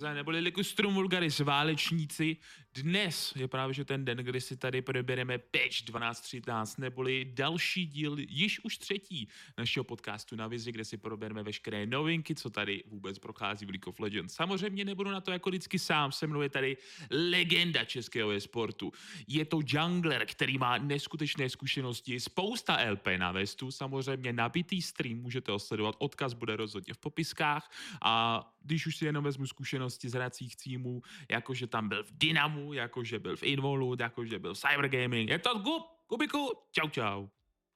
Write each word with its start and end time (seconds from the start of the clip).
neboli 0.00 0.40
Ligustrum 0.40 0.94
Vulgaris 0.94 1.40
válečníci. 1.40 2.36
Dnes 2.74 3.32
je 3.36 3.48
právě 3.48 3.74
že 3.74 3.84
ten 3.84 4.04
den, 4.04 4.18
kdy 4.18 4.40
si 4.40 4.56
tady 4.56 4.82
probereme 4.82 5.38
Patch 5.38 5.82
1213, 5.86 6.78
neboli 6.78 7.30
další 7.34 7.86
díl, 7.86 8.16
již 8.18 8.60
už 8.64 8.78
třetí 8.78 9.28
našeho 9.58 9.84
podcastu 9.84 10.36
na 10.36 10.46
vizi, 10.46 10.72
kde 10.72 10.84
si 10.84 10.96
probereme 10.96 11.42
veškeré 11.42 11.86
novinky, 11.86 12.34
co 12.34 12.50
tady 12.50 12.82
vůbec 12.86 13.18
prochází 13.18 13.66
v 13.66 13.68
League 13.68 13.88
of 13.88 14.00
Legends. 14.00 14.34
Samozřejmě 14.34 14.84
nebudu 14.84 15.10
na 15.10 15.20
to 15.20 15.30
jako 15.30 15.50
vždycky 15.50 15.78
sám, 15.78 16.12
se 16.12 16.26
mnou 16.26 16.40
je 16.40 16.48
tady 16.48 16.76
legenda 17.10 17.84
českého 17.84 18.40
sportu. 18.40 18.92
Je 19.28 19.44
to 19.44 19.60
jungler, 19.66 20.26
který 20.26 20.58
má 20.58 20.78
neskutečné 20.78 21.48
zkušenosti, 21.48 22.20
spousta 22.20 22.90
LP 22.90 23.06
na 23.16 23.32
vestu, 23.32 23.70
samozřejmě 23.70 24.32
nabitý 24.32 24.82
stream, 24.82 25.18
můžete 25.18 25.52
ho 25.52 25.58
sledovat, 25.58 25.96
odkaz 25.98 26.34
bude 26.34 26.56
rozhodně 26.56 26.94
v 26.94 26.98
popiskách 26.98 27.70
a 28.02 28.44
když 28.64 28.86
už 28.86 28.96
si 28.96 29.04
jenom 29.04 29.24
vezmu 29.24 29.46
zkušenosti 29.90 30.08
z 30.08 30.14
hracích 30.14 30.56
týmů, 30.56 31.02
jakože 31.30 31.66
tam 31.66 31.88
byl 31.88 32.04
v 32.04 32.10
Dynamu, 32.12 32.72
jakože 32.72 33.18
byl 33.18 33.36
v 33.36 33.42
Involud, 33.42 34.00
jakože 34.00 34.38
byl 34.38 34.54
v 34.54 34.58
Cybergaming. 34.58 35.30
Je 35.30 35.38
to 35.38 35.58
Gub, 35.58 35.82
Kubiku, 36.06 36.52
čau 36.72 36.88
čau. 36.88 37.28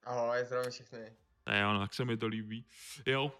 Ahoj, 0.04 0.44
zdravím 0.44 0.70
všechny. 0.70 1.12
Jo, 1.60 1.72
no, 1.72 1.80
tak 1.80 1.94
se 1.94 2.04
mi 2.04 2.16
to 2.16 2.26
líbí. 2.26 2.64
Jo, 3.06 3.32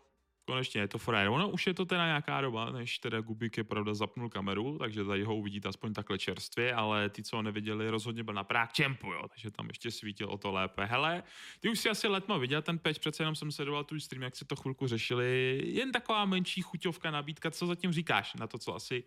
konečně 0.49 0.81
je 0.81 0.89
to 0.89 0.99
frajer. 0.99 1.29
Ono 1.29 1.49
už 1.49 1.67
je 1.67 1.75
to 1.75 1.85
teda 1.85 2.07
nějaká 2.07 2.41
doba, 2.41 2.71
než 2.71 2.99
teda 2.99 3.21
Gubik 3.21 3.57
je 3.57 3.65
pravda 3.65 3.95
zapnul 3.95 4.29
kameru, 4.29 4.79
takže 4.79 5.05
tady 5.05 5.25
ho 5.25 5.37
uvidíte 5.37 5.69
aspoň 5.69 5.93
takhle 5.93 6.19
čerstvě, 6.19 6.75
ale 6.75 7.09
ty, 7.09 7.23
co 7.23 7.37
ho 7.37 7.43
neviděli, 7.43 7.91
rozhodně 7.91 8.25
byl 8.25 8.35
na 8.35 8.45
Prague 8.45 8.73
Champu, 8.77 9.13
jo, 9.13 9.29
takže 9.29 9.51
tam 9.51 9.69
ještě 9.69 9.91
svítil 9.91 10.29
o 10.29 10.39
to 10.39 10.53
lépe. 10.53 10.85
Hele, 10.85 11.23
ty 11.61 11.69
už 11.69 11.79
si 11.79 11.91
asi 11.91 12.09
letmo 12.09 12.39
viděl 12.39 12.63
ten 12.63 12.79
peč, 12.79 12.99
přece 12.99 13.23
jenom 13.23 13.35
jsem 13.35 13.53
sledoval 13.53 13.85
tu 13.85 14.01
stream, 14.01 14.23
jak 14.23 14.37
se 14.37 14.45
to 14.45 14.57
chvilku 14.57 14.87
řešili, 14.87 15.61
jen 15.65 15.93
taková 15.93 16.25
menší 16.25 16.63
chuťovka 16.63 17.11
nabídka, 17.11 17.51
co 17.51 17.67
zatím 17.67 17.93
říkáš 17.93 18.35
na 18.35 18.47
to, 18.47 18.59
co 18.59 18.75
asi, 18.75 19.05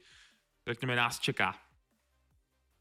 řekněme, 0.68 0.96
nás 0.96 1.20
čeká. 1.20 1.56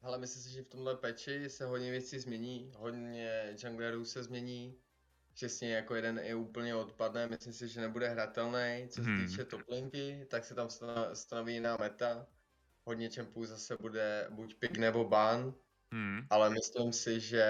Ale 0.03 0.19
myslím 0.19 0.43
si, 0.43 0.51
že 0.51 0.63
v 0.63 0.69
tomhle 0.69 0.97
peči 0.97 1.49
se 1.49 1.67
hodně 1.67 1.91
věcí 1.91 2.19
změní, 2.19 2.73
hodně 2.77 3.57
junglerů 3.65 4.05
se 4.05 4.23
změní, 4.23 4.75
přesně 5.41 5.75
jako 5.75 5.95
jeden 5.95 6.21
i 6.25 6.35
úplně 6.35 6.75
odpadne, 6.75 7.27
myslím 7.27 7.53
si, 7.53 7.69
že 7.69 7.81
nebude 7.81 8.09
hratelný. 8.09 8.87
Co 8.89 9.03
se 9.03 9.09
Hmm. 9.11 9.27
týče 9.27 9.45
toplinky, 9.45 10.27
tak 10.31 10.45
se 10.45 10.55
tam 10.55 10.67
stano- 10.69 11.11
stanoví 11.15 11.53
jiná 11.55 11.77
meta. 11.81 12.27
Hodně 12.85 13.11
čempů 13.11 13.45
zase 13.45 13.77
bude 13.81 14.27
buď 14.31 14.55
pick 14.55 14.77
nebo 14.79 15.05
ban, 15.05 15.55
Hmm. 15.93 16.27
ale 16.31 16.51
myslím 16.51 16.93
si, 16.93 17.21
že 17.21 17.45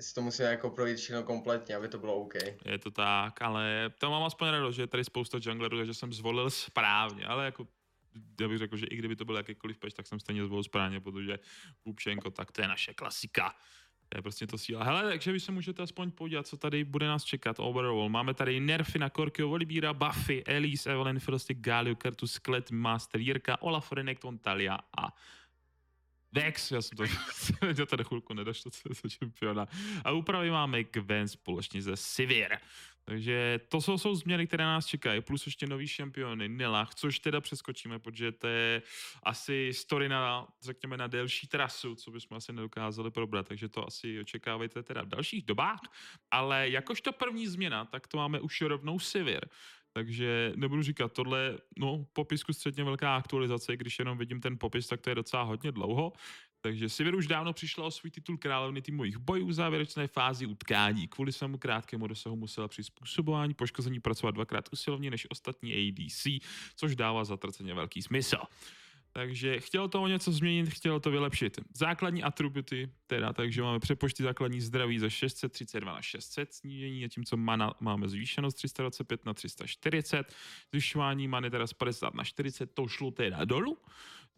si 0.00 0.14
to 0.14 0.22
musíme 0.22 0.48
jako 0.48 0.70
projít 0.70 0.96
všechno 0.96 1.22
kompletně, 1.22 1.76
aby 1.76 1.88
to 1.88 1.98
bylo 1.98 2.14
OK. 2.14 2.34
Je 2.64 2.78
to 2.78 2.90
tak, 2.90 3.42
ale 3.42 3.90
to 3.98 4.10
mám 4.10 4.22
aspoň 4.22 4.48
radost, 4.48 4.76
že 4.76 4.82
je 4.82 4.86
tady 4.86 5.04
spousta 5.04 5.38
junglerů, 5.42 5.76
takže 5.78 5.94
jsem 5.94 6.12
zvolil 6.12 6.50
správně, 6.50 7.24
ale 7.26 7.44
jako 7.44 7.68
já 8.40 8.48
bych 8.48 8.58
řekl, 8.58 8.76
že 8.76 8.86
i 8.86 8.96
kdyby 8.96 9.16
to 9.16 9.24
byl 9.24 9.36
jakýkoliv 9.36 9.78
peč, 9.78 9.94
tak 9.94 10.06
jsem 10.06 10.20
stejně 10.20 10.44
zvolil 10.44 10.64
správně, 10.64 11.00
protože 11.00 11.38
Pupčenko, 11.82 12.30
tak 12.30 12.52
to 12.52 12.62
je 12.62 12.68
naše 12.68 12.94
klasika. 12.94 13.54
To 14.12 14.18
je 14.18 14.22
prostě 14.22 14.46
to 14.46 14.58
síla. 14.58 14.84
Hele, 14.84 15.02
takže 15.02 15.32
vy 15.32 15.40
se 15.40 15.52
můžete 15.52 15.82
aspoň 15.82 16.10
podívat, 16.10 16.46
co 16.46 16.56
tady 16.56 16.84
bude 16.84 17.06
nás 17.06 17.24
čekat 17.24 17.56
overall. 17.58 18.08
Máme 18.08 18.34
tady 18.34 18.60
nerfy 18.60 18.98
na 18.98 19.10
Korkio, 19.10 19.48
Volibíra, 19.48 19.92
Buffy, 19.92 20.44
Elise, 20.44 20.92
Evelyn, 20.92 21.18
Fiddlestick, 21.20 21.60
Galio, 21.60 21.94
Kertus, 21.94 22.32
Sklet, 22.32 22.70
Master, 22.70 23.20
Jirka, 23.20 23.62
Olaf, 23.62 23.92
Renekton, 23.92 24.38
Talia 24.38 24.78
a 24.98 25.16
Vex, 26.32 26.70
já 26.70 26.82
jsem 26.82 26.96
to, 26.96 27.04
to 27.76 27.86
tady 27.86 28.04
chvilku 28.04 28.34
nedošlo, 28.34 28.70
co 28.70 28.88
je 28.88 29.10
čempiona. 29.10 29.66
A 30.04 30.10
úpravy 30.10 30.50
máme 30.50 30.84
Gwen 30.84 31.28
společně 31.28 31.82
ze 31.82 31.96
Sivir. 31.96 32.58
Takže 33.04 33.60
to 33.68 33.80
jsou, 33.80 33.98
jsou 33.98 34.14
změny, 34.14 34.46
které 34.46 34.64
nás 34.64 34.86
čekají, 34.86 35.20
plus 35.20 35.46
ještě 35.46 35.66
nový 35.66 35.88
šampiony, 35.88 36.48
Nilach, 36.48 36.94
což 36.94 37.18
teda 37.18 37.40
přeskočíme, 37.40 37.98
protože 37.98 38.32
to 38.32 38.46
je 38.46 38.82
asi 39.22 39.72
story 39.72 40.08
na, 40.08 40.48
řekněme, 40.62 40.96
na 40.96 41.06
delší 41.06 41.46
trasu, 41.46 41.94
co 41.94 42.10
bychom 42.10 42.36
asi 42.36 42.52
nedokázali 42.52 43.10
probrat, 43.10 43.48
takže 43.48 43.68
to 43.68 43.86
asi 43.86 44.20
očekávejte 44.20 44.82
teda 44.82 45.02
v 45.02 45.08
dalších 45.08 45.44
dobách. 45.44 45.80
Ale 46.30 46.68
jakožto 46.68 47.12
první 47.12 47.46
změna, 47.46 47.84
tak 47.84 48.06
to 48.06 48.16
máme 48.16 48.40
už 48.40 48.60
rovnou 48.60 48.98
Sivir. 48.98 49.40
Takže 49.92 50.52
nebudu 50.56 50.82
říkat, 50.82 51.12
tohle, 51.12 51.58
no, 51.78 52.06
popisku 52.12 52.52
středně 52.52 52.84
velká 52.84 53.16
aktualizace, 53.16 53.76
když 53.76 53.98
jenom 53.98 54.18
vidím 54.18 54.40
ten 54.40 54.58
popis, 54.58 54.86
tak 54.86 55.00
to 55.00 55.10
je 55.10 55.14
docela 55.14 55.42
hodně 55.42 55.72
dlouho. 55.72 56.12
Takže 56.60 56.88
Sivir 56.88 57.14
už 57.14 57.26
dávno 57.26 57.52
přišla 57.52 57.84
o 57.84 57.90
svůj 57.90 58.10
titul 58.10 58.38
královny 58.38 58.82
týmových 58.82 59.18
bojů 59.18 59.46
v 59.46 59.52
závěrečné 59.52 60.06
fázi 60.06 60.46
utkání. 60.46 61.08
Kvůli 61.08 61.32
svému 61.32 61.58
krátkému 61.58 62.06
dosahu 62.06 62.36
musela 62.36 62.68
při 62.68 62.84
způsobování 62.84 63.54
poškození 63.54 64.00
pracovat 64.00 64.30
dvakrát 64.30 64.68
usilovně 64.72 65.10
než 65.10 65.26
ostatní 65.30 65.72
ADC, 65.72 66.26
což 66.76 66.96
dává 66.96 67.24
zatraceně 67.24 67.74
velký 67.74 68.02
smysl. 68.02 68.36
Takže 69.12 69.60
chtělo 69.60 69.88
to 69.88 70.02
o 70.02 70.06
něco 70.06 70.32
změnit, 70.32 70.70
chtělo 70.70 71.00
to 71.00 71.10
vylepšit. 71.10 71.60
Základní 71.74 72.22
atributy, 72.22 72.90
teda, 73.06 73.32
takže 73.32 73.62
máme 73.62 73.80
přepočty 73.80 74.22
základní 74.22 74.60
zdraví 74.60 74.98
ze 74.98 75.10
632 75.10 75.94
na 75.94 76.02
600 76.02 76.54
snížení, 76.54 77.02
zatímco 77.02 77.36
mana 77.36 77.74
máme 77.80 78.08
zvýšeno 78.08 78.50
z 78.50 78.54
325 78.54 79.26
na 79.26 79.34
340, 79.34 80.34
zvyšování 80.70 81.28
many 81.28 81.50
teda 81.50 81.66
z 81.66 81.72
50 81.72 82.14
na 82.14 82.24
40, 82.24 82.74
to 82.74 82.88
šlo 82.88 83.10
teda 83.10 83.44
dolů. 83.44 83.78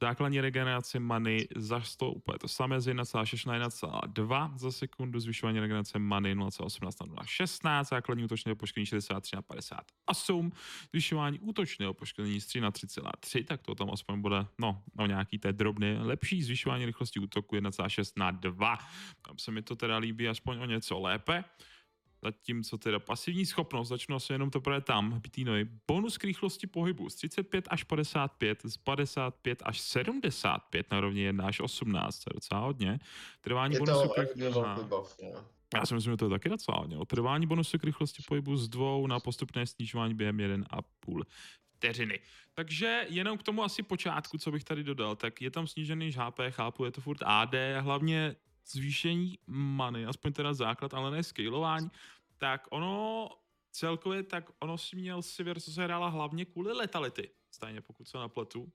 Základní 0.00 0.40
regenerace 0.40 1.00
many 1.00 1.48
za 1.56 1.80
100 1.80 2.10
úplně 2.10 2.38
to 2.38 2.48
samé 2.48 2.80
z 2.80 2.86
1,6 2.86 3.48
na 3.48 3.68
1,2 3.68 4.58
za 4.58 4.72
sekundu, 4.72 5.20
zvyšování 5.20 5.60
regenerace 5.60 5.98
many 5.98 6.34
0,18 6.34 7.06
na 7.06 7.22
0,16, 7.22 7.84
základní 7.84 8.24
útočného 8.24 8.56
poškození 8.56 8.86
63 8.86 9.36
na 9.36 9.42
58, 9.42 10.52
zvyšování 10.90 11.38
útočného 11.38 11.94
poškození 11.94 12.40
z 12.40 12.46
3 12.46 12.60
na 12.60 12.70
3,3, 12.70 13.44
tak 13.44 13.62
to 13.62 13.74
tam 13.74 13.90
aspoň 13.90 14.20
bude, 14.20 14.46
no, 14.58 14.82
no 14.94 15.06
nějaký 15.06 15.38
té 15.38 15.52
drobné, 15.52 16.02
lepší 16.02 16.42
zvyšování 16.42 16.86
rychlosti 16.86 17.20
útoku 17.20 17.56
1,6 17.56 18.12
na 18.16 18.30
2. 18.30 18.78
Tam 19.22 19.38
se 19.38 19.50
mi 19.50 19.62
to 19.62 19.76
teda 19.76 19.96
líbí 19.96 20.28
aspoň 20.28 20.58
o 20.58 20.64
něco 20.64 21.00
lépe. 21.00 21.44
Zatímco 22.24 22.78
teda 22.78 22.98
pasivní 22.98 23.46
schopnost, 23.46 23.88
začnu 23.88 24.16
asi 24.16 24.32
jenom 24.32 24.50
teprve 24.50 24.80
tam, 24.80 25.20
Bitínoj. 25.20 25.66
Bonus 25.86 26.18
k 26.18 26.24
rychlosti 26.24 26.66
pohybu 26.66 27.10
z 27.10 27.14
35 27.14 27.68
až 27.70 27.84
55, 27.84 28.60
z 28.64 28.76
55 28.76 29.62
až 29.64 29.80
75 29.80 30.90
na 30.90 31.00
rovně 31.00 31.22
1 31.22 31.46
až 31.46 31.60
18, 31.60 32.18
to 32.18 32.30
je 32.30 32.34
docela 32.34 32.60
hodně. 32.60 32.98
Trvání 33.40 33.74
Je 33.74 33.80
to 33.80 33.84
bonusu 33.84 34.08
k 34.08 34.36
velký 34.36 34.84
buff, 34.88 35.16
no. 35.22 35.44
Já 35.74 35.86
si 35.86 35.94
myslím, 35.94 36.12
že 36.12 36.16
to 36.16 36.24
je 36.24 36.30
taky 36.30 36.48
docela 36.48 36.78
hodně. 36.78 36.96
Trvání 37.06 37.46
bonusu 37.46 37.78
k 37.78 37.84
rychlosti 37.84 38.22
pohybu 38.28 38.56
z 38.56 38.68
dvou 38.68 39.06
na 39.06 39.20
postupné 39.20 39.66
snižování 39.66 40.14
během 40.14 40.36
1,5 40.36 41.22
vteřiny. 41.76 42.20
Takže 42.54 43.06
jenom 43.08 43.38
k 43.38 43.42
tomu 43.42 43.64
asi 43.64 43.82
počátku, 43.82 44.38
co 44.38 44.52
bych 44.52 44.64
tady 44.64 44.84
dodal, 44.84 45.16
tak 45.16 45.42
je 45.42 45.50
tam 45.50 45.66
snížený 45.66 46.12
HP, 46.12 46.40
chápu, 46.50 46.84
je 46.84 46.90
to 46.90 47.00
furt 47.00 47.22
AD, 47.24 47.54
hlavně 47.80 48.36
zvýšení 48.66 49.38
many, 49.46 50.06
aspoň 50.06 50.32
teda 50.32 50.54
základ, 50.54 50.94
ale 50.94 51.10
ne 51.10 51.22
scalování, 51.22 51.90
tak 52.38 52.66
ono 52.70 53.28
celkově, 53.70 54.22
tak 54.22 54.50
ono 54.58 54.78
si 54.78 54.96
měl 54.96 55.22
Sivir, 55.22 55.60
co 55.60 55.72
se 55.72 55.84
hrála 55.84 56.08
hlavně 56.08 56.44
kvůli 56.44 56.72
letality, 56.72 57.30
stejně 57.50 57.80
pokud 57.80 58.08
se 58.08 58.18
napletu. 58.18 58.72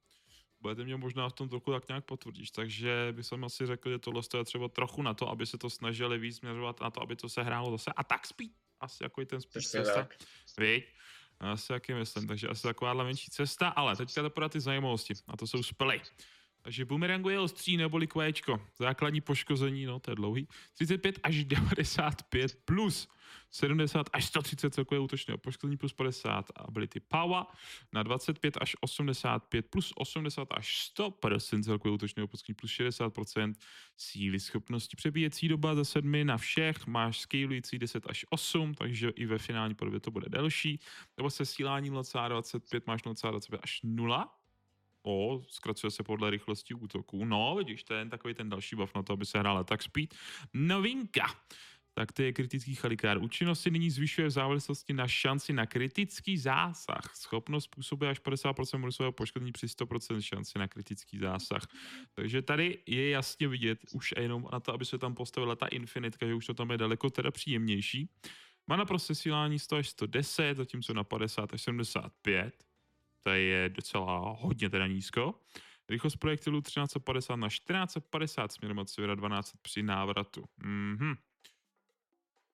Budete 0.62 0.84
mě 0.84 0.98
možná 0.98 1.30
v 1.30 1.34
tom 1.34 1.50
trochu 1.50 1.72
tak 1.72 1.88
nějak 1.88 2.06
potvrdíš, 2.06 2.52
takže 2.52 3.08
bych 3.12 3.26
jsem 3.26 3.44
asi 3.44 3.66
řekl, 3.66 3.90
že 3.90 4.00
tohle 4.00 4.22
je 4.38 4.44
třeba 4.44 4.68
trochu 4.68 5.02
na 5.02 5.14
to, 5.14 5.30
aby 5.30 5.46
se 5.46 5.58
to 5.58 5.70
snažili 5.70 6.18
víc 6.18 6.38
směřovat 6.38 6.82
na 6.82 6.90
to, 6.90 7.02
aby 7.02 7.16
to 7.16 7.30
se 7.30 7.44
hrálo 7.44 7.72
zase 7.72 7.92
a 7.96 8.04
tak 8.04 8.28
speed, 8.28 8.52
asi 8.80 9.04
jako 9.04 9.22
i 9.22 9.26
ten 9.26 9.42
spíš 9.42 9.68
cesta, 9.68 10.08
viď? 10.58 10.86
Asi 11.40 11.74
jaký 11.74 11.94
myslím, 11.94 12.28
takže 12.28 12.48
asi 12.48 12.64
takováhle 12.64 13.04
menší 13.04 13.32
cesta, 13.32 13.70
ale 13.70 13.96
teďka 13.96 14.22
teprve 14.22 14.50
ty 14.50 14.60
zajímavosti, 14.60 15.14
a 15.28 15.38
to 15.38 15.48
jsou 15.48 15.64
spely. 15.64 16.02
Takže 16.62 16.86
bumerangu 16.86 17.30
je 17.30 17.40
ostří 17.40 17.78
neboli 17.78 18.08
kvéčko. 18.08 18.62
Základní 18.80 19.22
poškození, 19.22 19.86
no 19.86 20.00
to 20.00 20.12
je 20.12 20.16
dlouhý. 20.16 20.48
35 20.74 21.20
až 21.24 21.46
95 21.46 22.56
plus 22.66 23.08
70 23.52 24.10
až 24.14 24.26
130 24.26 24.74
celkové 24.74 25.00
útočného 25.00 25.38
poškození 25.38 25.78
plus 25.78 25.94
50 25.94 26.46
ability 26.56 27.00
power 27.00 27.46
na 27.94 28.04
25 28.04 28.58
až 28.62 28.76
85 28.82 29.66
plus 29.70 29.94
80 29.96 30.48
až 30.52 30.94
100% 30.98 31.64
celkové 31.64 31.94
útočného 31.94 32.28
poškození 32.28 32.56
plus 32.56 32.72
60% 32.72 33.54
síly 33.98 34.40
schopnosti 34.40 34.96
přebíjecí 34.96 35.48
doba 35.48 35.76
za 35.76 35.86
7 35.86 36.26
na 36.26 36.38
všech, 36.38 36.88
máš 36.88 37.20
scalující 37.20 37.80
10 37.80 38.04
až 38.10 38.26
8, 38.30 38.74
takže 38.74 39.10
i 39.10 39.26
ve 39.26 39.38
finální 39.38 39.76
podobě 39.76 40.00
to 40.00 40.12
bude 40.12 40.30
delší. 40.30 40.80
Nebo 41.18 41.30
se 41.30 41.46
síláním 41.46 41.94
0,25 41.94 42.82
máš 42.88 43.04
0,25 43.04 43.60
až 43.64 43.80
0, 43.84 44.39
O, 45.04 45.42
zkracuje 45.50 45.92
se 45.92 46.04
podle 46.04 46.30
rychlosti 46.30 46.74
útoků. 46.74 47.26
No, 47.26 47.56
vidíš, 47.58 47.84
to 47.84 47.94
je 47.94 48.06
takový 48.06 48.34
ten 48.34 48.50
další 48.50 48.76
buff 48.76 48.96
na 48.96 49.04
to, 49.04 49.14
aby 49.14 49.26
se 49.26 49.40
hrála 49.40 49.64
tak 49.64 49.84
speed. 49.84 50.16
Novinka. 50.54 51.26
Tak 51.94 52.12
to 52.12 52.22
je 52.22 52.34
kritický 52.34 52.76
chalikár. 52.76 53.18
Účinnost 53.18 53.62
si 53.62 53.72
nyní 53.72 53.90
zvyšuje 53.90 54.28
v 54.28 54.32
závislosti 54.32 54.94
na 54.94 55.08
šanci 55.08 55.54
na 55.54 55.66
kritický 55.66 56.38
zásah. 56.38 57.16
Schopnost 57.16 57.64
způsobuje 57.64 58.12
až 58.12 58.22
50% 58.22 58.80
bonusového 58.80 59.12
poškození 59.12 59.52
při 59.52 59.66
100% 59.66 60.22
šanci 60.22 60.60
na 60.60 60.68
kritický 60.68 61.20
zásah. 61.20 61.68
Takže 62.14 62.42
tady 62.42 62.78
je 62.86 63.10
jasně 63.10 63.48
vidět 63.48 63.80
už 63.92 64.14
jenom 64.18 64.48
na 64.54 64.60
to, 64.60 64.74
aby 64.74 64.86
se 64.86 64.98
tam 64.98 65.16
postavila 65.16 65.56
ta 65.56 65.68
infinitka, 65.68 66.28
že 66.28 66.34
už 66.34 66.46
to 66.46 66.54
tam 66.54 66.72
je 66.72 66.78
daleko 66.78 67.10
teda 67.10 67.32
příjemnější. 67.32 68.10
Mana 68.68 68.86
pro 68.86 69.00
sesílání 69.00 69.60
100 69.60 69.76
až 69.76 69.90
110, 69.90 70.58
zatímco 70.58 70.94
na 70.94 71.04
50 71.04 71.54
až 71.54 71.62
75 71.62 72.69
To 73.24 73.30
je 73.30 73.70
docela 73.70 74.36
hodně 74.40 74.70
teda 74.70 74.88
nízko. 74.88 75.34
Rychlost 75.90 76.16
projektilu 76.18 76.62
1350 76.62 77.36
na 77.36 77.48
1450 77.48 78.52
směrem 78.52 78.78
od 78.80 78.90
severa 78.90 79.16
12 79.16 79.52
při 79.62 79.84
návratu. 79.84 80.46
Mhm. 80.58 81.14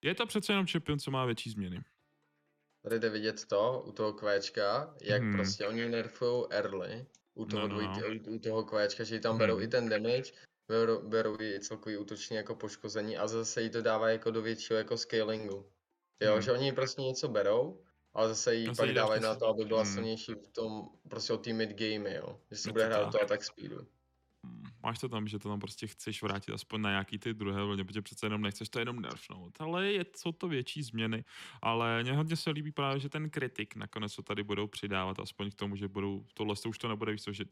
Je 0.01 0.15
to 0.15 0.25
přece 0.25 0.53
jenom 0.53 0.67
Champion, 0.67 0.99
co 0.99 1.11
má 1.11 1.25
větší 1.25 1.49
změny. 1.49 1.83
Tady 2.83 2.99
jde 2.99 3.09
vidět 3.09 3.45
to 3.45 3.83
u 3.85 3.91
toho 3.91 4.13
kvéčka, 4.13 4.95
jak 5.01 5.21
Mhm. 5.21 5.33
prostě 5.33 5.67
oni 5.67 5.89
nerfují 5.89 6.45
early 6.49 7.05
u 7.33 7.45
toho, 7.45 7.67
No, 7.67 7.81
no, 7.81 7.81
no. 7.81 8.33
u 8.35 8.39
toho 8.39 8.63
kvéčka, 8.63 9.03
že 9.03 9.19
tam 9.19 9.37
berou 9.37 9.55
Mhm. 9.55 9.63
i 9.63 9.67
ten 9.67 9.89
damage, 9.89 10.31
berou, 10.67 11.09
berou 11.09 11.41
i 11.41 11.59
celkový 11.59 11.97
útoční 11.97 12.35
jako 12.35 12.55
poškození 12.55 13.17
a 13.17 13.27
zase 13.27 13.61
jí 13.61 13.69
to 13.69 13.81
dává 13.81 14.09
jako 14.09 14.31
do 14.31 14.41
většího 14.41 14.77
jako 14.77 14.97
scalingu. 14.97 15.71
Jo, 16.21 16.31
Hmm. 16.33 16.41
že 16.41 16.51
oni 16.51 16.71
prostě 16.71 17.01
něco 17.01 17.27
berou, 17.27 17.84
ale 18.15 18.27
zase 18.29 18.55
jí 18.55 18.67
pak 18.77 18.87
jí 18.87 18.93
dá 18.93 19.01
dávají 19.01 19.21
na 19.21 19.35
to, 19.35 19.47
aby 19.47 19.65
byla 19.65 19.81
Hmm. 19.83 19.93
silnější 19.93 20.31
v 20.33 20.47
tom 20.47 20.89
prostě 21.09 21.33
o 21.33 21.37
té 21.37 21.53
mid 21.53 21.69
game, 21.69 22.13
jo. 22.15 22.39
Že 22.51 22.57
se 22.57 22.71
bude 22.71 22.83
to 22.83 22.89
hrát 22.89 23.03
tak. 23.03 23.11
to 23.11 23.21
attack 23.21 23.43
speedu. 23.43 23.87
Mm, 24.45 24.63
Máš 24.83 24.99
to 24.99 25.09
tam, 25.09 25.27
že 25.27 25.39
to 25.39 25.49
tam 25.49 25.59
prostě 25.59 25.87
chceš 25.87 26.21
vrátit 26.23 26.51
aspoň 26.51 26.81
na 26.81 26.89
nějaký 26.89 27.17
ty 27.19 27.33
druhé 27.33 27.63
vlně, 27.63 27.83
protože 27.83 28.01
přece 28.01 28.25
jenom 28.25 28.41
nechceš 28.41 28.69
to 28.69 28.79
jenom 28.79 28.99
nerfnout. 29.01 29.61
Ale 29.61 29.91
je, 29.91 30.05
jsou 30.15 30.31
to 30.31 30.47
větší 30.47 30.83
změny. 30.83 31.23
Ale 31.61 32.03
mně 32.03 32.13
hodně 32.13 32.35
se 32.35 32.49
líbí 32.49 32.71
právě, 32.71 32.99
že 32.99 33.09
ten 33.09 33.29
kritik 33.29 33.75
nakonec 33.75 34.15
to 34.15 34.21
tady 34.21 34.43
budou 34.43 34.67
přidávat, 34.67 35.19
aspoň 35.19 35.51
k 35.51 35.55
tomu, 35.55 35.75
že 35.75 35.87
budou, 35.87 36.25
tohle 36.33 36.55
to 36.55 36.69
už 36.69 36.77
to 36.77 36.87
nebude 36.87 37.11
víc, 37.11 37.23
to, 37.23 37.31
že 37.33 37.45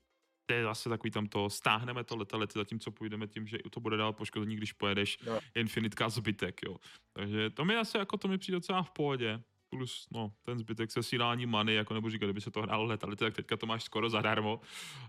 to 0.45 0.53
je 0.53 0.63
zase 0.63 0.89
takový 0.89 1.11
tam 1.11 1.27
to, 1.27 1.49
stáhneme 1.49 2.03
to 2.03 2.15
letalety, 2.17 2.53
zatímco 2.59 2.91
půjdeme 2.91 3.27
tím, 3.27 3.47
že 3.47 3.57
to 3.71 3.79
bude 3.79 3.97
dál 3.97 4.13
poškození, 4.13 4.55
když 4.55 4.73
pojedeš 4.73 5.17
No. 5.25 5.39
infinitka 5.55 6.09
zbytek, 6.09 6.61
jo. 6.65 6.77
Takže 7.13 7.49
to 7.49 7.65
mi 7.65 7.75
asi 7.75 7.97
jako 7.97 8.17
to 8.17 8.27
mi 8.27 8.37
přijde 8.37 8.55
docela 8.55 8.83
v 8.83 8.91
pohodě. 8.91 9.43
Plus, 9.77 10.07
no, 10.11 10.33
ten 10.41 10.59
zbytek 10.59 10.91
se 10.91 11.03
sílání 11.03 11.45
many, 11.45 11.73
jako 11.73 11.93
nebo 11.93 12.09
říkal, 12.09 12.27
kdyby 12.27 12.41
se 12.41 12.51
to 12.51 12.61
hrálo 12.61 12.83
letality, 12.83 13.19
tak 13.23 13.35
teďka 13.35 13.57
to 13.57 13.65
máš 13.65 13.83
skoro 13.83 14.09
zadarmo, 14.09 14.61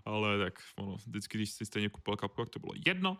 ale 0.05 0.37
tak, 0.37 0.59
ono, 0.75 0.95
vždycky, 0.95 1.37
když 1.37 1.49
si 1.49 1.65
stejně 1.65 1.89
kupil 1.89 2.15
kapku, 2.15 2.41
tak 2.41 2.49
to 2.49 2.59
bylo 2.59 2.73
jedno. 2.85 3.17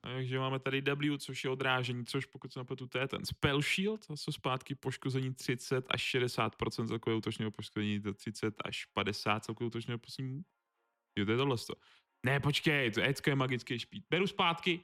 Takže 0.00 0.38
máme 0.38 0.58
tady 0.58 0.80
W, 0.80 1.18
což 1.18 1.44
je 1.44 1.50
odrážení, 1.50 2.06
což 2.06 2.26
pokud 2.26 2.52
se 2.52 2.58
napletu, 2.58 2.86
to 2.86 2.98
je 2.98 3.08
ten 3.08 3.24
Spell 3.24 3.62
Shield, 3.62 4.06
to 4.06 4.16
jsou 4.16 4.32
zpátky 4.32 4.74
poškození 4.74 5.34
30 5.34 5.84
až 5.88 6.14
60% 6.14 6.88
celkového 6.88 7.18
útočného 7.18 7.50
poškození, 7.50 8.00
to 8.00 8.14
30 8.14 8.54
až 8.64 8.84
50 8.84 9.44
celkového 9.44 9.66
útočného 9.66 9.98
poškození. 9.98 10.42
Jo, 11.18 11.24
to 11.24 11.30
je 11.30 11.36
tohle. 11.36 11.56
Ne, 12.26 12.40
počkej, 12.40 12.90
to 12.90 13.00
je 13.00 13.34
magický 13.34 13.78
špít. 13.78 14.04
Beru 14.10 14.26
zpátky. 14.26 14.80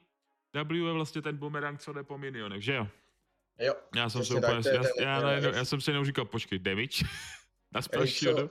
W 0.53 0.75
je 0.75 0.91
vlastně 0.93 1.21
ten 1.21 1.37
bumerang, 1.37 1.79
co 1.79 1.93
jde 1.93 2.03
po 2.03 2.17
minionech, 2.17 2.61
že 2.61 2.73
jo? 2.73 2.87
Jo, 3.61 3.73
Já 3.95 4.09
jsem 4.09 4.25
se 4.25 4.33
úplně, 4.35 4.53
já, 4.55 4.61
ten- 4.61 4.73
já, 4.99 5.15
ten- 5.15 5.23
najednou- 5.25 5.53
já 5.53 5.65
jsem 5.65 5.81
si 5.81 5.89
jenom 5.91 6.05
říkal, 6.05 6.25
počkej, 6.25 6.59
damage? 6.59 7.05
Na 7.73 7.81
spell 7.81 8.01
Richo, 8.01 8.19
shieldu? 8.19 8.49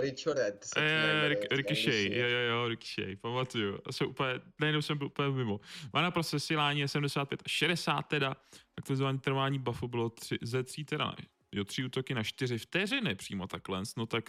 Richo 0.00 0.32
Red 0.32 0.64
se 0.64 0.70
to 0.74 0.80
Eh, 0.80 1.06
jmenuje, 1.06 1.28
Ric- 1.28 1.46
v 1.50 1.56
Ricochet, 1.56 2.12
jo, 2.12 2.26
jo, 2.28 2.38
jo, 2.38 2.68
Ricochet, 2.68 3.20
pamatuju. 3.20 3.78
Já 3.86 3.92
jsem 3.92 4.06
úplně, 4.06 4.40
najednou 4.60 4.82
jsem 4.82 4.98
byl 4.98 5.06
úplně 5.06 5.28
mimo. 5.28 5.60
Má 5.92 6.02
naprosto 6.02 6.40
silání 6.40 6.80
je 6.80 6.88
75 6.88 7.40
a 7.44 7.48
60 7.48 8.02
teda, 8.02 8.36
aktualizování 8.78 9.18
trvání 9.18 9.58
buffu 9.58 9.88
bylo 9.88 10.10
tři, 10.10 10.38
ze 10.42 10.62
3 10.62 10.84
teda, 10.84 11.14
jo, 11.52 11.64
3 11.64 11.84
útoky 11.84 12.14
na 12.14 12.22
4 12.22 12.58
vteřiny 12.58 13.14
přímo 13.14 13.46
takhle, 13.46 13.82
no 13.96 14.06
tak 14.06 14.24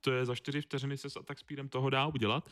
to 0.00 0.12
je 0.12 0.26
za 0.26 0.34
4 0.34 0.60
vteřiny 0.60 0.98
se 0.98 1.10
s 1.10 1.16
attack 1.16 1.40
speedem 1.40 1.68
toho 1.68 1.90
dá 1.90 2.06
udělat. 2.06 2.48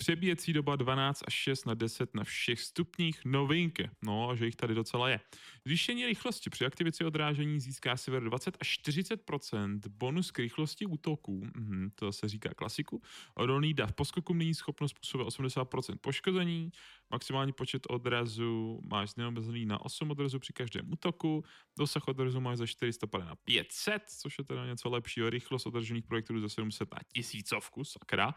Přebíjecí 0.00 0.52
doba 0.52 0.76
12 0.76 1.22
až 1.26 1.34
6 1.34 1.66
na 1.66 1.74
10 1.74 2.14
na 2.14 2.24
všech 2.24 2.60
stupních 2.60 3.24
novinky. 3.24 3.90
No, 4.02 4.30
a 4.30 4.34
že 4.34 4.44
jich 4.44 4.56
tady 4.56 4.74
docela 4.74 5.08
je. 5.08 5.20
Zvýšení 5.64 6.06
rychlosti 6.06 6.50
při 6.50 6.66
aktivici 6.66 7.04
odrážení 7.04 7.60
získá 7.60 7.96
sever 7.96 8.22
20 8.22 8.56
až 8.60 8.78
40% 8.86 9.80
bonus 9.88 10.30
k 10.30 10.38
rychlosti 10.38 10.86
útoků. 10.86 11.40
Mhm, 11.56 11.90
to 11.94 12.12
se 12.12 12.28
říká 12.28 12.54
klasiku. 12.54 13.02
Odolný 13.34 13.74
dav 13.74 13.92
poskoku 13.92 14.34
mění 14.34 14.54
schopnost 14.54 14.90
způsobuje 14.90 15.28
80% 15.28 15.96
poškození. 16.00 16.70
Maximální 17.10 17.52
počet 17.52 17.86
odrazů 17.88 18.80
máš 18.90 19.14
neomezený 19.14 19.66
na 19.66 19.84
8 19.84 20.10
odrazů 20.10 20.38
při 20.38 20.52
každém 20.52 20.92
útoku. 20.92 21.44
Dosah 21.78 22.08
odrazu 22.08 22.40
máš 22.40 22.58
za 22.58 22.66
400 22.66 23.06
na 23.18 23.36
500, 23.36 24.02
což 24.20 24.38
je 24.38 24.44
teda 24.44 24.66
něco 24.66 24.90
lepšího. 24.90 25.30
Rychlost 25.30 25.66
održených 25.66 26.06
projektorů 26.06 26.40
za 26.40 26.48
700 26.48 26.94
na 26.94 27.00
tisícovku, 27.14 27.84
sakra. 27.84 28.34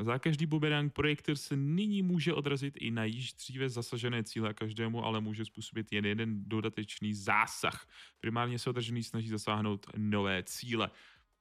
Za 0.00 0.18
každý 0.18 0.46
bumerang 0.46 0.92
projektor 0.92 1.36
se 1.36 1.56
nyní 1.56 2.02
může 2.02 2.34
odrazit 2.34 2.74
i 2.76 2.90
na 2.90 3.04
již 3.04 3.32
dříve 3.32 3.68
zasažené 3.68 4.24
cíle 4.24 4.54
každému, 4.54 5.04
ale 5.04 5.20
může 5.20 5.44
způsobit 5.44 5.92
jen 5.92 6.04
jeden 6.04 6.48
dodatečný 6.48 7.14
zásah. 7.14 7.88
Primárně 8.20 8.58
se 8.58 8.70
održený 8.70 9.02
snaží 9.02 9.28
zasáhnout 9.28 9.86
nové 9.96 10.42
cíle. 10.42 10.90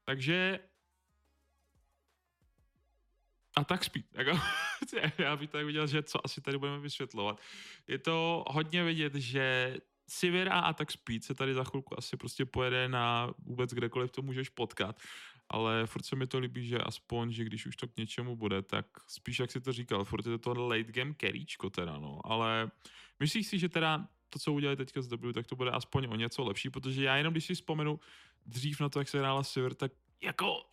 Takže 0.03 0.59
a 3.55 3.63
tak 3.63 3.83
spí. 3.83 4.03
Já 5.17 5.35
bych 5.35 5.49
tak 5.49 5.65
viděl, 5.65 5.87
že 5.87 6.03
co 6.03 6.25
asi 6.25 6.41
tady 6.41 6.57
budeme 6.57 6.79
vysvětlovat. 6.79 7.41
Je 7.87 7.97
to 7.97 8.45
hodně 8.47 8.83
vidět, 8.83 9.15
že 9.15 9.77
Sivir 10.13 10.49
a 10.49 10.59
Attack 10.59 10.91
Speed 10.91 11.23
se 11.23 11.33
tady 11.33 11.53
za 11.53 11.63
chvilku 11.63 11.99
asi 11.99 12.17
prostě 12.17 12.45
pojede 12.45 12.89
na 12.89 13.33
vůbec 13.45 13.73
kdekoliv 13.73 14.11
to 14.11 14.21
můžeš 14.21 14.49
potkat, 14.49 14.99
ale 15.49 15.85
furt 15.85 16.05
se 16.05 16.15
mi 16.15 16.27
to 16.27 16.39
líbí, 16.39 16.67
že 16.67 16.77
aspoň, 16.77 17.31
že 17.31 17.43
když 17.43 17.65
už 17.65 17.75
to 17.75 17.87
k 17.87 17.97
něčemu 17.97 18.35
bude, 18.35 18.61
tak 18.61 18.85
spíš 19.07 19.39
jak 19.39 19.51
si 19.51 19.61
to 19.61 19.73
říkal, 19.73 20.05
furt 20.05 20.25
je 20.25 20.37
to 20.37 20.53
late 20.53 20.91
game 20.91 21.13
carryčko 21.21 21.69
teda, 21.69 21.97
no, 21.99 22.19
ale 22.23 22.71
myslíš 23.19 23.47
si, 23.47 23.59
že 23.59 23.69
teda 23.69 24.07
to, 24.29 24.39
co 24.39 24.53
udělali 24.53 24.77
teďka 24.77 25.01
z 25.01 25.07
W, 25.07 25.33
tak 25.33 25.47
to 25.47 25.55
bude 25.55 25.71
aspoň 25.71 26.07
o 26.09 26.15
něco 26.15 26.43
lepší, 26.43 26.69
protože 26.69 27.03
já 27.03 27.15
jenom 27.15 27.33
když 27.33 27.45
si 27.45 27.55
vzpomenu 27.55 27.99
dřív 28.45 28.79
na 28.79 28.89
to, 28.89 28.99
jak 28.99 29.09
se 29.09 29.19
hrála 29.19 29.43
Sivir, 29.43 29.73
tak 29.73 29.91
jako 30.21 30.72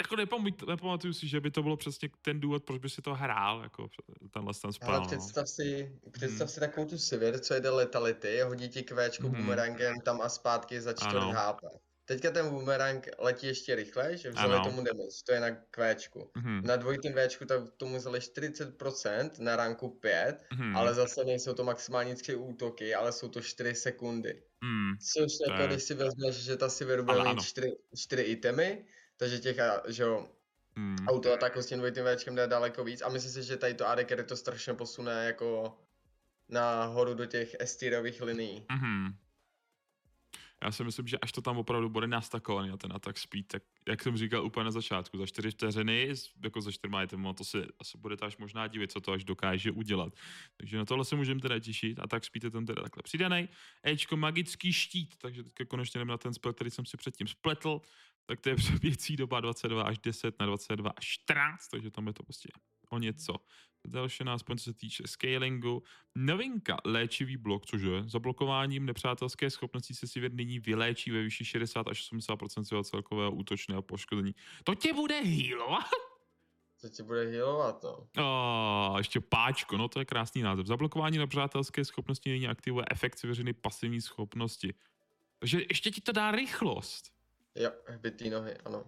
jako 0.00 0.16
nepamatuju, 0.16 0.70
nepamatuju 0.70 1.12
si, 1.12 1.28
že 1.28 1.40
by 1.40 1.50
to 1.50 1.62
bylo 1.62 1.76
přesně 1.76 2.08
ten 2.22 2.40
důvod, 2.40 2.64
proč 2.64 2.80
by 2.82 2.88
si 2.90 3.02
to 3.02 3.14
hrál, 3.14 3.62
jako 3.62 3.88
tenhle 4.30 4.52
ten 4.62 4.72
spell. 4.72 4.88
Ale 4.90 5.00
no. 5.00 5.06
představ 5.06 5.48
si, 5.48 5.98
představ 6.12 6.38
Hmm. 6.40 6.48
si 6.48 6.60
takovou 6.60 6.86
tu 6.88 6.98
Sivir, 6.98 7.38
co 7.38 7.54
jede 7.54 7.70
letality, 7.70 8.40
hodí 8.40 8.68
ti 8.68 8.82
kvéčku 8.82 9.28
Mhm. 9.28 9.36
bumerangem 9.36 10.00
tam 10.00 10.20
a 10.20 10.28
zpátky 10.28 10.80
za 10.80 10.92
čtvrt. 10.92 11.22
HP. 11.34 11.60
Teďka 12.04 12.30
ten 12.30 12.50
bumerang 12.50 13.06
letí 13.18 13.46
ještě 13.46 13.74
rychle, 13.74 14.16
že 14.16 14.30
vzali 14.30 14.54
Ano. 14.54 14.64
tomu 14.64 14.76
damage, 14.84 15.16
to 15.26 15.32
je 15.32 15.40
na 15.40 15.50
kvéčku. 15.50 16.30
Mhm, 16.36 16.62
Na 16.66 16.76
dvojitým 16.76 17.12
Včku 17.28 17.44
tak 17.44 17.60
tomu 17.76 17.96
vzali 17.96 18.20
40% 18.20 19.30
na 19.38 19.56
ranku 19.56 19.88
5, 19.88 20.40
mhm, 20.52 20.76
ale 20.76 20.94
zase 20.94 21.24
nejsou 21.24 21.54
to 21.54 21.64
maximální 21.64 22.14
tři 22.14 22.34
útoky, 22.34 22.94
ale 22.94 23.12
jsou 23.12 23.28
to 23.28 23.40
4 23.40 23.74
sekundy. 23.74 24.42
mhm, 24.64 24.96
Což 25.12 25.32
To 25.38 25.50
jako 25.52 25.62
je- 25.62 25.68
když 25.68 25.82
si 25.82 25.94
vezmeš, 25.94 26.36
že 26.36 26.56
ta 26.56 26.68
Sivir 26.68 27.02
bude 27.02 27.18
mít 27.18 27.26
ano. 27.26 27.42
4, 27.42 27.72
4 27.96 28.22
itemy, 28.22 28.84
takže 29.20 29.38
těch, 29.38 29.58
a- 29.58 29.82
že 29.88 30.02
jo, 30.02 30.28
mhm. 30.76 31.08
autoataku 31.08 31.62
s 31.62 31.66
tím 31.66 31.78
dvojitým 31.78 32.04
Včkem 32.16 32.34
jde 32.34 32.46
daleko 32.46 32.84
víc 32.84 33.02
a 33.02 33.08
myslím 33.08 33.32
si, 33.32 33.48
že 33.48 33.56
tady 33.56 33.74
to 33.74 33.88
AD 33.88 34.04
carry 34.08 34.24
to 34.24 34.36
strašně 34.36 34.74
posune 34.74 35.24
jako 35.24 35.78
nahoru 36.48 37.14
do 37.14 37.26
těch 37.26 37.56
estírových 37.60 38.22
linií. 38.22 38.64
Mhm. 38.72 39.16
Já 40.64 40.72
si 40.72 40.84
myslím, 40.84 41.06
že 41.06 41.18
až 41.18 41.32
to 41.32 41.40
tam 41.42 41.58
opravdu 41.58 41.88
bude 41.88 42.06
nastakovaný 42.06 42.68
na 42.68 42.76
ten 42.76 42.92
attack 42.92 43.18
speed, 43.18 43.46
tak 43.46 43.62
jak 43.88 44.02
jsem 44.02 44.16
říkal 44.16 44.44
úplně 44.44 44.64
na 44.64 44.70
začátku, 44.70 45.18
za 45.18 45.26
4 45.26 45.50
vteřiny, 45.50 46.10
s- 46.10 46.30
jako 46.44 46.60
za 46.60 46.72
4 46.72 46.94
itemy, 47.04 47.28
to 47.36 47.44
si 47.44 47.66
asi 47.78 47.98
budete 47.98 48.26
až 48.26 48.36
možná 48.36 48.66
divit, 48.66 48.92
co 48.92 49.00
to 49.00 49.12
až 49.12 49.24
dokáže 49.24 49.70
udělat. 49.70 50.12
Takže 50.56 50.76
na 50.76 50.84
tohle 50.84 51.04
se 51.04 51.16
můžeme 51.16 51.40
teda 51.40 51.58
těšit 51.58 51.98
a 52.00 52.06
tak 52.06 52.24
speed 52.24 52.44
je 52.44 52.50
tam 52.50 52.66
teda 52.66 52.82
takhle 52.82 53.02
přidaný. 53.02 53.48
Ečko 53.86 54.16
magický 54.16 54.72
štít, 54.72 55.16
takže 55.18 55.42
teďka 55.42 55.64
konečně 55.64 55.98
jdeme 55.98 56.10
na 56.10 56.18
ten 56.18 56.34
spell, 56.34 56.52
který 56.52 56.70
jsem 56.70 56.86
si 56.86 56.96
předtím 56.96 57.26
spletl, 57.26 57.80
tak 58.26 58.40
to 58.40 58.48
je 58.48 58.56
přeběcí 58.56 59.16
doba 59.16 59.40
22 59.40 59.82
až 59.82 59.98
10 59.98 60.34
na 60.40 60.46
22 60.46 60.90
až 60.96 61.06
14, 61.06 61.68
takže 61.68 61.90
tam 61.90 62.06
je 62.06 62.12
to 62.12 62.22
prostě 62.22 62.48
o 62.90 62.98
něco. 62.98 63.34
Další 63.86 64.24
nás, 64.24 64.34
aspoň 64.34 64.58
co 64.58 64.64
se 64.64 64.74
týče 64.74 65.02
scalingu. 65.06 65.82
Novinka, 66.14 66.76
léčivý 66.84 67.36
blok, 67.36 67.66
cože? 67.66 68.02
Zablokováním 68.06 68.86
nepřátelské 68.86 69.50
schopnosti 69.50 69.94
se 69.94 70.06
si 70.06 70.20
nyní 70.28 70.58
vyléčí 70.58 71.10
ve 71.10 71.22
výši 71.22 71.44
60 71.44 71.88
až 71.88 72.12
80% 72.12 72.62
svého 72.62 72.84
celkového 72.84 73.32
útočného 73.32 73.82
poškození. 73.82 74.34
To 74.64 74.74
tě 74.74 74.92
bude 74.92 75.20
healovat? 75.20 75.90
Co 76.80 76.88
ti 76.88 77.02
bude 77.02 77.24
healovat, 77.24 77.82
no. 77.82 78.08
A 78.24 78.98
ještě 78.98 79.20
páčko, 79.20 79.76
no 79.76 79.88
to 79.88 79.98
je 79.98 80.04
krásný 80.04 80.42
název. 80.42 80.66
Zablokování 80.66 81.18
nepřátelské 81.18 81.84
schopnosti 81.84 82.30
nyní 82.30 82.48
aktivuje 82.48 82.84
efekt 82.90 83.18
svěřený 83.18 83.52
pasivní 83.52 84.00
schopnosti. 84.00 84.74
Takže 85.38 85.60
ještě 85.68 85.90
ti 85.90 86.00
to 86.00 86.12
dá 86.12 86.30
rychlost. 86.30 87.19
Jo, 87.54 87.70
hbitý 87.86 88.30
nohy, 88.30 88.56
ano. 88.64 88.84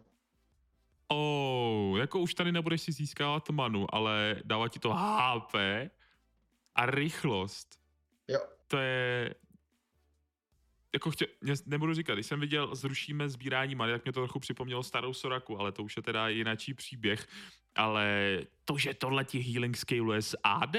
Oh, 1.08 1.98
jako 1.98 2.20
už 2.20 2.34
tady 2.34 2.52
nebudeš 2.52 2.82
si 2.82 2.92
získávat 2.92 3.50
manu, 3.50 3.94
ale 3.94 4.36
dává 4.44 4.68
ti 4.68 4.78
to 4.78 4.92
HP 4.94 5.54
a 6.74 6.86
rychlost. 6.86 7.80
Jo, 8.28 8.40
To 8.68 8.78
je... 8.78 9.34
Jako 10.94 11.10
chtě, 11.10 11.26
ne- 11.42 11.54
nebudu 11.66 11.94
říkat, 11.94 12.14
když 12.14 12.26
jsem 12.26 12.40
viděl 12.40 12.74
zrušíme 12.74 13.28
sbírání 13.28 13.74
many, 13.74 13.92
tak 13.92 14.04
mě 14.04 14.12
to 14.12 14.20
trochu 14.20 14.40
připomnělo 14.40 14.82
starou 14.82 15.14
Soraku, 15.14 15.60
ale 15.60 15.72
to 15.72 15.82
už 15.82 15.96
je 15.96 16.02
teda 16.02 16.28
jináčí 16.28 16.74
příběh. 16.74 17.28
Ale 17.74 18.38
to, 18.64 18.78
že 18.78 18.94
tohle 18.94 19.24
ti 19.24 19.38
healing 19.38 19.76
scale 19.76 20.22
z 20.22 20.34
AD, 20.44 20.76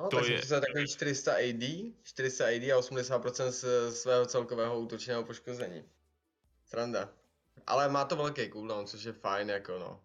no, 0.00 0.08
To 0.08 0.16
tak 0.16 0.28
je- 0.28 0.42
jsem 0.42 0.60
takový 0.60 0.88
400 0.88 1.32
AD, 1.32 1.94
400 2.02 2.44
AD 2.46 2.72
a 2.72 2.78
80% 2.78 3.50
z 3.52 3.64
svého 4.00 4.26
celkového 4.26 4.80
útočného 4.80 5.24
poškození. 5.24 5.84
Sranda. 6.66 7.08
Ale 7.66 7.88
má 7.88 8.04
to 8.04 8.16
velký 8.16 8.50
cooldown, 8.52 8.86
což 8.86 9.04
je 9.04 9.12
fajn, 9.12 9.50
jako 9.50 9.78
no. 9.78 10.00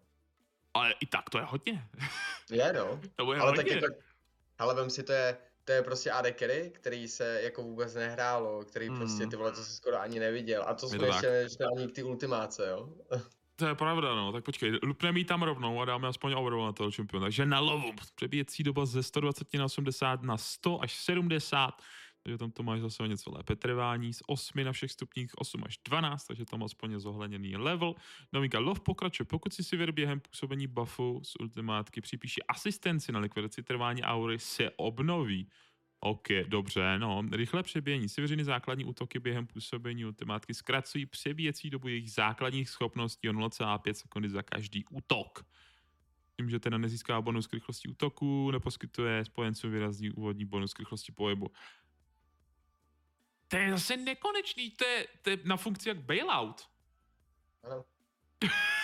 Ale 0.74 0.94
i 1.00 1.06
tak 1.06 1.30
to 1.30 1.38
je 1.38 1.44
hodně. 1.44 1.84
Je 2.50 2.72
no. 2.72 3.00
To 3.16 3.24
bude 3.24 3.38
Ale 3.38 3.50
hodně. 3.50 3.62
tak 3.64 3.72
jako, 3.82 3.94
ale 4.58 4.74
vem 4.74 4.90
si, 4.90 5.02
to 5.02 5.12
je, 5.12 5.36
to 5.64 5.72
je 5.72 5.82
prostě 5.82 6.10
AD 6.10 6.26
carry, 6.38 6.70
který 6.74 7.08
se 7.08 7.42
jako 7.42 7.62
vůbec 7.62 7.94
nehrálo, 7.94 8.64
který 8.64 8.88
Hmm. 8.88 8.98
prostě 8.98 9.26
ty 9.26 9.36
vole, 9.36 9.52
to 9.52 9.64
si 9.64 9.72
skoro 9.72 10.00
ani 10.00 10.20
neviděl. 10.20 10.64
A 10.66 10.74
to 10.74 10.88
jsme 10.88 10.98
to 10.98 11.04
ještě 11.04 11.26
ještě 11.26 11.64
ani 11.76 11.88
ty 11.88 12.02
ultimáce, 12.02 12.68
jo. 12.70 12.88
To 13.60 13.66
je 13.66 13.74
pravda, 13.74 14.14
no. 14.14 14.32
Tak 14.32 14.44
počkej, 14.44 14.80
lupneme 14.82 15.18
jí 15.18 15.24
tam 15.24 15.42
rovnou 15.42 15.80
a 15.80 15.84
dáme 15.84 16.08
aspoň 16.08 16.32
overall 16.32 16.66
na 16.66 16.72
toho 16.72 16.90
čempiona. 16.90 17.24
Takže 17.26 17.46
na 17.46 17.60
lovu. 17.60 17.92
Přebíjecí 18.14 18.62
doba 18.62 18.86
ze 18.86 19.02
120 19.02 19.54
na 19.54 19.64
80 19.64 20.22
na 20.22 20.36
100 20.36 20.82
až 20.82 20.92
70. 20.92 21.82
Takže 22.22 22.38
tam 22.38 22.50
to 22.50 22.62
máš 22.62 22.80
zase 22.80 23.08
něco 23.08 23.30
lépe 23.30 23.56
trvání. 23.56 24.12
Z 24.12 24.22
8 24.26 24.64
na 24.64 24.72
všech 24.72 24.92
stupních 24.92 25.38
8 25.38 25.62
až 25.66 25.78
12, 25.88 26.24
takže 26.24 26.44
tam 26.44 26.64
aspoň 26.64 26.92
je 26.92 27.00
zohledněný 27.00 27.56
level. 27.56 27.94
Novinka 28.32 28.58
lov 28.58 28.80
pokračuje. 28.80 29.26
Pokud 29.26 29.52
si 29.52 29.64
si 29.64 29.76
během 29.76 30.20
působení 30.20 30.66
buffu 30.66 31.20
z 31.24 31.36
ultimátky 31.40 32.00
připíše 32.00 32.40
asistenci 32.48 33.12
na 33.12 33.20
likvidaci 33.20 33.62
trvání 33.62 34.02
aury, 34.02 34.38
se 34.38 34.70
obnoví. 34.76 35.48
OK, 36.00 36.28
dobře, 36.46 36.98
no. 36.98 37.22
Rychle 37.32 37.62
přebíjení. 37.62 38.08
Severiny 38.08 38.44
základní 38.44 38.84
útoky 38.84 39.18
během 39.18 39.46
působení 39.46 40.04
ultimátky 40.04 40.54
zkracují 40.54 41.06
přebíjecí 41.06 41.70
dobu 41.70 41.88
jejich 41.88 42.12
základních 42.12 42.70
schopností 42.70 43.28
o 43.28 43.32
0,5 43.32 43.92
sekundy 43.92 44.28
za 44.28 44.42
každý 44.42 44.84
útok. 44.90 45.46
Tím, 46.36 46.50
že 46.50 46.60
teda 46.60 46.78
nezíská 46.78 47.20
bonus 47.20 47.46
k 47.46 47.52
rychlosti 47.52 47.88
útoku, 47.88 48.50
neposkytuje 48.50 49.24
spojencům 49.24 49.72
výrazný 49.72 50.10
úvodní 50.10 50.44
bonus 50.44 50.74
k 50.74 50.78
rychlosti 50.78 51.12
pohybu. 51.12 51.50
To 53.48 53.56
je 53.56 53.70
zase 53.70 53.96
nekonečný, 53.96 54.70
to 54.70 54.84
je, 54.84 55.06
to 55.22 55.30
je 55.30 55.38
na 55.44 55.56
funkci 55.56 55.88
jak 55.88 55.98
bailout. 55.98 56.68
Ano. 57.62 57.84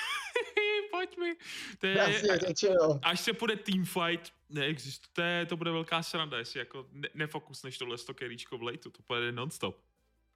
Pojď 1.06 1.18
mi. 1.18 1.34
To 1.78 1.86
je, 1.86 1.96
Jasně 1.98 2.38
řečeno. 2.38 3.00
až 3.02 3.20
se 3.20 3.32
půjde 3.32 3.56
teamfight, 3.56 4.32
neexistuje, 4.50 5.46
to 5.46 5.56
bude 5.56 5.70
velká 5.70 6.02
sranda, 6.02 6.38
jestli 6.38 6.58
jako 6.60 6.86
ne- 6.92 7.08
nefokusneš 7.14 7.78
tohle 7.78 7.98
sto 7.98 8.14
keríčko 8.14 8.58
v 8.58 8.62
lejtu, 8.62 8.90
to 8.90 9.02
pojede 9.02 9.32
non-stop. 9.32 9.76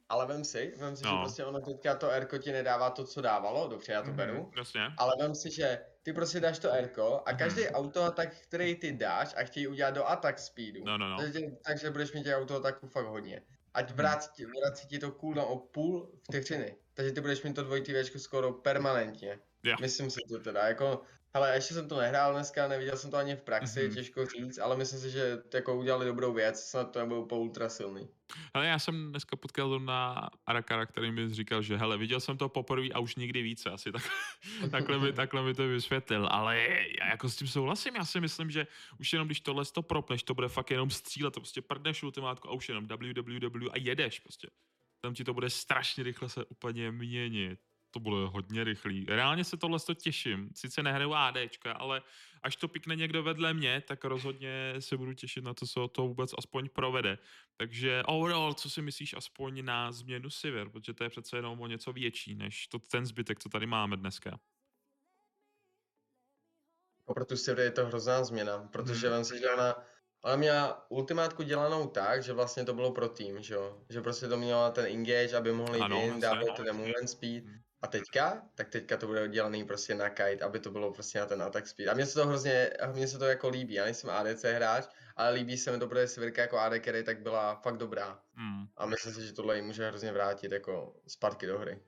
Ale 0.09 0.27
vem 0.27 0.45
si, 0.45 0.75
vem 0.77 0.97
si, 0.97 1.05
No. 1.05 1.11
že 1.11 1.17
prostě 1.21 1.45
ono 1.45 1.61
teďka 1.61 1.95
to 1.95 2.09
Rko 2.19 2.39
ti 2.39 2.53
nedává 2.53 2.91
to, 2.91 3.05
co 3.05 3.21
dávalo, 3.21 3.69
dobře, 3.69 3.93
já 3.93 4.03
to 4.03 4.11
beru. 4.11 4.35
Mhm, 4.35 4.51
Jasně. 4.57 4.81
Ale 4.99 5.13
vem 5.21 5.35
si, 5.35 5.51
že 5.51 5.81
ty 6.03 6.13
prostě 6.13 6.41
dáš 6.41 6.59
to 6.59 6.69
Rko 6.81 7.23
a 7.27 7.31
Mhm. 7.31 7.39
každý 7.39 7.69
autoatak, 7.69 8.35
který 8.41 8.75
ty 8.75 8.93
dáš 8.93 9.35
a 9.37 9.45
chtějí 9.45 9.67
udělat 9.67 9.91
do 9.91 10.07
attack 10.09 10.39
speedu, 10.39 10.81
No, 10.85 10.99
no, 10.99 11.09
no. 11.09 11.17
takže, 11.19 11.41
takže 11.67 11.91
budeš 11.91 12.13
mít 12.13 12.25
těch 12.25 12.37
autoataků 12.37 12.87
fakt 12.89 13.07
hodně. 13.07 13.43
Ať 13.75 13.91
vrací, 13.95 14.29
ti- 14.35 14.47
vrací 14.47 14.89
ti 14.89 14.99
to 14.99 15.11
cooldown 15.11 15.47
o 15.49 15.57
půl 15.57 16.13
vteřiny. 16.25 16.77
Takže 17.01 17.13
ty 17.13 17.21
budeš 17.21 17.43
mít 17.43 17.55
to 17.55 17.63
dvojitý 17.63 17.93
Včko 17.93 18.19
skoro 18.19 18.53
permanentně. 18.53 19.39
Jo. 19.65 19.77
Myslím 19.81 20.11
si 20.11 20.21
to 20.29 20.39
teda, 20.39 20.69
jako, 20.69 21.03
hele, 21.35 21.55
ještě 21.55 21.75
jsem 21.75 21.89
to 21.89 21.99
nehrál 21.99 22.33
dneska, 22.33 22.69
neviděl 22.69 22.97
jsem 22.97 23.11
to 23.11 23.17
ani 23.17 23.37
v 23.37 23.43
praxi, 23.43 23.85
Mhm. 23.85 23.95
těžko 23.95 24.27
říct, 24.27 24.59
ale 24.59 24.77
myslím 24.77 25.01
si, 25.01 25.11
že 25.11 25.39
jako 25.55 25.77
udělali 25.77 26.07
dobrou 26.07 26.33
věc, 26.33 26.65
snad 26.65 26.85
to 26.93 26.99
nebyl 26.99 27.19
úplně 27.19 27.41
ultra 27.41 27.69
silný. 27.69 28.09
Ale 28.55 28.67
já 28.67 28.79
jsem 28.79 29.11
dneska 29.11 29.37
potkal 29.37 29.81
na 29.81 30.31
Arakara, 30.47 30.87
který 30.87 31.11
mi 31.13 31.35
říkal, 31.35 31.63
že 31.63 31.77
hele, 31.77 31.99
viděl 31.99 32.21
jsem 32.21 32.39
to 32.39 32.49
poprvé 32.49 32.89
a 32.89 32.99
už 32.99 33.17
nikdy 33.17 33.43
více, 33.43 33.71
asi 33.71 33.93
tak, 33.93 34.03
takhle, 34.71 34.99
mi, 34.99 35.13
takhle 35.13 35.43
mi 35.43 35.55
to 35.55 35.69
vysvětlil, 35.69 36.29
ale 36.31 36.59
já 37.01 37.07
jako 37.11 37.29
s 37.29 37.37
tím 37.37 37.49
souhlasím, 37.49 37.97
já 37.97 38.05
si 38.05 38.21
myslím, 38.21 38.51
že 38.51 38.67
už 39.01 39.13
jenom 39.13 39.29
když 39.29 39.41
tohle 39.41 39.65
to 39.65 39.83
propneš, 39.83 40.23
to 40.23 40.35
bude 40.35 40.49
fakt 40.49 40.71
jenom 40.71 40.91
střílet, 40.91 41.35
to 41.35 41.41
prostě 41.41 41.63
prdneš 41.63 42.03
ultimátku 42.03 42.49
a 42.49 42.53
už 42.53 42.69
jenom 42.69 42.87
www 42.87 43.69
a 43.73 43.79
jedeš 43.79 44.21
prostě. 44.21 44.49
Tam 45.01 45.15
ti 45.15 45.25
to 45.25 45.35
bude 45.35 45.51
strašně 45.51 46.05
rychle 46.05 46.29
se 46.29 46.45
úplně 46.45 46.93
měnit. 46.93 47.61
To 47.93 48.01
bude 48.01 48.27
hodně 48.27 48.65
rychlý. 48.65 49.07
Reálně 49.09 49.45
se 49.45 49.57
tohle 49.57 49.81
to 49.81 49.95
těším. 49.95 50.51
Sice 50.57 50.83
nehraju 50.83 51.15
ADčka, 51.15 51.73
ale 51.73 52.03
až 52.43 52.57
to 52.57 52.69
pikne 52.69 52.97
někdo 52.97 53.23
vedle 53.23 53.55
mě, 53.55 53.81
tak 53.81 54.05
rozhodně 54.05 54.75
se 54.79 54.97
budu 54.97 55.15
těšit 55.15 55.45
na 55.45 55.55
to, 55.55 55.67
co 55.67 55.89
to 55.89 56.03
vůbec 56.03 56.31
aspoň 56.39 56.69
provede. 56.69 57.19
Takže 57.57 58.03
overall, 58.07 58.55
co 58.55 58.71
si 58.71 58.83
myslíš 58.83 59.15
aspoň 59.15 59.65
na 59.65 59.93
změnu 59.93 60.31
Sivir, 60.31 60.69
protože 60.69 60.95
to 60.95 61.05
je 61.05 61.11
přece 61.11 61.37
jenom 61.37 61.61
o 61.61 61.67
něco 61.67 61.93
větší, 61.93 62.35
než 62.35 62.67
to, 62.67 62.79
ten 62.79 63.07
zbytek, 63.07 63.41
co 63.41 63.49
tady 63.49 63.67
máme 63.67 63.97
dneska. 63.97 64.41
Jako 66.99 67.15
pro 67.15 67.25
tu 67.25 67.35
je 67.61 67.71
to 67.71 67.87
hrozná 67.87 68.25
změna, 68.25 68.69
protože 68.73 69.09
Hmm. 69.09 69.17
vem 69.17 69.25
si, 69.25 69.39
že 69.39 69.51
ona, 69.51 69.75
ona 70.25 70.37
měla 70.37 70.91
ultimátku 70.91 71.43
dělanou 71.43 71.87
tak, 71.89 72.23
že 72.23 72.33
vlastně 72.33 72.65
to 72.65 72.75
bylo 72.75 72.93
pro 72.93 73.09
tým, 73.09 73.43
že 73.43 73.55
jo, 73.55 73.81
že 73.89 74.01
prostě 74.01 74.29
to 74.29 74.37
měla 74.37 74.71
ten 74.71 74.87
engage, 74.87 75.37
aby 75.37 75.53
mohli 75.53 75.79
jít 75.79 75.83
Ano, 75.83 76.03
in, 76.03 76.21
to 76.57 76.65
ten 76.65 76.77
movement 76.77 77.11
speed, 77.11 77.45
Hmm. 77.45 77.59
a 77.83 77.87
teďka, 77.87 78.43
tak 78.55 78.69
teďka 78.69 78.97
to 78.97 79.07
bude 79.07 79.29
dělaný 79.29 79.65
prostě 79.65 79.95
na 79.95 80.11
kite, 80.11 80.45
aby 80.45 80.61
to 80.61 80.71
bylo 80.71 80.93
prostě 80.93 81.19
na 81.19 81.27
ten 81.27 81.43
attack 81.43 81.67
speed. 81.67 81.89
A 81.89 81.95
mně 81.95 82.07
se 82.07 82.15
to 82.15 82.27
hrozně, 82.27 82.71
mně 82.93 83.09
se 83.09 83.19
to 83.19 83.25
jako 83.25 83.49
líbí, 83.49 83.75
já 83.75 83.85
nejsem 83.85 84.11
ADC 84.11 84.45
hráč, 84.45 84.85
ale 85.17 85.31
líbí 85.31 85.59
se 85.59 85.73
mi 85.73 85.79
to, 85.79 85.89
protože 85.89 86.07
Sivirka 86.09 86.43
jako 86.43 86.59
AD 86.59 86.73
carry 86.85 87.05
tak 87.05 87.23
byla 87.23 87.55
fakt 87.55 87.77
dobrá. 87.77 88.21
Hmm. 88.35 88.67
A 88.77 88.87
myslím 88.87 89.15
si, 89.15 89.27
že 89.27 89.33
tohle 89.33 89.57
jí 89.57 89.63
může 89.63 89.89
hrozně 89.89 90.13
vrátit 90.13 90.53
jako 90.53 90.97
zpátky 91.07 91.47
do 91.47 91.59
hry. 91.59 91.83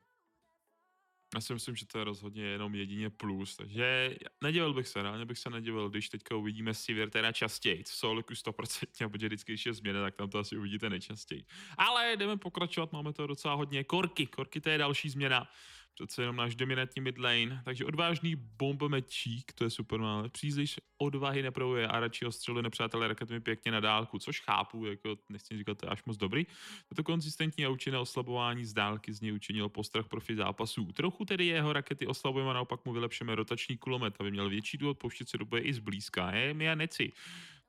Já 1.35 1.41
si 1.41 1.55
myslím, 1.55 1.77
že 1.77 1.87
to 1.87 1.99
je 1.99 2.05
rozhodně 2.05 2.45
jenom 2.45 2.75
jedině 2.75 3.11
plus, 3.11 3.57
takže 3.57 4.17
nedivil 4.43 4.75
bych 4.75 4.89
se, 4.89 5.03
reálně 5.03 5.25
bych 5.25 5.39
se 5.39 5.51
nedivil, 5.51 5.91
když 5.91 6.09
teďka 6.09 6.37
uvidíme 6.37 6.75
Sivir 6.75 7.11
teda 7.11 7.33
častěji, 7.33 7.83
v 7.83 7.89
Souliku 7.89 8.35
100%, 8.35 9.09
protože 9.09 9.27
vždycky, 9.27 9.53
když 9.53 9.67
je 9.67 9.75
změna, 9.75 10.03
tak 10.03 10.15
tam 10.15 10.31
to 10.31 10.39
asi 10.39 10.57
uvidíte 10.57 10.91
nejčastěji. 10.91 11.45
Ale 11.79 12.17
jdeme 12.17 12.37
pokračovat, 12.37 12.93
máme 12.93 13.13
to 13.13 13.27
docela 13.27 13.55
hodně. 13.55 13.85
Korky, 13.85 14.27
Korky 14.27 14.61
to 14.61 14.71
je 14.71 14.79
další 14.79 15.11
změna, 15.11 15.49
přece 15.95 16.23
jenom 16.23 16.37
náš 16.37 16.55
dominantní 16.55 17.03
midlane, 17.03 17.63
takže 17.65 17.85
odvážný 17.85 18.37
bombomečík, 18.37 19.53
to 19.53 19.65
je 19.65 19.71
super, 19.71 20.01
ale 20.01 20.29
příliš 20.29 20.77
odvahy 20.99 21.43
neprojevuje 21.43 21.89
a 21.89 22.01
radši 22.01 22.27
ostřeluje 22.27 22.63
nepřátelé 22.63 23.09
raketami 23.09 23.41
pěkně 23.41 23.73
na 23.73 23.81
dálku, 23.81 24.19
což 24.19 24.41
chápu, 24.41 24.87
jako 24.87 25.17
nechci 25.29 25.59
říkat, 25.59 25.79
to 25.79 25.87
je 25.87 25.91
až 25.91 26.05
moc 26.05 26.17
dobrý. 26.17 26.47
Toto 26.89 27.03
konzistentní 27.05 27.65
a 27.67 27.69
účinné 27.69 27.99
oslabování 27.99 28.65
z 28.65 28.73
dálky 28.73 29.13
z 29.13 29.21
něj 29.21 29.33
učinil 29.33 29.69
postrach 29.69 30.09
profi 30.09 30.37
zápasů. 30.37 30.93
Trochu 30.93 31.25
tedy 31.25 31.47
jeho 31.47 31.73
rakety 31.73 32.07
oslabujeme 32.07 32.51
a 32.51 32.55
naopak 32.55 32.85
mu 32.85 32.93
vylepšeme 32.93 33.35
rotační 33.35 33.77
kulomet, 33.77 34.15
aby 34.19 34.31
měl 34.31 34.49
větší 34.49 34.79
důvod 34.79 34.99
pouštět 34.99 35.29
se 35.29 35.39
do 35.39 35.45
boje 35.45 35.63
i 35.63 35.73
zblízka. 35.73 36.31
Je 36.31 36.55
mi 36.55 36.71
a 36.71 36.75
neci. 36.75 37.13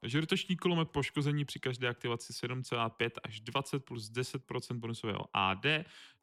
Takže 0.03 0.21
rotační 0.21 0.57
kulomet 0.57 0.89
poškození 0.89 1.45
při 1.45 1.59
každé 1.59 1.87
aktivaci 1.87 2.33
7,5 2.33 3.11
až 3.23 3.39
20 3.39 3.85
plus 3.85 4.11
10% 4.11 4.77
bonusového 4.79 5.29
AD, 5.33 5.65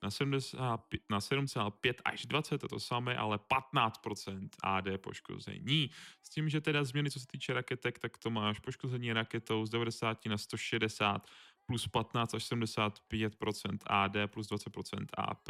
na 0.03 0.11
75 0.11 1.03
na 1.11 1.19
7,5 1.19 1.95
až 2.05 2.27
20 2.27 2.63
je 2.63 2.69
to 2.69 2.81
samé, 2.81 3.17
ale 3.17 3.39
15% 3.39 4.49
AD 4.63 4.85
poškození. 5.01 5.91
S 6.23 6.29
tím, 6.31 6.49
že 6.49 6.61
teda 6.61 6.85
změny, 6.85 7.11
co 7.11 7.21
se 7.21 7.27
týče 7.27 7.53
raketek, 7.53 7.99
tak 7.99 8.19
to 8.19 8.31
máš 8.31 8.59
poškození 8.59 9.13
raketou 9.13 9.67
z 9.67 9.71
90 9.71 10.27
na 10.27 10.39
160 10.39 11.27
plus 11.67 11.89
15 11.89 12.35
až 12.35 12.53
75% 12.53 13.79
AD 13.87 14.17
plus 14.27 14.51
20% 14.51 15.07
AP, 15.15 15.49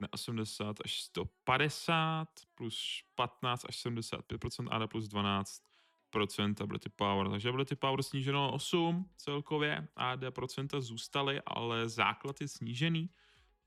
na 0.00 0.12
80 0.12 0.76
až 0.84 1.02
150 1.02 2.28
plus 2.54 3.02
15 3.14 3.64
až 3.68 3.86
75% 3.86 4.68
AD 4.70 4.90
plus 4.90 5.08
12 5.08 5.67
ability 6.60 6.88
power. 6.88 7.30
Takže 7.30 7.48
ability 7.48 7.76
power 7.76 8.02
sníženo 8.02 8.52
8 8.52 9.10
celkově, 9.16 9.88
AD 9.96 10.20
procenta 10.30 10.80
zůstaly, 10.80 11.40
ale 11.46 11.88
základ 11.88 12.40
je 12.40 12.48
snížený. 12.48 13.10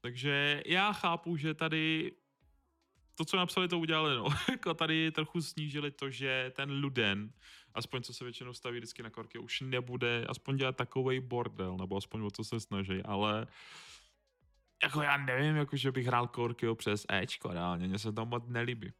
Takže 0.01 0.63
já 0.65 0.93
chápu, 0.93 1.37
že 1.37 1.53
tady 1.53 2.11
to, 3.15 3.25
co 3.25 3.37
napsali, 3.37 3.67
to 3.67 3.79
udělali, 3.79 4.15
no. 4.15 4.25
jako 4.51 4.73
tady 4.73 5.11
trochu 5.11 5.41
snížili 5.41 5.91
to, 5.91 6.09
že 6.09 6.51
ten 6.55 6.71
Luden, 6.71 7.33
aspoň 7.73 8.01
co 8.01 8.13
se 8.13 8.23
většinou 8.23 8.53
staví 8.53 8.77
vždycky 8.77 9.03
na 9.03 9.09
korky, 9.09 9.39
už 9.39 9.61
nebude 9.61 10.25
aspoň 10.29 10.57
dělat 10.57 10.75
takovej 10.75 11.19
bordel, 11.19 11.77
nebo 11.77 11.97
aspoň 11.97 12.21
o 12.21 12.31
to 12.31 12.43
se 12.43 12.59
snaží, 12.59 13.01
ale 13.03 13.47
jako 14.83 15.01
já 15.01 15.17
nevím, 15.17 15.55
jako 15.55 15.77
že 15.77 15.91
bych 15.91 16.07
hrál 16.07 16.27
Korkio 16.27 16.75
přes 16.75 17.05
Ečko, 17.09 17.53
reálně, 17.53 17.87
mně 17.87 17.99
se 17.99 18.11
to 18.11 18.25
moc 18.25 18.43
nelíbí. 18.47 18.93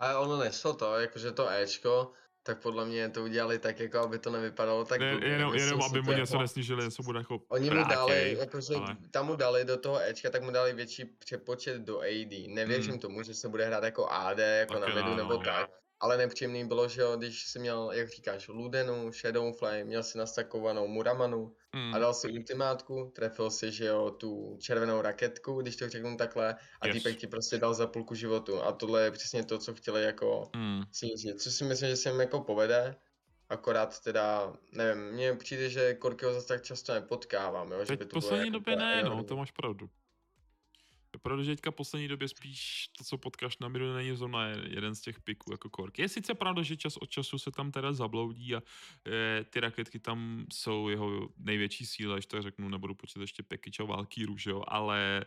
Ale 0.00 0.16
ono 0.16 0.36
nešlo 0.38 0.72
to, 0.74 0.94
jakože 0.98 1.32
to 1.32 1.48
Ečko, 1.50 2.12
tak 2.42 2.62
podle 2.62 2.84
mě 2.84 3.08
to 3.08 3.22
udělali 3.24 3.58
tak, 3.58 3.80
jako 3.80 3.98
aby 3.98 4.18
to 4.18 4.30
nevypadalo 4.30 4.84
tak 4.84 5.00
Ne, 5.00 5.06
jenom, 5.06 5.52
Myslím 5.52 5.68
jenom 5.68 5.82
aby 5.82 6.02
mu 6.02 6.10
jako- 6.10 6.20
něco 6.20 6.38
nesnížili, 6.38 6.84
něco 6.84 7.02
bude 7.02 7.18
jako 7.18 7.40
Oni 7.48 7.70
mu 7.70 7.84
dali, 7.84 8.36
jakože 8.40 8.74
ale- 8.74 8.96
tam 9.10 9.26
mu 9.26 9.36
dali 9.36 9.64
do 9.64 9.76
toho 9.76 10.00
Ečka, 10.00 10.30
tak 10.30 10.42
mu 10.42 10.50
dali 10.50 10.72
větší 10.72 11.04
přepočet 11.04 11.76
do 11.82 12.00
AD. 12.00 12.48
Nevěřím 12.48 12.90
Hmm. 12.90 13.00
tomu, 13.00 13.22
že 13.22 13.34
se 13.34 13.48
bude 13.48 13.66
hrát 13.66 13.84
jako 13.84 14.06
AD, 14.10 14.38
jako 14.58 14.74
Taky 14.78 14.88
na 14.88 14.94
medu 14.94 15.10
ne, 15.10 15.16
nebo 15.16 15.32
no. 15.32 15.38
tak. 15.38 15.70
Ale 16.00 16.16
nepříjemný 16.16 16.68
bylo, 16.68 16.88
že 16.88 17.00
jo, 17.00 17.16
když 17.16 17.46
jsi 17.46 17.58
měl, 17.58 17.90
jak 17.92 18.08
říkáš, 18.08 18.48
Ludenu, 18.48 19.12
Shadow 19.12 19.52
Flame, 19.52 19.84
měl 19.84 20.02
si 20.02 20.18
nastakovanou 20.18 20.88
Muramanu 20.88 21.54
Mm, 21.74 21.94
a 21.94 21.98
dal 21.98 22.14
si 22.14 22.32
ultimátku, 22.32 23.12
trefil 23.14 23.50
si, 23.50 23.72
že 23.72 23.84
jo, 23.84 24.10
tu 24.10 24.56
červenou 24.60 25.00
raketku, 25.02 25.62
když 25.62 25.76
to 25.76 25.88
řeknu 25.88 26.16
takhle, 26.16 26.56
a 26.80 26.86
Yes. 26.86 26.96
týpek 26.96 27.16
ti 27.16 27.26
prostě 27.26 27.58
dal 27.58 27.74
za 27.74 27.86
půlku 27.86 28.14
životu. 28.14 28.62
A 28.62 28.72
tohle 28.72 29.02
je 29.04 29.10
přesně 29.10 29.44
to, 29.44 29.58
co 29.58 29.74
chtěli 29.74 30.02
jako 30.02 30.50
mm. 30.56 30.82
snížit, 30.92 31.40
což 31.40 31.54
si 31.54 31.64
myslím, 31.64 31.88
že 31.88 31.96
se 31.96 32.08
jim 32.08 32.20
jako 32.20 32.40
povede. 32.40 32.96
Akorát 33.48 34.00
teda, 34.00 34.52
nevím, 34.72 35.02
mně 35.04 35.34
přijde, 35.34 35.68
že 35.68 35.94
Korkyho 35.94 36.32
zase 36.34 36.48
tak 36.48 36.62
často 36.62 36.94
nepotkávám, 36.94 37.72
jo, 37.72 37.80
že 37.80 37.86
Teď 37.86 37.98
by 37.98 38.04
v 38.04 38.08
to 38.08 38.14
poslední 38.14 38.46
jako 38.46 38.58
době 38.58 38.74
úplně 38.74 38.86
ne, 38.86 39.02
no, 39.02 39.24
to 39.24 39.36
máš 39.36 39.50
pravdu. 39.50 39.90
Protože 41.18 41.50
teďka 41.50 41.70
poslední 41.70 42.08
době 42.08 42.28
spíš 42.28 42.88
to, 42.98 43.04
co 43.04 43.18
potkáš 43.18 43.58
na 43.58 43.68
miru, 43.68 43.94
není 43.94 44.16
zrovna 44.16 44.46
jeden 44.46 44.94
z 44.94 45.00
těch 45.00 45.20
piků 45.20 45.52
jako 45.52 45.70
kork. 45.70 45.98
Je 45.98 46.08
sice 46.08 46.34
pravda, 46.34 46.62
že 46.62 46.76
čas 46.76 46.96
od 46.96 47.10
času 47.10 47.38
se 47.38 47.50
tam 47.50 47.72
teda 47.72 47.92
zabloudí 47.92 48.54
a 48.54 48.62
e, 49.06 49.44
ty 49.44 49.60
raketky 49.60 49.98
tam 49.98 50.46
jsou 50.52 50.88
jeho 50.88 51.28
největší 51.36 51.86
síla, 51.86 52.16
až 52.16 52.26
to 52.26 52.42
řeknu, 52.42 52.68
nebudu 52.68 52.94
počítat 52.94 53.20
ještě 53.20 53.42
Pekič 53.42 53.80
a 53.80 53.84
Valkýru, 53.84 54.36
že 54.36 54.50
jo, 54.50 54.64
ale 54.68 55.26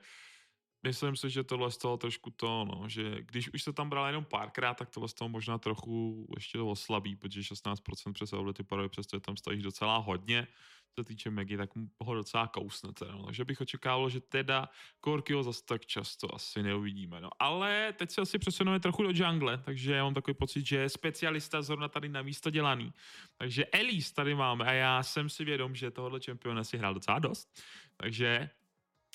myslím 0.84 1.16
si, 1.16 1.30
že 1.30 1.44
tohle 1.44 1.72
z 1.72 1.78
toho 1.78 1.98
trošku 1.98 2.30
to, 2.30 2.66
no, 2.66 2.90
že 2.90 3.18
když 3.22 3.54
už 3.54 3.64
se 3.64 3.74
tam 3.74 3.90
bral 3.90 4.08
jenom 4.08 4.26
párkrát, 4.26 4.74
tak 4.74 4.90
tohle 4.90 5.10
z 5.10 5.14
toho 5.14 5.30
možná 5.30 5.58
trochu 5.58 6.28
ještě 6.36 6.58
to 6.58 6.68
oslabí, 6.68 7.16
protože 7.16 7.42
16% 7.42 8.14
přes 8.14 8.34
ability 8.34 8.64
parody, 8.64 8.90
přesto 8.90 9.20
tam 9.20 9.38
stojíš 9.38 9.64
docela 9.64 9.98
hodně, 9.98 10.48
co 10.96 11.04
týče 11.04 11.30
Megy, 11.30 11.58
tak 11.58 11.70
ho 12.00 12.16
docela 12.16 12.48
kousne 12.48 12.94
teda, 12.94 13.12
no. 13.12 13.26
Takže 13.26 13.46
bych 13.46 13.62
očekával, 13.62 14.10
že 14.10 14.20
teda 14.20 14.70
Korkyho 15.00 15.44
zase 15.44 15.66
tak 15.66 15.86
často 15.86 16.36
asi 16.36 16.64
neuvidíme, 16.64 17.22
no. 17.22 17.30
Ale 17.40 17.94
teď 17.98 18.12
se 18.12 18.22
asi 18.22 18.40
přesuneme 18.40 18.80
trochu 18.80 19.04
do 19.04 19.10
jungle, 19.14 19.58
takže 19.58 19.94
já 19.94 20.04
mám 20.04 20.14
takový 20.14 20.36
pocit, 20.36 20.66
že 20.66 20.78
je 20.78 20.90
specialista 20.90 21.62
zrovna 21.62 21.88
tady 21.88 22.10
na 22.10 22.22
místo 22.22 22.50
dělaný. 22.50 22.94
Takže 23.38 23.66
Elise 23.66 24.14
tady 24.14 24.36
máme 24.36 24.66
a 24.66 24.72
já 24.72 25.04
jsem 25.04 25.30
si 25.30 25.46
vědom, 25.46 25.76
že 25.76 25.92
tohohle 25.92 26.20
čempiona 26.20 26.64
si 26.64 26.78
hrál 26.78 26.94
docela 26.94 27.20
dost. 27.20 27.62
Takže 27.98 28.50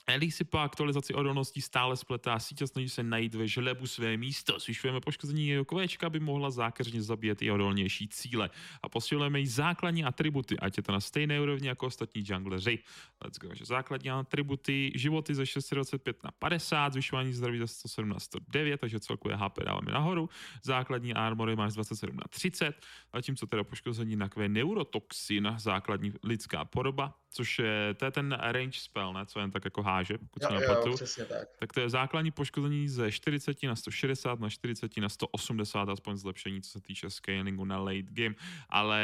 Ellie 0.09 0.33
si 0.33 0.45
po 0.45 0.59
aktualizaci 0.59 1.15
odolností 1.15 1.61
stále 1.61 1.97
spletá 1.97 2.39
sítě 2.39 2.67
snaží 2.67 2.89
se 2.89 3.03
najít 3.03 3.35
ve 3.35 3.49
žlebu 3.49 3.87
své 3.87 4.17
místo. 4.17 4.59
Zvyšujeme 4.59 5.01
poškození 5.01 5.49
jeho 5.49 5.65
kolečka, 5.65 6.07
aby 6.07 6.21
mohla 6.21 6.51
zákeřně 6.51 7.03
zabíjet 7.03 7.43
i 7.43 7.51
odolnější 7.51 8.09
cíle. 8.09 8.51
A 8.83 8.89
posilujeme 8.89 9.41
jí 9.41 9.47
základní 9.47 10.05
atributy, 10.05 10.59
ať 10.59 10.77
je 10.77 10.83
to 10.83 10.93
na 10.93 11.01
stejné 11.01 11.41
úrovni 11.41 11.69
jako 11.69 11.87
ostatní 11.87 12.25
jungleři. 12.27 12.79
Let's 13.25 13.39
go. 13.39 13.55
Že 13.55 13.65
základní 13.65 14.11
atributy, 14.11 14.93
životy 14.95 15.35
ze 15.35 15.47
625 15.47 16.25
na 16.25 16.31
50, 16.31 16.93
zvyšování 16.93 17.33
zdraví 17.33 17.59
ze 17.59 17.67
107 17.67 18.09
na 18.09 18.19
109, 18.19 18.81
takže 18.81 19.01
celkově 19.01 19.37
HP 19.37 19.59
dáváme 19.65 19.93
nahoru. 19.93 20.29
Základní 20.63 21.15
armory 21.15 21.57
máš 21.57 21.73
z 21.73 21.75
27 21.75 22.17
na 22.17 22.25
30, 22.31 22.81
zatímco 23.15 23.47
teda 23.47 23.65
poškození 23.65 24.17
na 24.17 24.29
kve 24.29 24.49
neurotoxin, 24.49 25.55
základní 25.59 26.13
lidská 26.25 26.65
podoba, 26.65 27.15
což 27.31 27.59
je, 27.59 27.95
to 27.95 28.05
je 28.05 28.11
ten 28.11 28.39
range 28.41 28.81
spell, 28.81 29.13
ne, 29.13 29.27
co 29.27 29.41
jen 29.41 29.51
tak 29.51 29.65
jako 29.65 29.83
háže, 29.99 30.19
pokud 30.19 30.43
Jo, 30.43 30.49
se 30.49 30.55
nepletu. 30.55 30.97
tak. 31.29 31.49
Tak 31.59 31.73
to 31.73 31.81
je 31.81 31.91
základní 31.91 32.31
poškození 32.31 32.89
ze 32.89 33.13
40 33.13 33.63
na 33.63 33.77
160 33.77 34.41
na 34.41 34.49
40 34.51 34.97
na 34.97 35.09
180, 35.09 35.89
aspoň 35.89 36.17
zlepšení, 36.17 36.63
co 36.63 36.71
se 36.71 36.81
týče 36.81 37.11
scalingu 37.11 37.65
na 37.65 37.79
late 37.79 38.03
game. 38.11 38.35
Ale 38.69 39.01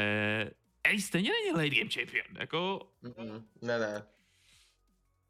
Ej, 0.84 1.00
stejně 1.00 1.30
není 1.30 1.50
late 1.56 1.76
game 1.76 1.90
champion. 1.90 2.26
Jako, 2.38 2.88
Mm-mm. 3.02 3.42
Ne, 3.62 3.78
ne. 3.78 4.02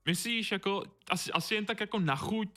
myslíš, 0.07 0.53
jako, 0.53 0.83
asi, 1.11 1.33
asi 1.33 1.55
jen 1.55 1.67
tak 1.67 1.81
jako 1.81 1.99
na 2.01 2.17
chuť, 2.17 2.49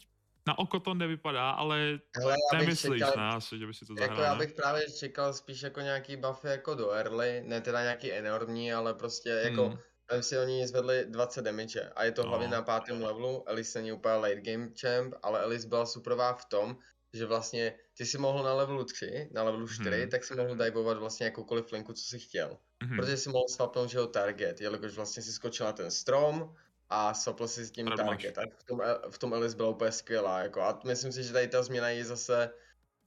na 0.47 0.57
oko 0.59 0.79
to 0.79 0.93
nevypadá, 0.93 1.49
ale 1.51 1.99
Hele, 2.15 2.35
já 2.53 2.59
nemyslíš, 2.59 2.99
čekal, 2.99 3.13
ne, 3.17 3.27
asi, 3.35 3.59
že 3.59 3.67
by 3.67 3.73
si 3.73 3.85
to 3.85 3.93
jako 3.93 4.05
zahrál, 4.15 4.23
já 4.25 4.33
ne? 4.33 4.45
bych 4.45 4.55
právě 4.55 4.91
čekal 4.91 5.33
spíš 5.33 5.61
jako 5.61 5.81
nějaký 5.81 6.15
buffy 6.17 6.47
jako 6.47 6.75
do 6.75 6.91
early, 6.91 7.43
ne 7.45 7.61
teda 7.61 7.81
nějaký 7.83 8.11
enormní, 8.11 8.73
ale 8.73 8.93
prostě 8.93 9.29
jako, 9.29 9.63
Hmm. 9.69 9.77
Vem 10.11 10.23
si 10.23 10.37
oni 10.37 10.67
zvedli 10.67 11.05
20 11.05 11.41
damage 11.41 11.89
a 11.95 12.03
je 12.03 12.11
to 12.11 12.23
No. 12.23 12.29
hlavně 12.29 12.47
na 12.47 12.61
pátém 12.61 13.01
levelu, 13.03 13.43
Elise 13.49 13.79
není 13.79 13.91
úplně 13.91 14.15
late 14.15 14.41
game 14.41 14.69
champ, 14.81 15.13
ale 15.23 15.41
Elise 15.43 15.67
byla 15.67 15.85
superová 15.85 16.33
v 16.33 16.45
tom, 16.45 16.77
že 17.13 17.25
vlastně 17.25 17.79
ty 17.97 18.05
si 18.05 18.17
mohl 18.17 18.43
na 18.43 18.53
levelu 18.53 18.83
3, 18.83 19.29
na 19.33 19.43
levelu 19.43 19.67
4, 19.67 20.01
Mhm. 20.01 20.09
tak 20.09 20.23
si 20.23 20.35
mohl 20.35 20.55
divovat 20.55 20.97
vlastně 20.97 21.25
jakoukoliv 21.25 21.71
linku, 21.71 21.93
co 21.93 22.03
si 22.03 22.19
chtěl. 22.19 22.57
Mhm. 22.83 22.97
Protože 22.97 23.17
si 23.17 23.29
mohl 23.29 23.45
swapnout, 23.47 23.89
že 23.89 23.97
jo, 23.97 24.07
target, 24.07 24.61
jelikož 24.61 24.95
vlastně 24.95 25.23
si 25.23 25.31
skočil 25.33 25.65
na 25.65 25.73
ten 25.73 25.91
strom 25.91 26.55
a 26.89 27.13
swapl 27.13 27.47
si 27.47 27.65
s 27.65 27.71
tím 27.71 27.85
máš. 27.89 27.95
target. 27.95 28.35
Tak 28.35 28.49
v 28.57 28.63
tom, 28.63 28.79
v 29.09 29.17
tom 29.17 29.33
Elise 29.33 29.55
byla 29.55 29.69
úplně 29.69 29.91
skvělá, 29.91 30.39
jako 30.39 30.61
a 30.61 30.79
myslím 30.85 31.11
si, 31.11 31.23
že 31.23 31.33
tady 31.33 31.47
ta 31.47 31.63
změna 31.63 31.89
ji 31.89 32.05
zase 32.05 32.49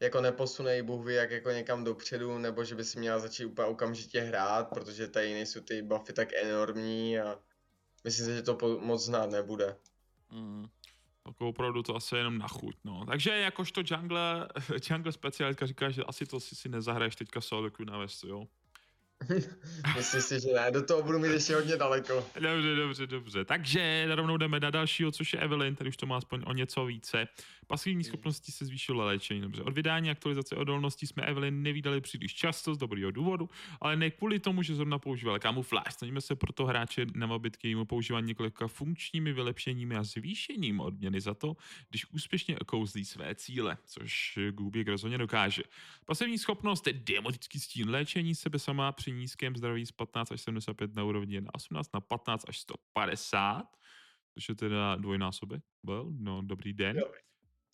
jako 0.00 0.20
neposune 0.20 0.76
jí 0.76 0.82
Bůh 0.82 1.06
ví 1.06 1.14
jak 1.14 1.30
jako 1.30 1.50
někam 1.50 1.84
dopředu, 1.84 2.38
nebo 2.38 2.64
že 2.64 2.74
by 2.74 2.84
si 2.84 2.98
měla 2.98 3.18
začít 3.18 3.44
úplně 3.44 3.68
okamžitě 3.68 4.20
hrát, 4.20 4.68
protože 4.68 5.08
tady 5.08 5.32
nejsou 5.32 5.60
ty 5.60 5.82
buffy 5.82 6.12
tak 6.12 6.28
enormní 6.32 7.18
a 7.18 7.38
myslím 8.04 8.26
si, 8.26 8.34
že 8.34 8.42
to 8.42 8.78
moc 8.80 9.04
znát 9.04 9.30
nebude. 9.30 9.76
Mm. 10.32 10.66
Jako 11.26 11.48
opravdu 11.48 11.82
to 11.82 11.96
asi 11.96 12.16
jenom 12.16 12.38
na 12.38 12.48
chuť, 12.48 12.76
no. 12.84 13.06
Takže 13.06 13.30
jakožto 13.30 13.82
jungle, 13.84 14.48
jungle 14.90 15.12
specialistka 15.12 15.66
říká, 15.66 15.90
že 15.90 16.04
asi 16.04 16.26
to 16.26 16.40
si, 16.40 16.56
si 16.56 16.68
nezahraješ 16.68 17.16
teďka 17.16 17.40
solo 17.40 17.70
queue 17.70 17.90
na 17.90 17.98
Vestu, 17.98 18.28
jo? 18.28 18.46
myslím 19.96 20.22
si, 20.22 20.40
že 20.40 20.52
ne, 20.54 20.70
do 20.70 20.82
toho 20.82 21.02
budu 21.02 21.18
mít 21.18 21.32
ještě 21.32 21.54
hodně 21.54 21.76
daleko. 21.76 22.26
Dobře, 22.40 22.74
dobře, 22.74 23.06
dobře. 23.06 23.44
Takže 23.44 24.06
rovnou 24.14 24.36
jdeme 24.36 24.60
na 24.60 24.70
dalšího, 24.70 25.12
což 25.12 25.32
je 25.32 25.40
Evelyn, 25.40 25.76
tady 25.76 25.90
už 25.90 25.96
to 25.96 26.06
má 26.06 26.16
aspoň 26.16 26.42
o 26.46 26.52
něco 26.52 26.84
více. 26.84 27.28
Pasivní 27.66 28.04
schopnosti 28.04 28.52
se 28.52 28.64
zvýšilo 28.64 29.04
léčení. 29.04 29.40
Dobře, 29.40 29.62
od 29.62 29.74
vydání 29.74 30.10
aktualizace 30.10 30.56
odolnosti 30.56 31.06
jsme 31.06 31.22
Evelyn 31.22 31.62
nevydali 31.62 32.00
příliš 32.00 32.34
často 32.34 32.74
z 32.74 32.78
dobrého 32.78 33.10
důvodu, 33.10 33.50
ale 33.80 33.96
ne 33.96 34.10
kvůli 34.10 34.38
tomu, 34.38 34.62
že 34.62 34.74
zrovna 34.74 34.98
používal 34.98 35.38
kamufláž. 35.38 35.94
Snažíme 35.94 36.20
se 36.20 36.36
proto 36.36 36.66
hráče 36.66 37.06
navabit 37.14 37.56
k 37.56 37.64
jejímu 37.64 37.84
používání 37.84 38.26
několika 38.26 38.68
funkčními 38.68 39.32
vylepšeními 39.32 39.96
a 39.96 40.02
zvýšením 40.02 40.80
odměny 40.80 41.20
za 41.20 41.34
to, 41.34 41.56
když 41.90 42.06
úspěšně 42.12 42.58
okouzlí 42.58 43.04
své 43.04 43.34
cíle, 43.34 43.76
což 43.86 44.38
Gubik 44.50 44.88
rozhodně 44.88 45.18
dokáže. 45.18 45.62
Pasivní 46.06 46.38
schopnost 46.38 46.86
je 46.86 46.92
demotický 46.92 47.60
stín 47.60 47.90
léčení 47.90 48.34
sebe 48.34 48.58
sama 48.58 48.92
při 48.92 49.09
nízkém 49.12 49.56
zdraví 49.56 49.86
z 49.86 49.92
15 49.92 50.32
až 50.32 50.40
75 50.40 50.94
na 50.94 51.04
úrovni 51.04 51.40
na 51.40 51.54
18 51.54 51.94
na 51.94 52.00
15 52.00 52.44
až 52.48 52.58
150, 52.58 53.64
což 54.34 54.48
je 54.48 54.54
teda 54.54 54.96
dvojnásobek. 54.96 55.62
Well, 55.82 56.12
no, 56.18 56.42
dobrý 56.42 56.72
den. 56.72 56.98
Jo. 56.98 57.12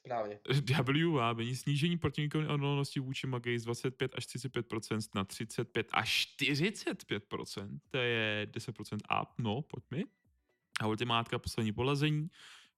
Správně. 0.07 0.38
W 0.49 1.20
a 1.20 1.33
není 1.33 1.57
snížení 1.57 1.99
protivníkové 1.99 2.49
odolnosti 2.49 3.01
vůči 3.01 3.27
magii 3.27 3.59
z 3.59 3.64
25 3.64 4.14
až 4.14 4.27
35% 4.27 5.01
na 5.14 5.25
35 5.25 5.88
až 5.92 6.35
45%, 6.40 7.79
to 7.90 7.99
je 7.99 8.46
10% 8.51 9.22
up, 9.22 9.29
no, 9.38 9.62
pojďme. 9.62 10.03
A 10.81 10.87
ultimátka 10.87 11.38
poslední 11.38 11.72
polazení, 11.72 12.29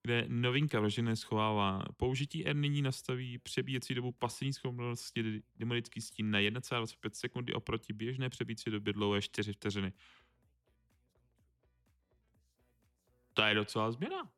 kde 0.08 0.24
novinka 0.28 0.80
vražené 0.80 1.16
schovává 1.16 1.84
použití 1.96 2.46
R 2.46 2.56
nyní 2.56 2.82
nastaví 2.82 3.38
přebíjecí 3.38 3.94
dobu 3.94 4.12
pasivní 4.12 4.52
schopnosti 4.52 5.42
demonický 5.56 6.00
stín 6.00 6.30
na 6.30 6.38
1,25 6.38 7.10
sekundy 7.12 7.52
oproti 7.52 7.92
běžné 7.92 8.28
přebíjecí 8.28 8.70
době 8.70 8.92
dlouhé 8.92 9.22
4 9.22 9.52
vteřiny. 9.52 9.92
To 13.34 13.42
je 13.42 13.54
docela 13.54 13.90
změna. 13.90 14.30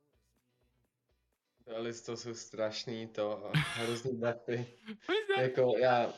To 2.07 2.17
jsou 2.17 2.35
strašný 2.35 3.07
to 3.07 3.47
a 3.47 3.59
hrozný 3.59 4.13
buffy. 4.19 4.67
jako 5.41 5.73
já 5.79 6.13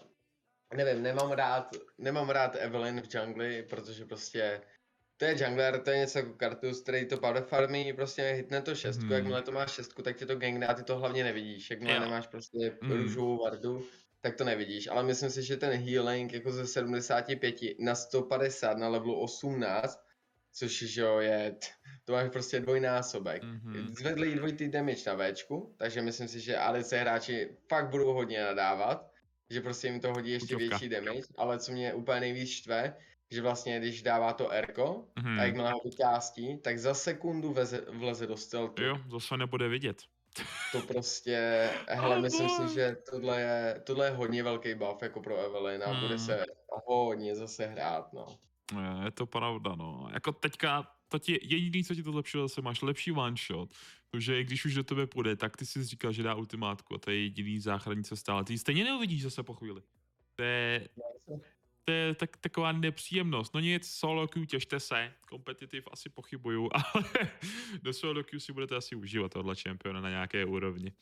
nevím, 0.75 1.03
nemám 1.03 1.31
rád, 1.31 1.77
nemám 1.99 2.31
rád 2.31 2.57
Evelyn 2.57 3.03
v 3.03 3.15
jungli, 3.15 3.62
protože 3.62 4.05
prostě 4.05 4.61
to 5.23 5.27
je 5.27 5.45
jungler, 5.45 5.81
to 5.83 5.91
je 5.91 5.97
něco 5.97 6.19
jako 6.19 6.33
kartus, 6.33 6.81
který 6.83 7.07
to 7.07 7.17
power 7.17 7.43
farmí, 7.43 7.93
prostě 7.93 8.23
hitne 8.23 8.63
to 8.63 8.75
šestku, 8.75 9.05
Mhm. 9.05 9.13
jakmile 9.13 9.43
to 9.43 9.53
máš 9.53 9.71
šestku, 9.73 10.03
tak 10.03 10.17
ti 10.17 10.27
to 10.27 10.37
gang 10.37 10.59
dá, 10.61 10.75
ty 10.75 10.83
to 10.83 10.99
hlavně 10.99 11.25
nevidíš, 11.25 11.71
jakmile 11.71 11.95
Jo. 11.95 12.01
nemáš 12.01 12.27
prostě 12.27 12.59
Mhm. 12.83 12.93
růžovou 12.93 13.43
vardu, 13.45 13.85
tak 14.21 14.37
to 14.37 14.45
nevidíš, 14.45 14.87
ale 14.89 15.03
myslím 15.03 15.31
si, 15.31 15.43
že 15.43 15.57
ten 15.57 15.71
healing 15.73 16.33
jako 16.33 16.51
ze 16.53 16.67
75 16.67 17.77
na 17.79 17.95
150 17.95 18.79
na 18.79 18.89
levelu 18.89 19.21
18, 19.21 19.99
což 20.53 20.79
že 20.83 21.01
jo 21.01 21.19
je, 21.19 21.57
to 22.05 22.13
máš 22.13 22.29
prostě 22.31 22.61
dvojnásobek. 22.61 23.43
Mhm. 23.43 23.95
Zvedli 23.99 24.35
dvojitý 24.35 24.69
damage 24.69 25.03
na 25.07 25.17
Včku, 25.33 25.75
takže 25.79 26.03
myslím 26.03 26.29
si, 26.29 26.41
že 26.41 26.57
ADC 26.57 26.93
hráči 27.01 27.57
fakt 27.69 27.91
budou 27.91 28.13
hodně 28.13 28.43
nadávat, 28.43 29.12
že 29.53 29.61
prostě 29.61 29.87
jim 29.88 30.01
to 30.01 30.12
hodí 30.12 30.31
ještě 30.31 30.55
Chuťovka. 30.55 30.79
větší 30.79 30.88
damage, 30.88 31.23
ale 31.37 31.59
co 31.59 31.73
mě 31.73 31.95
úplně 31.95 32.21
nejvíc 32.21 32.51
štve, 32.51 32.97
že 33.31 33.43
vlastně 33.43 33.79
když 33.79 34.03
dává 34.03 34.33
to 34.33 34.51
Erko, 34.51 35.05
Mhm. 35.19 35.41
a 35.41 35.45
jakmile 35.45 35.73
ho 35.73 35.81
vykástí, 35.85 36.59
tak 36.59 36.79
za 36.79 36.95
sekundu 36.95 37.53
veze, 37.53 37.85
vleze 37.88 38.27
do 38.27 38.37
stealthu. 38.37 38.85
Jo, 38.85 38.99
zase 39.11 39.37
nebude 39.37 39.69
vidět. 39.69 40.03
To 40.73 40.81
prostě, 40.88 41.69
hele, 41.88 42.15
Ale 42.15 42.21
myslím 42.21 42.49
si, 42.49 42.75
že 42.75 42.97
tohle 43.11 43.41
je, 43.41 43.81
tohle 43.87 44.07
je 44.07 44.11
hodně 44.11 44.43
velký 44.43 44.75
buff 44.75 45.03
jako 45.03 45.21
pro 45.21 45.37
Evelyn 45.37 45.83
a 45.83 45.87
Hmm. 45.91 46.01
bude 46.01 46.19
se 46.19 46.45
hodně 46.87 47.35
zase 47.37 47.67
hrát, 47.67 48.12
no. 48.12 48.27
Je, 48.81 49.05
je 49.05 49.11
to 49.11 49.27
pravda, 49.27 49.75
no. 49.75 50.09
Jako 50.15 50.33
teďka, 50.33 50.87
to 51.12 51.18
ti, 51.18 51.38
jediný, 51.42 51.85
co 51.85 51.94
ti 51.94 52.03
to 52.03 52.12
zlepšilo, 52.12 52.48
zase 52.48 52.62
máš 52.62 52.83
lepší 52.83 53.12
one 53.12 53.37
shot. 53.37 53.75
Protože 54.11 54.44
když 54.44 54.64
už 54.64 54.75
do 54.75 54.85
tebe 54.85 55.07
půjde, 55.07 55.37
tak 55.37 55.57
ty 55.57 55.66
jsi 55.66 55.85
říkal, 55.85 56.12
že 56.12 56.22
dá 56.22 56.35
ultimátku 56.35 56.94
a 56.94 56.98
to 56.98 57.11
je 57.11 57.22
jediný 57.22 57.61
záchranní 57.61 58.05
cesta, 58.05 58.33
ale 58.33 58.44
ty 58.44 58.59
stejně 58.59 58.85
neuvidíš 58.85 59.22
zase 59.22 59.42
po 59.42 59.55
chvíli. 59.55 59.83
To 60.35 60.42
je, 60.42 60.88
to 61.85 61.92
je 61.92 62.14
tak, 62.14 62.37
taková 62.37 62.72
nepříjemnost. 62.72 63.55
No 63.55 63.61
nic, 63.61 63.88
solo 63.88 64.29
queue, 64.29 64.46
těšte 64.46 64.81
se, 64.81 65.12
kompetitiv 65.29 65.88
asi 65.92 66.09
pochybuju, 66.09 66.70
ale 66.94 67.05
do 67.83 67.92
solo 67.92 68.25
queue 68.25 68.40
si 68.40 68.53
budete 68.53 68.77
asi 68.77 68.96
užívat 68.96 69.33
tohle 69.33 69.57
čempiona 69.57 70.01
na 70.01 70.11
nějaké 70.11 70.44
úrovni. 70.44 70.92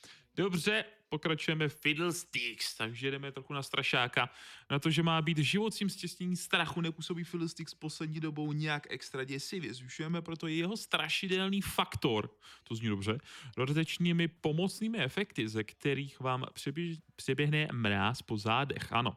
Dobře, 0.40 0.84
pokračujeme 1.08 1.68
Fiddlesticks, 1.68 2.74
takže 2.74 3.10
jdeme 3.10 3.32
trochu 3.32 3.54
na 3.54 3.62
strašáka. 3.62 4.30
Na 4.70 4.78
to, 4.78 4.90
že 4.90 5.02
má 5.02 5.22
být 5.22 5.38
živocím 5.38 5.90
stěsnění 5.90 6.36
strachu, 6.36 6.80
nepůsobí 6.80 7.24
Fiddlesticks 7.24 7.74
poslední 7.74 8.20
dobou 8.20 8.52
nějak 8.52 8.86
extra 8.90 9.24
děsivě. 9.24 9.74
Zvyšujeme 9.74 10.22
proto 10.22 10.46
jeho 10.46 10.76
strašidelný 10.76 11.60
faktor, 11.60 12.30
to 12.64 12.74
zní 12.74 12.88
dobře, 12.88 13.18
dodatečnými 13.56 14.28
pomocnými 14.28 14.98
efekty, 14.98 15.48
ze 15.48 15.64
kterých 15.64 16.20
vám 16.20 16.46
přeběž, 16.52 16.98
přeběhne 17.16 17.68
mráz 17.72 18.22
po 18.22 18.36
zádech. 18.36 18.92
Ano. 18.92 19.16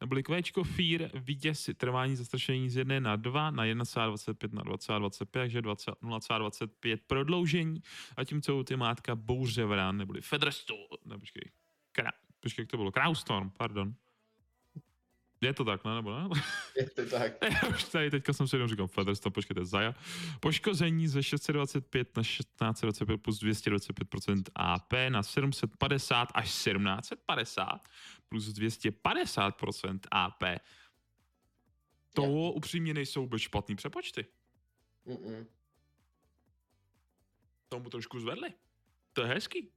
Neboli 0.00 0.22
kvéčko 0.22 0.64
Fear 0.64 1.10
vyděsi 1.14 1.74
trvání 1.74 2.16
zastrašení 2.16 2.70
z 2.70 2.76
1 2.76 3.00
na 3.00 3.16
2 3.16 3.50
na 3.50 3.64
1,25 3.64 4.52
na 4.52 4.62
2,25, 4.62 5.26
takže 5.30 5.60
0,25 5.60 6.98
prodloužení, 7.06 7.82
a 8.16 8.24
tím 8.24 8.42
co 8.42 8.56
ultimátka 8.56 9.14
Bouře 9.16 9.64
vrán, 9.64 9.96
neboli 9.96 10.20
Featherstone, 10.66 10.98
ne, 11.04 11.18
počkej, 11.18 11.50
Krá, 11.92 12.10
počkej, 12.40 12.62
jak 12.62 12.70
to 12.70 12.76
bylo, 12.76 12.92
Crowstorm, 12.92 13.50
pardon. 13.50 13.94
Je 15.40 15.54
to 15.54 15.64
tak, 15.64 15.84
ne? 15.84 15.94
Nebo 15.94 16.18
ne? 16.18 16.28
Je 16.76 16.90
to 16.90 17.06
tak. 17.06 17.32
Už 17.68 17.84
tady 17.84 18.10
teďka 18.10 18.32
jsem 18.32 18.48
si 18.48 18.56
jenom 18.56 18.68
říkal, 18.68 18.86
Featherstone, 18.86 19.32
počkejte, 19.32 19.64
Zaja. 19.64 19.94
Poškození 20.40 21.08
ze 21.08 21.22
625 21.22 22.16
na 22.16 22.22
1625 22.22 23.18
plus 23.18 23.42
225% 23.42 24.42
AP 24.54 24.92
na 25.08 25.22
750 25.22 26.28
až 26.34 26.44
1750 26.44 27.88
plus 28.28 28.48
250% 28.48 29.98
AP. 30.10 30.42
To 32.14 32.22
Jo. 32.22 32.50
upřímně 32.50 32.94
nejsou 32.94 33.20
vůbec 33.20 33.42
špatný 33.42 33.76
přepočty. 33.76 34.26
Mm-mm. 35.06 35.46
Tomu 37.68 37.90
trošku 37.90 38.20
zvedli. 38.20 38.54
To 39.12 39.22
je 39.22 39.28
hezký. 39.28 39.70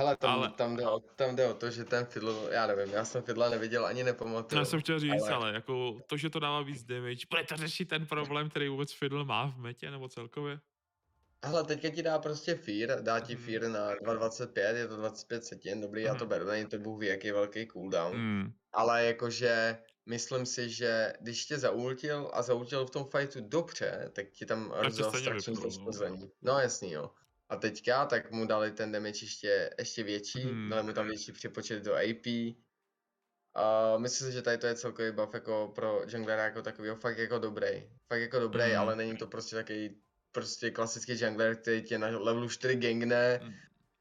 Hele, 0.00 0.16
tam, 0.16 0.30
Ale- 0.30 0.50
tam, 0.50 0.76
jde 0.76 0.88
o, 0.88 1.00
tam 1.00 1.36
jde 1.36 1.46
o 1.46 1.54
to, 1.54 1.70
že 1.70 1.84
ten 1.84 2.04
fiddle, 2.04 2.34
já 2.50 2.66
nevím, 2.66 2.94
já 2.94 3.04
jsem 3.04 3.22
fiddla 3.22 3.48
neviděl 3.50 3.86
ani 3.86 4.04
nepamatuju. 4.04 4.58
Já 4.58 4.64
jsem 4.64 4.80
chtěl 4.80 5.00
říct, 5.00 5.22
ale... 5.22 5.30
ale- 5.32 5.52
jako 5.54 5.96
to, 6.06 6.16
že 6.16 6.30
to 6.30 6.40
dává 6.40 6.62
víc 6.62 6.84
damage, 6.84 7.26
bude 7.30 7.44
to 7.44 7.56
řešit 7.56 7.88
ten 7.88 8.06
problém, 8.06 8.50
který 8.50 8.68
vůbec 8.68 8.92
Fiddle 8.92 9.24
má 9.24 9.46
v 9.46 9.56
metě, 9.58 9.90
nebo 9.90 10.08
celkově? 10.08 10.60
Hele, 11.44 11.64
teďka 11.64 11.88
ti 11.88 12.02
dá 12.02 12.18
prostě 12.18 12.54
fear, 12.54 13.02
dá 13.02 13.20
ti 13.20 13.34
Mhm. 13.36 13.44
fear 13.44 13.62
na 13.62 13.94
2.25, 13.94 14.76
je 14.76 14.88
to 14.88 14.96
25 14.96 15.44
setin, 15.44 15.80
dobrý, 15.80 16.02
já 16.02 16.14
to 16.14 16.24
Mhm. 16.24 16.28
beru, 16.28 16.44
není 16.46 16.66
to 16.66 16.78
bůh 16.78 17.00
ví, 17.00 17.06
jaký 17.06 17.30
velký 17.30 17.66
cooldown. 17.66 18.12
Hmm. 18.16 18.52
Ale 18.72 19.04
jakože 19.04 19.78
myslím 20.06 20.46
si, 20.46 20.70
že 20.70 21.12
když 21.20 21.46
tě 21.46 21.58
zaultil 21.58 22.30
a 22.34 22.42
zaultil 22.42 22.86
v 22.86 22.90
tom 22.90 23.04
fightu 23.16 23.40
dobře, 23.40 24.10
tak 24.12 24.26
ti 24.30 24.46
tam 24.46 24.70
rozdělal 24.76 25.12
strašně 25.12 25.52
no. 25.52 25.60
poškození. 25.62 26.30
No 26.42 26.58
jasný, 26.58 26.92
jo. 26.92 27.10
A 27.50 27.56
teďka, 27.56 28.06
tak 28.06 28.30
mu 28.30 28.46
dali 28.46 28.72
ten 28.72 28.92
damage 28.92 29.24
ještě, 29.24 29.70
ještě 29.78 30.02
větší, 30.02 30.40
Hmm. 30.42 30.68
dali 30.70 30.82
mu 30.82 30.92
tam 30.92 31.06
větší 31.06 31.32
připočet 31.32 31.84
do 31.84 31.94
AP. 31.96 32.56
A 33.54 33.96
myslím 33.98 34.28
si, 34.28 34.32
že 34.32 34.42
tady 34.42 34.58
to 34.58 34.66
je 34.66 34.74
celkový 34.74 35.10
buff 35.12 35.34
jako 35.34 35.72
pro 35.74 36.02
junglera 36.08 36.44
jako 36.44 36.62
takovýho 36.62 36.96
fakt 36.96 37.18
jako 37.18 37.38
dobrý. 37.38 37.88
Fakt 38.08 38.20
jako 38.20 38.38
dobrý, 38.40 38.62
Hmm. 38.62 38.78
ale 38.78 38.96
není 38.96 39.16
to 39.16 39.26
prostě 39.26 39.56
takový 39.56 39.96
prostě 40.32 40.70
klasický 40.70 41.24
jungler, 41.24 41.56
který 41.56 41.82
tě 41.82 41.98
na 41.98 42.06
levelu 42.08 42.48
4 42.48 42.76
gangne, 42.76 43.40
Hmm. 43.42 43.52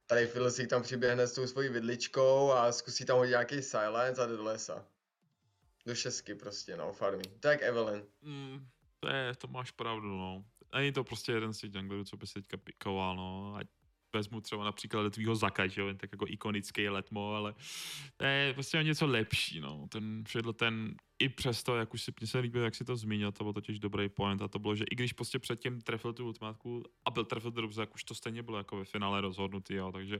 tady 0.05 0.29
si 0.49 0.67
tam 0.67 0.81
přiběhne 0.83 1.27
s 1.27 1.33
tou 1.33 1.47
svojí 1.47 1.69
vidličkou 1.69 2.51
a 2.51 2.71
zkusí 2.71 3.05
tam 3.05 3.17
hodit 3.17 3.29
nějaký 3.29 3.61
silence 3.61 4.21
a 4.21 4.25
jde 4.25 4.37
do 4.37 4.43
lesa. 4.43 4.87
Do 5.85 5.95
šestky 5.95 6.35
prostě, 6.35 6.77
no, 6.77 6.93
farmy. 6.93 7.23
Tak 7.39 7.61
Evelyn. 7.61 8.05
Mm, 8.21 8.67
to, 8.99 9.09
je, 9.09 9.35
to 9.37 9.47
máš 9.47 9.71
pravdu, 9.71 10.07
no. 10.07 10.45
Není 10.75 10.91
to 10.91 11.03
prostě 11.03 11.31
jeden 11.31 11.53
z 11.53 11.57
těch 11.57 11.73
junglerů, 11.73 12.03
co 12.03 12.17
by 12.17 12.27
se 12.27 12.33
teďka 12.33 12.57
pikoval, 12.57 13.15
no. 13.15 13.55
Ať 13.55 13.67
vezmu 14.13 14.41
třeba 14.41 14.63
například 14.63 15.13
tvýho 15.13 15.35
Zaka, 15.35 15.67
že 15.67 15.81
jo, 15.81 15.93
tak 15.93 16.11
jako 16.11 16.25
ikonický 16.27 16.89
letmo, 16.89 17.35
ale 17.35 17.55
to 18.17 18.25
je 18.25 18.53
prostě 18.53 18.83
něco 18.83 19.07
lepší, 19.07 19.59
no. 19.59 19.87
Ten 19.91 20.23
Fiddle, 20.27 20.53
ten 20.53 20.95
i 21.19 21.29
přesto, 21.29 21.75
jak 21.75 21.93
už 21.93 22.01
si 22.01 22.11
mně 22.19 22.27
se 22.27 22.39
líbí, 22.39 22.59
jak 22.59 22.75
si 22.75 22.85
to 22.85 22.95
zmínil, 22.95 23.31
to 23.31 23.43
byl 23.43 23.53
totiž 23.53 23.79
dobrý 23.79 24.09
point 24.09 24.41
a 24.41 24.47
to 24.47 24.59
bylo, 24.59 24.75
že 24.75 24.83
i 24.91 24.95
když 24.95 25.13
prostě 25.13 25.39
předtím 25.39 25.81
trefil 25.81 26.13
tu 26.13 26.25
ultimátku 26.25 26.83
a 27.05 27.11
byl 27.11 27.25
trefil 27.25 27.51
to 27.51 27.61
dobře, 27.61 27.81
jak 27.81 27.95
už 27.95 28.03
to 28.03 28.15
stejně 28.15 28.43
bylo 28.43 28.57
jako 28.57 28.77
ve 28.77 28.85
finále 28.85 29.21
rozhodnutý, 29.21 29.73
jo, 29.73 29.91
takže 29.91 30.19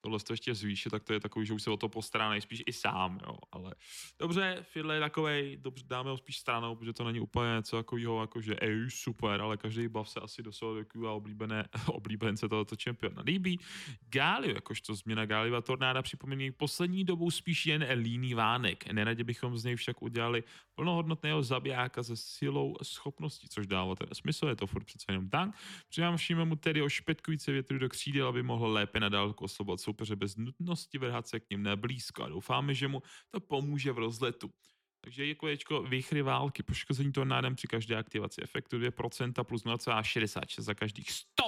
tohle 0.00 0.18
to 0.18 0.32
ještě 0.32 0.54
zvýšit, 0.54 0.90
tak 0.90 1.04
to 1.04 1.12
je 1.12 1.20
takový, 1.20 1.46
že 1.46 1.54
už 1.54 1.62
se 1.62 1.70
o 1.70 1.76
to 1.76 1.88
postará 1.88 2.30
nejspíš 2.30 2.62
i 2.66 2.72
sám, 2.72 3.20
jo, 3.26 3.36
ale 3.52 3.74
dobře, 4.18 4.58
Fiddle 4.62 4.94
je 4.94 5.00
takovej, 5.00 5.56
dobře, 5.56 5.84
dáme 5.88 6.10
ho 6.10 6.16
spíš 6.16 6.38
stranou, 6.38 6.76
protože 6.76 6.92
to 6.92 7.04
není 7.04 7.20
úplně 7.20 7.54
něco 7.56 7.76
takového, 7.76 8.20
jako 8.20 8.40
že 8.40 8.56
ej, 8.60 8.90
super, 8.90 9.40
ale 9.40 9.56
každý 9.56 9.88
buff 9.88 10.10
se 10.10 10.20
asi 10.20 10.42
do 10.42 10.52
Sodoku 10.52 11.08
a 11.08 11.12
oblíbené, 11.12 11.64
oblíbence 11.86 12.48
tohoto 12.48 12.76
čempiona 12.76 13.22
líbí. 13.22 13.60
Galio, 14.08 14.54
jakožto 14.54 14.94
změna 14.94 15.26
Galiva 15.26 15.60
tornáda 15.60 16.02
připomíná 16.02 16.52
poslední 16.56 17.04
dobou 17.04 17.30
spíš 17.30 17.66
jen 17.66 17.86
líný 17.94 18.34
vánek. 18.34 18.92
Neradě 18.92 19.24
bychom 19.24 19.58
z 19.58 19.64
něj 19.64 19.76
však 19.76 20.02
udělali 20.02 20.44
plnohodnotného 20.74 21.42
zabijáka 21.42 22.02
se 22.02 22.16
silou 22.16 22.76
schopností, 22.82 23.48
což 23.48 23.66
dává 23.66 23.94
ten 23.94 24.08
smysl, 24.12 24.46
je 24.46 24.56
to 24.56 24.66
furt 24.66 24.84
přece 24.84 25.04
jenom 25.08 25.28
tank. 25.28 25.54
Přinášíme 25.88 26.44
mu 26.44 26.56
tedy 26.56 26.82
ošpetkující 26.82 27.52
větru 27.52 27.78
do 27.78 27.88
křídel, 27.88 28.28
aby 28.28 28.42
mohl 28.42 28.72
lépe 28.72 29.00
na 29.00 29.08
dálku 29.08 29.44
oslobovat 29.44 29.80
soupeře 29.88 30.16
bez 30.16 30.36
nutnosti 30.36 30.98
vrhat 30.98 31.28
se 31.28 31.40
k 31.40 31.50
ním 31.50 31.62
na 31.62 31.76
blízko 31.76 32.22
a 32.22 32.28
doufáme, 32.28 32.74
že 32.74 32.88
mu 32.88 33.02
to 33.30 33.40
pomůže 33.40 33.92
v 33.92 33.98
rozletu. 33.98 34.52
Takže 35.00 35.26
je 35.26 35.34
kolečko 35.34 35.82
výchry 35.82 36.22
války, 36.22 36.62
poškození 36.62 37.12
tornádem 37.12 37.54
při 37.54 37.68
každé 37.68 37.96
aktivaci 37.96 38.42
efektu 38.42 38.78
2% 38.78 39.44
plus 39.44 39.64
0,66 39.64 40.62
za 40.62 40.74
každých 40.74 41.10
100 41.10 41.44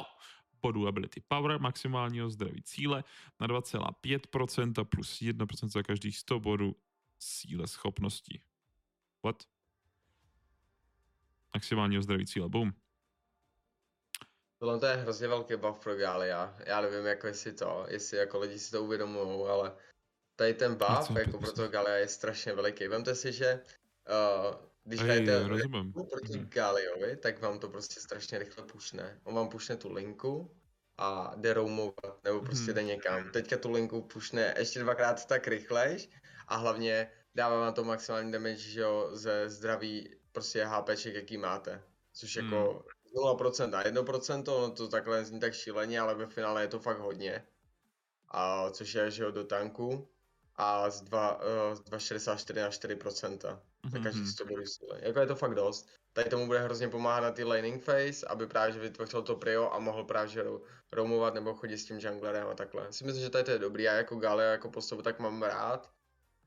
bodů 0.62 0.88
ability 0.88 1.20
power, 1.28 1.60
maximálního 1.60 2.30
zdraví 2.30 2.62
cíle 2.62 3.04
na 3.40 3.46
2,5% 3.46 4.84
plus 4.84 5.20
1% 5.20 5.68
za 5.68 5.82
každých 5.82 6.18
100 6.18 6.40
bodů 6.40 6.76
síle 7.18 7.66
schopností. 7.66 8.40
What? 9.22 9.44
Maximálního 11.54 12.02
zdraví 12.02 12.26
cíle, 12.26 12.48
boom. 12.48 12.72
Tohle 14.60 14.78
to 14.78 14.86
je 14.86 14.94
hrozně 14.96 15.28
velký 15.28 15.56
buff 15.56 15.80
pro 15.80 15.96
Galia. 15.96 16.56
Já 16.66 16.80
nevím, 16.80 17.06
jako 17.06 17.26
jestli 17.26 17.52
to, 17.52 17.84
jestli 17.88 18.16
jako 18.16 18.38
lidi 18.38 18.58
si 18.58 18.70
to 18.70 18.84
uvědomují, 18.84 19.48
ale 19.48 19.76
tady 20.36 20.54
ten 20.54 20.74
buff 20.74 21.06
jsem 21.06 21.16
jako 21.16 21.38
pro 21.38 21.52
toho 21.52 21.68
Galia 21.68 21.96
je 21.96 22.08
strašně 22.08 22.52
veliký. 22.52 22.88
Vemte 22.88 23.14
si, 23.14 23.32
že 23.32 23.60
uh, 24.50 24.54
když 24.84 25.00
hrajete 25.00 25.44
proti 26.10 26.38
Mhm. 26.38 26.48
Galiovi, 26.48 27.16
tak 27.16 27.40
vám 27.40 27.58
to 27.58 27.68
prostě 27.68 28.00
strašně 28.00 28.38
rychle 28.38 28.64
pušne. 28.64 29.20
On 29.24 29.34
vám 29.34 29.48
pušne 29.48 29.76
tu 29.76 29.92
linku 29.92 30.56
a 30.98 31.32
jde 31.36 31.54
roamovat, 31.54 32.24
nebo 32.24 32.40
prostě 32.40 32.64
Mhm. 32.64 32.74
jde 32.74 32.82
někam. 32.82 33.30
Teďka 33.30 33.56
tu 33.56 33.70
linku 33.70 34.02
pušne 34.02 34.54
ještě 34.58 34.80
dvakrát 34.80 35.26
tak 35.26 35.48
rychlejš 35.48 36.08
a 36.48 36.56
hlavně 36.56 37.10
dává 37.34 37.60
vám 37.60 37.74
to 37.74 37.84
maximální 37.84 38.32
damage, 38.32 38.56
že 38.56 38.80
jo, 38.80 39.10
ze 39.12 39.48
zdraví 39.48 40.16
prostě 40.32 40.64
HPček, 40.64 41.14
jaký 41.14 41.36
máte. 41.36 41.82
Což 42.12 42.36
Hmm. 42.36 42.50
Jako 43.14 43.26
0% 43.36 43.74
a 43.74 43.82
1%, 43.82 44.48
ono 44.56 44.74
to 44.74 44.88
takhle 44.88 45.24
zní 45.24 45.40
tak 45.40 45.54
šíleně, 45.54 46.00
ale 46.00 46.14
ve 46.14 46.26
finále 46.26 46.62
je 46.62 46.68
to 46.68 46.78
fakt 46.80 46.98
hodně. 46.98 47.48
A 48.28 48.70
což 48.70 48.94
je, 48.94 49.10
že 49.10 49.22
jo, 49.22 49.30
do 49.30 49.44
tanku. 49.44 50.08
A 50.56 50.90
z, 50.90 51.02
dva, 51.02 51.36
uh, 51.42 51.74
z 51.74 51.80
2,64 51.80 52.62
na 52.62 52.70
4% 52.70 53.62
za 53.88 53.98
každých 53.98 54.22
Mhm. 54.24 54.32
100 54.32 54.44
bodů 54.44 54.66
síly. 54.66 55.00
Jako 55.02 55.20
je 55.20 55.26
to 55.26 55.36
fakt 55.36 55.54
dost. 55.54 55.88
Tady 56.12 56.30
tomu 56.30 56.46
bude 56.46 56.58
hrozně 56.60 56.88
pomáhat 56.88 57.20
na 57.20 57.30
ty 57.30 57.44
laning 57.44 57.84
phase, 57.84 58.26
aby 58.26 58.46
právě 58.46 58.72
že 58.72 58.80
vytvořil 58.80 59.22
to 59.22 59.36
prio 59.36 59.70
a 59.70 59.78
mohl 59.78 60.04
právě 60.04 60.28
že 60.28 60.44
roamovat 60.92 61.34
nebo 61.34 61.54
chodit 61.54 61.78
s 61.78 61.84
tím 61.86 61.98
junglerem 62.00 62.48
a 62.48 62.54
takhle. 62.54 62.92
Si 62.92 63.04
myslím, 63.04 63.22
že 63.24 63.30
tady 63.30 63.44
to 63.44 63.50
je 63.50 63.58
dobrý, 63.58 63.82
já 63.82 63.92
jako 63.94 64.16
Galia 64.16 64.50
jako 64.50 64.70
postavu 64.70 65.02
tak 65.02 65.18
mám 65.18 65.42
rád. 65.42 65.99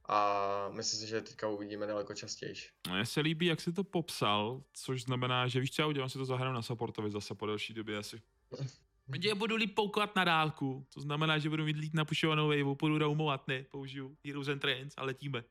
A 0.05 0.69
myslím 0.69 0.99
si, 0.99 1.07
že 1.07 1.21
teďka 1.21 1.47
uvidíme 1.47 1.87
daleko 1.87 2.13
častěji. 2.13 2.53
Mně 2.89 3.05
se 3.05 3.21
líbí, 3.21 3.45
jak 3.45 3.61
jsi 3.61 3.73
to 3.73 3.83
popsal, 3.83 4.63
což 4.73 5.03
znamená, 5.03 5.47
že 5.47 5.59
víš 5.59 5.71
co, 5.71 5.81
já 5.81 5.87
udělám 5.87 6.09
si 6.09 6.17
to 6.17 6.25
zahraju 6.25 6.53
na 6.53 6.61
supportovi 6.61 7.11
zase 7.11 7.35
po 7.35 7.45
delší 7.45 7.73
době 7.73 7.97
asi. 7.97 8.21
Já 9.21 9.35
budu 9.35 9.55
líp 9.55 9.75
poukovat 9.75 10.15
na 10.15 10.23
dálku, 10.23 10.87
to 10.93 11.01
znamená, 11.01 11.37
že 11.37 11.49
budu 11.49 11.65
mít 11.65 11.77
líp 11.77 11.93
napušovanou 11.93 12.47
wave, 12.47 12.63
budu 12.63 12.97
roamovat, 12.97 13.47
ne, 13.47 13.63
použiju 13.63 14.17
Heroes 14.25 14.47
and 14.47 14.59
Trends 14.59 14.93
a 14.97 15.03
letíme. 15.03 15.43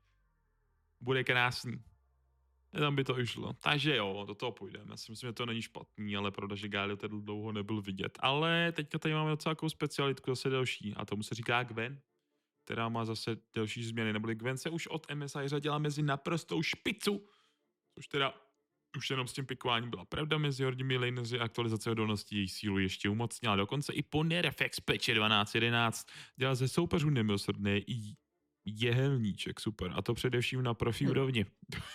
Bude 1.01 1.25
krásný. 1.25 1.83
Tam 2.79 2.97
by 2.97 3.05
to 3.05 3.19
i 3.19 3.27
šlo. 3.27 3.53
Takže 3.53 3.97
jo, 3.97 4.25
do 4.27 4.35
toho 4.35 4.53
půjdeme. 4.53 4.91
Já 4.91 4.97
si 4.97 5.13
myslím, 5.13 5.29
že 5.29 5.33
to 5.33 5.47
není 5.47 5.63
špatný, 5.63 6.17
ale 6.17 6.31
pravda, 6.31 6.57
že 6.57 6.69
Galio 6.69 6.97
tady 6.97 7.15
dlouho 7.21 7.53
nebyl 7.53 7.83
vidět. 7.83 8.19
Ale 8.21 8.73
teďka 8.73 8.99
tady 8.99 9.15
máme 9.15 9.31
docela 9.31 9.55
takovou 9.55 9.71
specialitku, 9.71 10.31
zase 10.31 10.51
další, 10.51 10.95
a 10.97 11.05
tomu 11.05 11.23
se 11.23 11.35
říká 11.35 11.63
Gwen, 11.63 12.01
která 12.65 12.89
má 12.89 13.05
zase 13.05 13.37
další 13.57 13.85
změny. 13.85 14.13
Neboli 14.13 14.35
Gwen 14.35 14.59
se 14.59 14.71
už 14.71 14.87
od 14.87 15.07
MSI 15.15 15.39
řadila 15.47 15.79
mezi 15.79 16.03
naprostou 16.03 16.63
špicu, 16.63 17.27
což 17.95 18.07
teda 18.09 18.35
už 18.97 19.11
jenom 19.11 19.29
s 19.29 19.33
tím 19.33 19.47
pikováním 19.47 19.91
byla 19.91 20.05
pravda 20.05 20.39
mezi 20.39 20.65
hordními 20.65 20.97
lanerzy 20.97 21.39
aktualizace 21.41 21.91
odolnosti 21.91 22.37
její 22.37 22.49
sílu 22.49 22.79
ještě 22.79 23.09
umocnila. 23.09 23.57
Dokonce 23.57 23.93
i 23.93 24.03
po 24.03 24.25
nerfex 24.25 24.81
peče 24.81 25.15
12.11 25.15 26.09
dělá 26.37 26.55
ze 26.55 26.69
soupeřů 26.69 27.11
nemilosrdné 27.11 27.79
i 27.79 28.17
jehelníček, 28.65 29.61
super. 29.61 29.93
A 29.95 30.03
to 30.03 30.15
především 30.15 30.63
na 30.63 30.75
profi 30.75 31.05
Hm. 31.05 31.11
úrovni. 31.11 31.47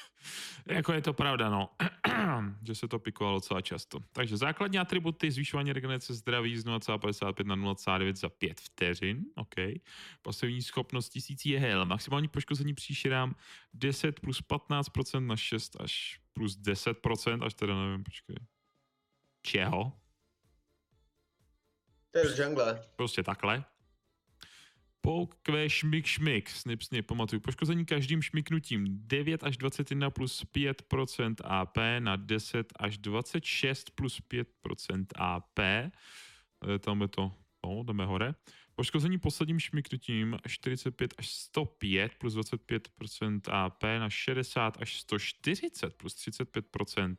jako 0.68 0.94
je 0.94 1.02
to 1.02 1.14
pravda, 1.14 1.50
no. 1.50 1.70
že 2.64 2.76
se 2.76 2.88
to 2.88 3.00
pikovalo 3.00 3.38
docela 3.38 3.62
často. 3.62 4.00
Takže 4.12 4.38
základní 4.38 4.80
atributy, 4.80 5.32
zvyšování 5.32 5.74
regenerace 5.74 6.14
zdraví 6.14 6.58
z 6.58 6.66
0,55 6.66 7.46
na 7.46 7.56
0,9 7.56 8.16
za 8.16 8.30
5 8.30 8.62
vteřin, 8.62 9.26
OK. 9.36 9.56
Pasivní 10.22 10.62
schopnost 10.62 11.10
1000 11.10 11.46
je 11.46 11.60
hell. 11.60 11.86
Maximální 11.86 12.28
poškození 12.28 12.74
příšerám 12.74 13.36
10 13.74 14.20
plus 14.20 14.42
15% 14.42 15.26
na 15.26 15.36
6 15.36 15.82
až 15.82 16.20
plus 16.34 16.58
10%, 16.60 17.46
až 17.46 17.54
teda 17.54 17.76
nevím, 17.76 18.04
počkej. 18.04 18.36
Čeho? 19.42 19.92
To 22.12 22.20
je 22.20 22.44
jungle. 22.44 22.82
Prostě 22.96 23.24
takhle. 23.24 23.64
Pouk, 25.08 25.40
kve, 25.40 25.70
šmik, 25.72 26.04
šmik, 26.04 26.50
snip, 26.52 26.84
snip, 26.84 27.08
pamatuju. 27.08 27.40
Poškození 27.40 27.86
každým 27.86 28.20
šmiknutím 28.22 29.08
9 29.08 29.44
až 29.44 29.58
21 29.58 30.12
plus 30.12 30.44
5% 30.52 31.40
AP 31.48 31.78
na 32.00 32.16
10 32.16 32.74
až 32.76 32.98
26 32.98 33.96
plus 33.96 34.20
5% 34.20 35.08
AP. 35.16 35.60
E, 35.60 35.92
Tam 36.80 37.02
je 37.02 37.08
to, 37.08 37.32
no, 37.64 37.84
jdeme 37.84 38.06
hore. 38.06 38.36
Poškození 38.76 39.18
posledním 39.18 39.60
šmiknutím 39.60 40.38
45 40.48 41.14
až 41.18 41.28
105 41.32 42.16
plus 42.20 42.36
25% 42.36 43.42
AP 43.48 43.84
na 43.84 44.10
60 44.10 44.82
až 44.82 45.00
140 45.00 45.96
plus 45.96 46.16
35% 46.16 47.16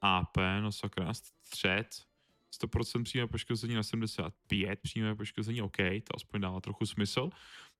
AP, 0.00 0.36
no 0.60 0.72
sakra, 0.72 1.14
střed. 1.14 2.09
100% 2.62 3.02
přímé 3.02 3.26
poškození 3.26 3.74
na 3.74 3.82
75, 3.82 4.80
přímé 4.80 5.14
poškození 5.14 5.62
OK, 5.62 5.76
to 5.76 6.16
aspoň 6.16 6.40
dává 6.40 6.60
trochu 6.60 6.86
smysl. 6.86 7.30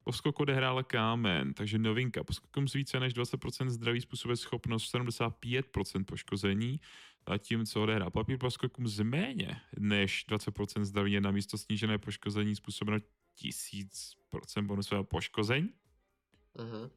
Poskok 0.05 0.41
odehrála 0.41 0.83
kámen, 0.83 1.55
takže 1.55 1.79
novinka. 1.79 2.25
Poskokom 2.25 2.69
z 2.69 2.73
více 2.73 3.01
než 3.01 3.15
20% 3.15 3.69
zdraví 3.69 4.01
způsobuje 4.01 4.37
schopnost 4.37 4.95
75% 4.95 6.05
poškození, 6.05 6.81
zatímco 7.29 7.83
odehrá 7.83 8.11
papír 8.11 8.39
poskokům 8.39 8.89
z 8.89 9.01
méně 9.01 9.61
než 9.79 10.27
20% 10.29 10.85
zdraví 10.85 11.13
je 11.13 11.21
na 11.21 11.31
místo 11.31 11.59
snížené 11.59 11.99
poškození 11.99 12.57
způsobeno 12.57 12.99
1000% 13.39 14.67
bonusového 14.67 15.05
poškození. 15.05 15.69
Mhm. 16.59 16.91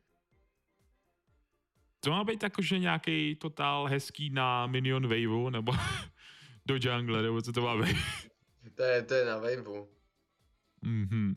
To 2.00 2.12
má 2.12 2.24
být 2.24 2.44
jakože 2.44 2.80
nějaký 2.80 3.36
totál 3.36 3.86
hezký 3.86 4.30
na 4.30 4.68
Minion 4.68 5.04
Waveu, 5.04 5.50
nebo 5.50 5.72
do 6.66 6.76
jungle, 6.80 7.22
nebo 7.22 7.42
co 7.42 7.52
to 7.52 7.62
má 7.62 7.78
být? 7.78 7.98
To 8.76 8.84
je, 8.84 9.04
to 9.04 9.14
je 9.14 9.26
na 9.26 9.38
waveu. 9.38 9.90
Mhm. 10.82 11.36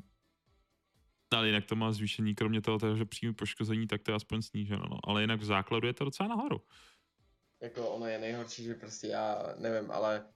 Ale 1.35 1.47
jinak 1.47 1.65
to 1.65 1.77
má 1.77 1.93
zvýšení, 1.93 2.35
kromě 2.35 2.61
toho, 2.61 2.79
toho 2.79 2.97
že 2.97 3.05
přímý 3.05 3.35
poškození, 3.35 3.87
tak 3.87 4.03
to 4.03 4.11
je 4.11 4.15
aspoň 4.15 4.43
sníženo. 4.43 4.85
No. 4.91 4.99
Ale 5.05 5.21
jinak 5.21 5.41
v 5.41 5.45
základu 5.45 5.87
je 5.87 5.93
to 5.93 6.05
docela 6.05 6.29
nahoru. 6.29 6.61
Jako 7.62 7.89
ono 7.89 8.07
je 8.07 8.19
nejhorší, 8.19 8.65
že 8.65 8.75
prostě 8.75 9.07
já 9.07 9.55
nevím, 9.59 9.91
ale 9.91 10.27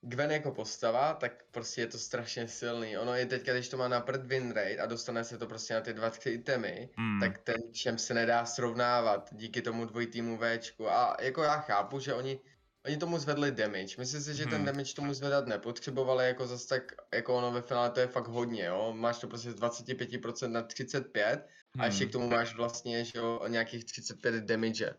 Gwen 0.00 0.30
jako 0.30 0.52
postava, 0.52 1.14
tak 1.14 1.44
prostě 1.50 1.80
je 1.80 1.86
to 1.86 1.98
strašně 1.98 2.48
silný. 2.48 2.98
Ono 2.98 3.14
je 3.14 3.26
teďka, 3.26 3.52
když 3.52 3.68
to 3.68 3.76
má 3.76 3.88
na 3.88 4.00
prd 4.00 4.26
win 4.26 4.52
rate 4.52 4.78
a 4.78 4.86
dostane 4.86 5.24
se 5.24 5.38
to 5.38 5.46
prostě 5.46 5.74
na 5.74 5.80
ty 5.80 5.92
dva 5.92 6.12
itemy, 6.26 6.88
Hmm. 6.96 7.20
tak 7.20 7.38
ten 7.38 7.56
čem 7.72 7.98
se 7.98 8.14
nedá 8.14 8.44
srovnávat 8.44 9.28
díky 9.32 9.62
tomu 9.62 9.84
dvojitýmu 9.84 10.38
Včku. 10.38 10.88
A 10.88 11.16
jako 11.20 11.42
já 11.42 11.60
chápu, 11.60 12.00
že 12.00 12.14
oni, 12.14 12.40
oni 12.86 12.96
tomu 12.96 13.18
zvedli 13.18 13.52
damage. 13.52 13.94
Myslím 13.98 14.20
si, 14.20 14.34
že 14.34 14.44
ten 14.44 14.54
Hmm. 14.54 14.64
damage 14.64 14.94
tomu 14.94 15.14
zvedat 15.14 15.46
nepotřebovali 15.46 16.24
jako 16.26 16.46
zas 16.46 16.66
tak, 16.66 16.92
jako 17.14 17.36
ono 17.36 17.52
ve 17.52 17.62
finále 17.62 17.90
to 17.90 18.00
je 18.00 18.06
fakt 18.06 18.26
hodně, 18.28 18.64
jo. 18.64 18.92
Máš 18.96 19.18
to 19.18 19.26
prostě 19.28 19.52
z 19.52 19.54
25% 19.54 20.52
na 20.52 20.62
35 20.62 21.46
a 21.78 21.86
ještě 21.86 22.04
Hmm. 22.04 22.08
k 22.10 22.12
tomu 22.12 22.28
máš 22.30 22.56
vlastně, 22.56 23.04
že 23.04 23.18
jo, 23.18 23.40
nějakých 23.48 23.84
35 23.84 24.44
damage. 24.44 24.94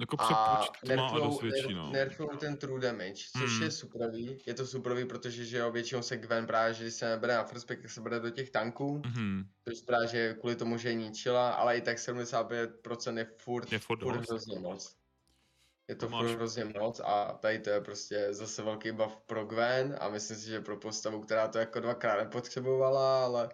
Jako 0.00 0.16
A 0.20 0.24
přepočet 0.24 0.80
to 0.80 0.96
má 0.96 1.02
nerfujou, 1.02 1.30
dost 1.30 1.42
větší, 1.42 1.74
nerf- 1.74 2.20
no. 2.32 2.36
ten 2.38 2.56
true 2.56 2.80
damage, 2.80 3.22
což 3.38 3.52
Hmm. 3.52 3.62
je 3.62 3.70
superový. 3.70 4.38
Je 4.46 4.54
to 4.54 4.66
superový, 4.66 5.04
protože 5.04 5.44
že 5.44 5.58
jo, 5.58 5.70
většinou 5.72 6.02
se 6.02 6.16
Gwen 6.16 6.46
právě, 6.46 6.74
že 6.74 6.84
když 6.84 6.94
se 6.94 7.08
nebere 7.08 7.34
na 7.34 7.44
first 7.44 7.66
pick, 7.66 7.82
tak 7.82 7.90
se 7.90 8.00
bere 8.00 8.20
do 8.20 8.30
těch 8.30 8.50
tanků. 8.50 9.02
Mhm. 9.06 9.44
Což 9.68 9.80
právě, 9.82 10.08
že 10.08 10.34
kvůli 10.40 10.56
tomu, 10.56 10.78
že 10.78 10.88
je 10.88 10.94
ničila, 10.94 11.50
ale 11.50 11.76
i 11.76 11.80
tak 11.80 11.98
75% 11.98 13.16
je 13.18 13.26
furt, 13.38 13.72
Je 13.72 13.78
furt 13.78 14.00
furt 14.02 14.26
hrozně 14.30 14.58
moc. 14.58 14.96
Je 15.88 15.94
to 15.94 16.08
máš- 16.08 16.30
hrozně 16.30 16.64
moc 16.64 17.00
a 17.00 17.32
tady 17.32 17.58
to 17.58 17.70
je 17.70 17.80
prostě 17.80 18.26
zase 18.30 18.62
velký 18.62 18.92
buff 18.92 19.16
pro 19.26 19.44
Gwen 19.44 19.96
a 20.00 20.08
myslím 20.08 20.36
si, 20.36 20.46
že 20.46 20.60
pro 20.60 20.76
postavu, 20.76 21.20
která 21.20 21.48
to 21.48 21.58
jako 21.58 21.80
dvakrát 21.80 22.24
nepotřebovala, 22.24 23.24
ale 23.24 23.48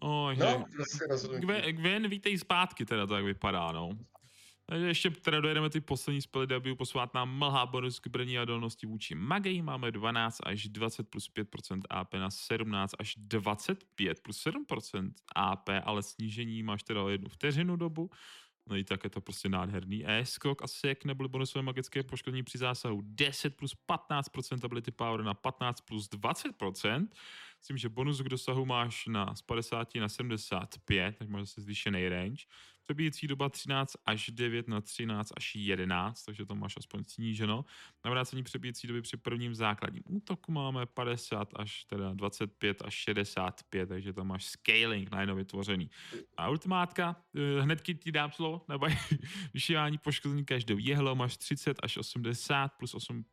Oh, 0.00 0.34
no, 0.34 0.64
prostě 0.72 1.04
rozhodnutí. 1.10 1.46
Gwen, 1.46 1.76
Gwen 1.76 2.08
vítej 2.08 2.38
zpátky 2.38 2.84
teda, 2.84 3.06
to 3.06 3.16
jak 3.16 3.24
vypadá, 3.24 3.72
no. 3.72 3.90
Takže 4.66 4.86
ještě 4.86 5.10
teda 5.10 5.40
dojedeme 5.40 5.70
ty 5.70 5.80
poslední 5.80 6.22
spely 6.22 6.46
debut, 6.46 6.74
posouvat 6.76 7.14
nám 7.14 7.38
mlha 7.38 7.66
bonus 7.66 8.00
k 8.00 8.06
brní 8.06 8.38
a 8.38 8.44
dolnosti 8.44 8.86
vůči 8.86 9.14
magii. 9.14 9.62
Máme 9.62 9.92
12 9.92 10.38
až 10.46 10.68
20 10.68 11.08
plus 11.08 11.30
5% 11.30 11.80
AP 11.90 12.14
na 12.14 12.30
17 12.30 12.94
až 12.98 13.14
25 13.16 14.20
plus 14.22 14.46
7% 14.46 15.12
AP, 15.36 15.68
ale 15.84 16.02
snížení 16.02 16.62
máš 16.62 16.82
teda 16.82 17.02
o 17.02 17.08
jednu 17.08 17.28
vteřinu 17.28 17.76
dobu. 17.76 18.10
No 18.66 18.76
i 18.76 18.84
tak 18.84 19.04
je 19.04 19.10
to 19.10 19.20
prostě 19.20 19.48
nádherný. 19.48 20.04
E, 20.06 20.26
skok 20.26 20.62
a 20.62 20.66
sek 20.66 21.04
neboli 21.04 21.28
bonusové 21.28 21.62
magické 21.62 22.02
poškození 22.02 22.42
při 22.42 22.58
zásahu 22.58 23.00
10 23.04 23.56
plus 23.56 23.76
15% 23.88 24.64
ability 24.64 24.90
power 24.90 25.22
na 25.22 25.34
15 25.34 25.80
plus 25.80 26.10
20%. 26.10 27.08
S 27.60 27.72
že 27.76 27.88
bonus 27.88 28.20
k 28.20 28.28
dosahu 28.28 28.64
máš 28.64 29.06
na 29.06 29.34
z 29.34 29.42
50 29.42 29.94
na 29.94 30.08
75, 30.08 31.16
tak 31.16 31.28
máš 31.28 31.40
zase 31.40 31.60
zvýšený 31.60 32.08
range. 32.08 32.44
Přebíjecí 32.86 33.26
doba 33.26 33.48
13 33.48 33.96
až 34.06 34.30
9 34.30 34.68
na 34.68 34.80
13 34.80 35.32
až 35.36 35.54
11, 35.54 36.24
takže 36.24 36.46
to 36.46 36.54
máš 36.54 36.74
aspoň 36.76 37.04
sníženo. 37.04 37.64
Navrácení 38.04 38.42
přebíjecí 38.42 38.86
doby 38.86 39.02
při 39.02 39.16
prvním 39.16 39.54
základním 39.54 40.02
útoku 40.06 40.52
máme 40.52 40.86
50 40.86 41.48
až 41.56 41.84
teda 41.84 42.14
25 42.14 42.82
až 42.82 42.94
65, 42.94 43.88
takže 43.88 44.12
tam 44.12 44.26
máš 44.26 44.44
scaling 44.44 45.10
najednou 45.10 45.36
vytvořený. 45.36 45.90
A 46.36 46.48
ultimátka, 46.48 47.16
eh, 47.34 47.62
hnedky 47.62 47.94
ti 47.94 48.12
dám 48.12 48.32
slovo, 48.32 48.64
nebo 48.68 48.86
vyšívání 49.54 49.98
poškození 49.98 50.44
každou 50.44 50.78
jehlo, 50.78 51.14
máš 51.14 51.36
30 51.36 51.76
až 51.82 51.96
80 51.96 52.68
plus 52.68 52.94
8 52.94 53.24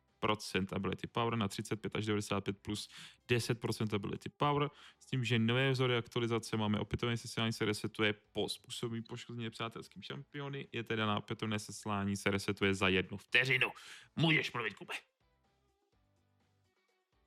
ability 0.72 1.06
power 1.06 1.36
na 1.36 1.48
35 1.48 1.96
až 1.96 2.06
95 2.06 2.58
plus 2.62 2.88
10% 3.28 3.94
ability 3.94 4.28
power, 4.28 4.70
s 5.00 5.06
tím, 5.06 5.24
že 5.24 5.38
nové 5.38 5.70
vzory 5.70 5.96
aktualizace 5.96 6.56
máme 6.56 6.78
opětovné 6.78 7.16
seslání 7.16 7.52
se 7.52 7.64
resetuje 7.64 8.14
po 8.32 8.48
způsobení 8.48 9.02
poškození 9.02 9.50
přátelským 9.50 10.02
šampiony, 10.02 10.68
je 10.72 10.82
teda 10.82 11.06
na 11.06 11.18
opětovné 11.18 11.58
seslání 11.58 12.16
se 12.16 12.30
resetuje 12.30 12.74
za 12.74 12.88
jednu 12.88 13.16
vteřinu. 13.16 13.68
Můžeš 14.16 14.52
mluvit, 14.52 14.74
Kube. 14.74 14.94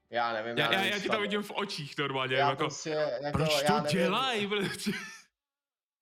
Já 0.09 0.33
nevím, 0.33 0.57
Já, 0.57 0.65
já, 0.65 0.77
nevím, 0.77 0.93
já 0.93 0.99
ti 0.99 1.05
co- 1.07 1.13
to 1.15 1.21
vidím 1.21 1.41
v 1.43 1.51
očích 1.51 1.97
normálně, 1.97 2.35
já 2.35 2.49
jako, 2.49 2.63
prostě, 2.63 2.89
jako, 3.21 3.37
proč 3.37 3.49
já 3.61 3.67
to 3.67 3.83
nevím. 3.83 3.97
dělají, 3.97 4.47
protože... 4.47 4.91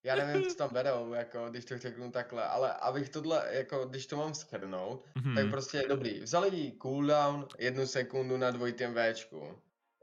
Já 0.03 0.15
nevím, 0.15 0.43
co 0.49 0.55
tam 0.55 0.69
berou, 0.73 1.13
jako, 1.13 1.49
když 1.49 1.65
to 1.65 1.77
řeknu 1.77 2.11
takhle, 2.11 2.43
ale 2.47 2.73
abych 2.73 3.09
tohle, 3.09 3.47
jako, 3.51 3.85
když 3.85 4.05
to 4.07 4.17
mám 4.17 4.33
schrnout, 4.33 5.05
Mhm. 5.15 5.35
tak 5.35 5.49
prostě 5.49 5.77
je 5.77 5.87
dobrý. 5.87 6.19
Vzali 6.19 6.55
jí 6.57 6.79
cooldown 6.81 7.47
jednu 7.57 7.87
sekundu 7.87 8.37
na 8.37 8.51
dvojitém 8.51 8.95
Včku. 9.13 9.59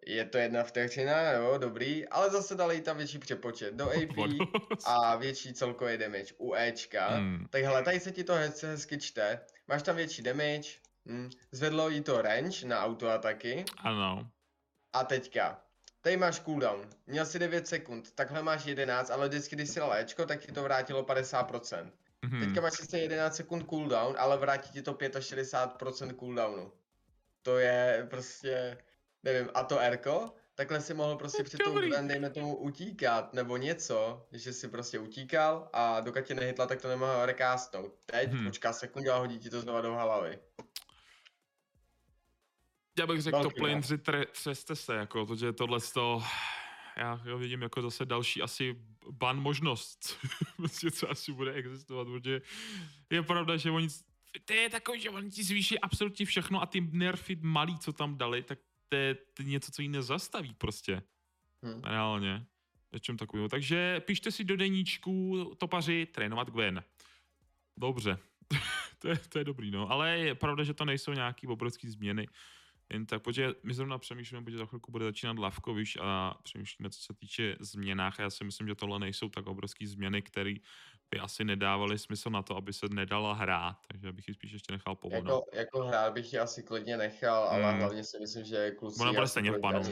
Je 0.07 0.25
to 0.25 0.39
jedna 0.39 0.63
vteřina, 0.63 1.31
jo, 1.33 1.59
dobrý, 1.59 2.09
ale 2.09 2.31
zase 2.31 2.55
dali 2.55 2.75
jí 2.75 2.81
tam 2.81 2.97
větší 2.97 3.19
přepočet 3.19 3.75
do 3.75 3.91
AP 3.91 4.39
a 4.87 5.17
větší 5.17 5.53
celkový 5.53 5.99
damage 5.99 6.35
u 6.39 6.55
Ečka. 6.55 7.09
Hmm. 7.09 7.47
Tak 7.51 7.63
hele, 7.63 7.83
tady 7.83 8.01
se 8.01 8.11
ti 8.13 8.25
to 8.25 8.35
hezky, 8.35 8.67
hezky 8.67 8.99
čte. 8.99 9.41
Máš 9.69 9.83
tam 9.83 9.97
větší 9.97 10.23
damage, 10.23 10.69
hm. 11.07 11.31
zvedlo 11.53 11.89
jí 11.89 12.01
to 12.03 12.23
range 12.23 12.67
na 12.67 12.85
autoataky 12.85 13.65
Ano. 13.79 14.31
a 14.93 15.05
teďka. 15.05 15.63
Tady 16.03 16.17
máš 16.17 16.41
cooldown, 16.41 16.89
měl 17.07 17.27
si 17.27 17.39
9 17.39 17.67
sekund, 17.67 18.11
takhle 18.15 18.43
máš 18.43 18.65
11, 18.65 19.11
ale 19.11 19.29
vždycky, 19.29 19.57
když 19.57 19.71
si 19.71 19.81
dal 19.81 19.95
Ečko, 19.95 20.27
tak 20.27 20.41
ti 20.41 20.53
to 20.53 20.63
vrátilo 20.63 21.03
50%. 21.03 21.93
Mhm. 22.23 22.41
Teďka 22.41 22.61
máš 22.61 22.75
sice 22.75 22.99
11 22.99 23.37
sekund 23.37 23.69
cooldown, 23.71 24.15
ale 24.19 24.37
vrátí 24.37 24.71
ti 24.73 24.83
to 24.83 24.93
65% 24.93 26.15
cooldownu. 26.19 26.73
To 27.43 27.59
je 27.59 28.07
prostě, 28.11 28.79
nevím, 29.23 29.51
a 29.55 29.65
to 29.65 29.79
Erko, 29.79 30.35
takhle 30.55 30.81
si 30.81 30.95
mohl 30.95 31.17
prostě 31.17 31.45
před 31.45 31.61
tou 31.65 31.79
dejme 32.07 32.31
tomu, 32.31 32.57
utíkat, 32.57 33.33
nebo 33.33 33.57
něco, 33.57 34.27
že 34.33 34.53
si 34.53 34.69
prostě 34.69 34.99
utíkal 34.99 35.69
a 35.73 36.01
dokud 36.01 36.25
tě 36.25 36.35
nehytla, 36.35 36.67
tak 36.67 36.83
to 36.83 36.89
nemohl 36.89 37.27
recastnout. 37.27 37.93
Teď 38.07 38.31
Hmm. 38.31 38.47
počká 38.47 38.73
sekundu 38.73 39.13
a 39.13 39.17
hodí 39.17 39.39
ti 39.39 39.51
to 39.51 39.61
znova 39.61 39.81
do 39.81 39.95
hlavy. 39.95 40.39
Já 42.98 43.07
bych 43.07 43.22
řekl, 43.22 43.42
to 43.42 43.50
plane 43.50 43.74
buff. 43.74 43.87
3 43.87 43.98
tre- 43.98 44.26
třeste 44.33 44.76
se, 44.76 44.94
jako, 44.94 45.26
protože 45.26 45.53
tohle 45.53 45.81
to, 45.94 46.22
já 46.96 47.12
ho 47.14 47.38
vidím 47.38 47.62
jako 47.62 47.83
zase 47.83 48.05
další 48.07 48.42
asi 48.42 48.76
ban 49.11 49.40
možnost, 49.40 50.18
prostě 50.57 50.90
co 50.90 51.11
asi 51.11 51.33
bude 51.33 51.53
existovat, 51.53 52.07
protože 52.09 52.42
je 53.11 53.22
pravda, 53.22 53.57
že 53.57 53.70
oni, 53.70 53.88
to 54.44 54.53
je 54.53 54.70
takový, 54.70 55.00
že 55.00 55.11
oni 55.11 55.31
ti 55.31 55.44
zvýší 55.44 55.79
absolutně 55.79 56.26
všechno 56.26 56.62
a 56.62 56.66
ty 56.66 56.81
nerfy 56.81 57.38
malý, 57.40 57.79
co 57.79 57.92
tam 57.92 58.18
dali, 58.18 58.42
tak 58.42 58.59
to 58.88 58.96
je, 58.96 59.16
něco, 59.42 59.72
co 59.72 59.83
jí 59.83 59.88
nezastaví 59.88 60.55
prostě, 60.55 61.03
Hm. 61.64 61.81
reálně, 61.85 62.46
něčem 62.92 63.16
takového. 63.16 63.48
Takže 63.48 64.00
pište 64.00 64.31
si 64.31 64.44
do 64.44 64.57
deníčku 64.57 65.44
topaři 65.59 66.07
trénovat 66.07 66.50
Gwen. 66.50 66.85
Dobře. 67.76 68.18
to, 68.98 69.09
je, 69.09 69.16
to 69.16 69.38
je 69.38 69.44
dobrý, 69.44 69.70
no. 69.70 69.90
Ale 69.90 70.18
je 70.18 70.35
pravda, 70.35 70.64
že 70.64 70.74
to 70.74 70.85
nejsou 70.85 71.12
nějaký 71.12 71.46
obrovský 71.46 71.88
změny. 71.88 72.26
Jen 72.92 73.07
tak, 73.07 73.22
protože 73.22 73.48
my 73.62 73.74
zrovna 73.74 73.98
přemýšlíme, 73.98 74.44
protože 74.44 74.59
za 74.59 74.66
chvilku 74.66 74.92
bude 74.92 75.05
začínat 75.05 75.38
Lavkoviš 75.38 75.98
a 76.00 76.35
přemýšlíme, 76.42 76.90
co 76.90 77.00
se 77.00 77.14
týče 77.14 77.57
změnách. 77.61 78.20
A 78.20 78.22
já 78.22 78.31
si 78.31 78.44
myslím, 78.44 78.68
že 78.68 78.74
tohle 78.74 78.98
nejsou 78.98 79.29
tak 79.29 79.46
obrovské 79.46 79.87
změny, 79.87 80.22
které 80.22 80.55
by 81.11 81.20
asi 81.20 81.44
nedávaly 81.44 81.98
smysl 81.98 82.31
na 82.31 82.42
to, 82.42 82.57
aby 82.57 82.72
se 82.72 82.87
nedala 82.88 83.35
hrát. 83.35 83.76
Takže 83.92 84.12
bych 84.12 84.29
ji 84.29 84.35
spíš 84.35 84.53
ještě 84.53 84.72
nechal 84.72 84.96
povolat. 84.96 85.24
Jako, 85.24 85.44
jako 85.53 85.85
hrát 85.85 86.12
bych 86.12 86.33
ji 86.33 86.38
asi 86.38 86.62
klidně 86.62 86.96
nechal, 86.96 87.44
ale 87.44 87.72
Mm. 87.72 87.79
hlavně 87.79 88.05
si 88.05 88.18
myslím, 88.20 88.44
že 88.44 88.70
kluci... 88.70 89.00
Ona 89.03 89.12
bude 89.12 89.26
stejně 89.29 89.53
v 89.53 89.61
panu. 89.61 89.83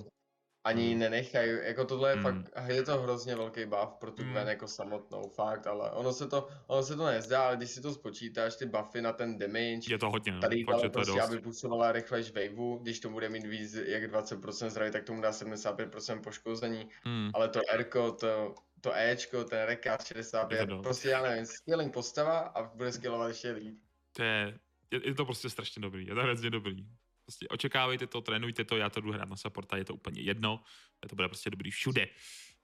Ani 0.68 0.82
ji 0.84 0.94
Mm. 0.94 1.00
nenechají, 1.00 1.50
jako 1.62 1.84
tohle 1.84 2.10
je 2.10 2.16
Mm. 2.16 2.22
fakt, 2.22 2.50
je 2.66 2.82
to 2.82 2.98
hrozně 3.02 3.36
velký 3.36 3.64
buff 3.66 3.94
pro 4.00 4.10
tu 4.10 4.22
Mm. 4.22 4.30
Gwen 4.30 4.48
jako 4.48 4.68
samotnou, 4.68 5.28
fakt, 5.28 5.66
ale 5.66 5.90
ono 5.90 6.12
se 6.12 6.26
to, 6.28 6.48
ono 6.66 6.82
se 6.82 6.96
to 6.96 7.06
nezdá, 7.06 7.46
ale 7.46 7.56
když 7.56 7.70
si 7.70 7.80
to 7.82 7.92
spočítáš, 7.94 8.56
ty 8.56 8.66
buffy 8.66 9.02
na 9.02 9.12
ten 9.12 9.38
damage, 9.38 9.92
Je 9.92 9.98
to 9.98 10.10
hodně, 10.10 10.32
no. 10.32 10.40
Tady 10.40 10.64
Fakt, 10.64 10.74
ale 10.74 10.88
prostě, 10.90 11.20
aby 11.20 11.38
působila 11.40 11.92
rychlejš 11.92 12.30
waveu, 12.32 12.78
když 12.82 13.00
to 13.00 13.10
bude 13.10 13.28
mít 13.28 13.46
víc 13.46 13.74
jak 13.74 14.10
20% 14.10 14.70
zdraví, 14.70 14.90
tak 14.92 15.04
tomu 15.04 15.20
dá 15.22 15.32
75% 15.32 16.22
poškození, 16.22 16.88
Hmm. 17.04 17.30
ale 17.34 17.48
to 17.48 17.60
Rko, 17.76 18.12
to, 18.12 18.54
to 18.80 18.92
Ečko, 18.96 19.44
ten 19.44 19.62
rekát 19.66 20.04
65, 20.06 20.60
Je 20.60 20.66
to 20.66 20.74
dost. 20.74 20.82
prostě 20.82 21.08
já 21.08 21.22
nevím, 21.22 21.46
skilling 21.46 21.94
postava 21.94 22.38
a 22.38 22.62
bude 22.62 22.92
skillovat 22.92 23.28
ještě 23.28 23.50
líp. 23.50 23.78
To 24.12 24.22
je, 24.22 24.58
je, 24.90 25.08
je, 25.08 25.14
to 25.14 25.24
prostě 25.24 25.50
strašně 25.50 25.82
dobrý, 25.82 26.06
je 26.06 26.14
to 26.14 26.20
hrozně 26.22 26.50
dobrý. 26.50 26.86
Prostě 27.28 27.48
očekávejte 27.48 28.06
to, 28.06 28.20
trénujte 28.20 28.64
to, 28.64 28.76
já 28.76 28.90
to 28.90 29.00
jdu 29.00 29.12
hrát 29.12 29.28
na 29.28 29.36
supporta, 29.36 29.76
je 29.76 29.84
to 29.84 29.94
úplně 29.94 30.20
jedno, 30.20 30.64
to 31.08 31.16
bude 31.16 31.28
prostě 31.28 31.50
dobrý 31.50 31.70
všude. 31.70 32.08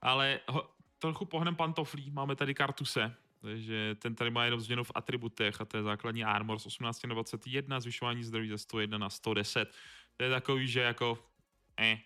Ale 0.01 0.41
ho, 0.49 0.71
trochu 0.99 1.25
pohnem 1.25 1.57
pantoflí, 1.57 2.11
máme 2.11 2.37
tady 2.37 2.55
Kartuse, 2.55 3.17
takže 3.41 3.95
ten 3.95 4.15
tady 4.15 4.31
má 4.31 4.45
jenom 4.45 4.61
změnu 4.61 4.85
v 4.85 4.93
atributech 4.95 5.61
a 5.61 5.65
to 5.65 5.77
je 5.77 5.83
základní 5.83 6.25
armor 6.25 6.59
z 6.59 6.67
18 6.67 7.07
na 7.07 7.15
21, 7.15 7.81
zvyšování 7.81 8.25
zdraví 8.25 8.49
ze 8.49 8.59
101 8.59 8.99
na 8.99 9.11
110. 9.11 9.69
To 10.17 10.25
je 10.25 10.31
takový, 10.31 10.69
že 10.69 10.81
jako, 10.81 11.19
eh, 11.81 11.99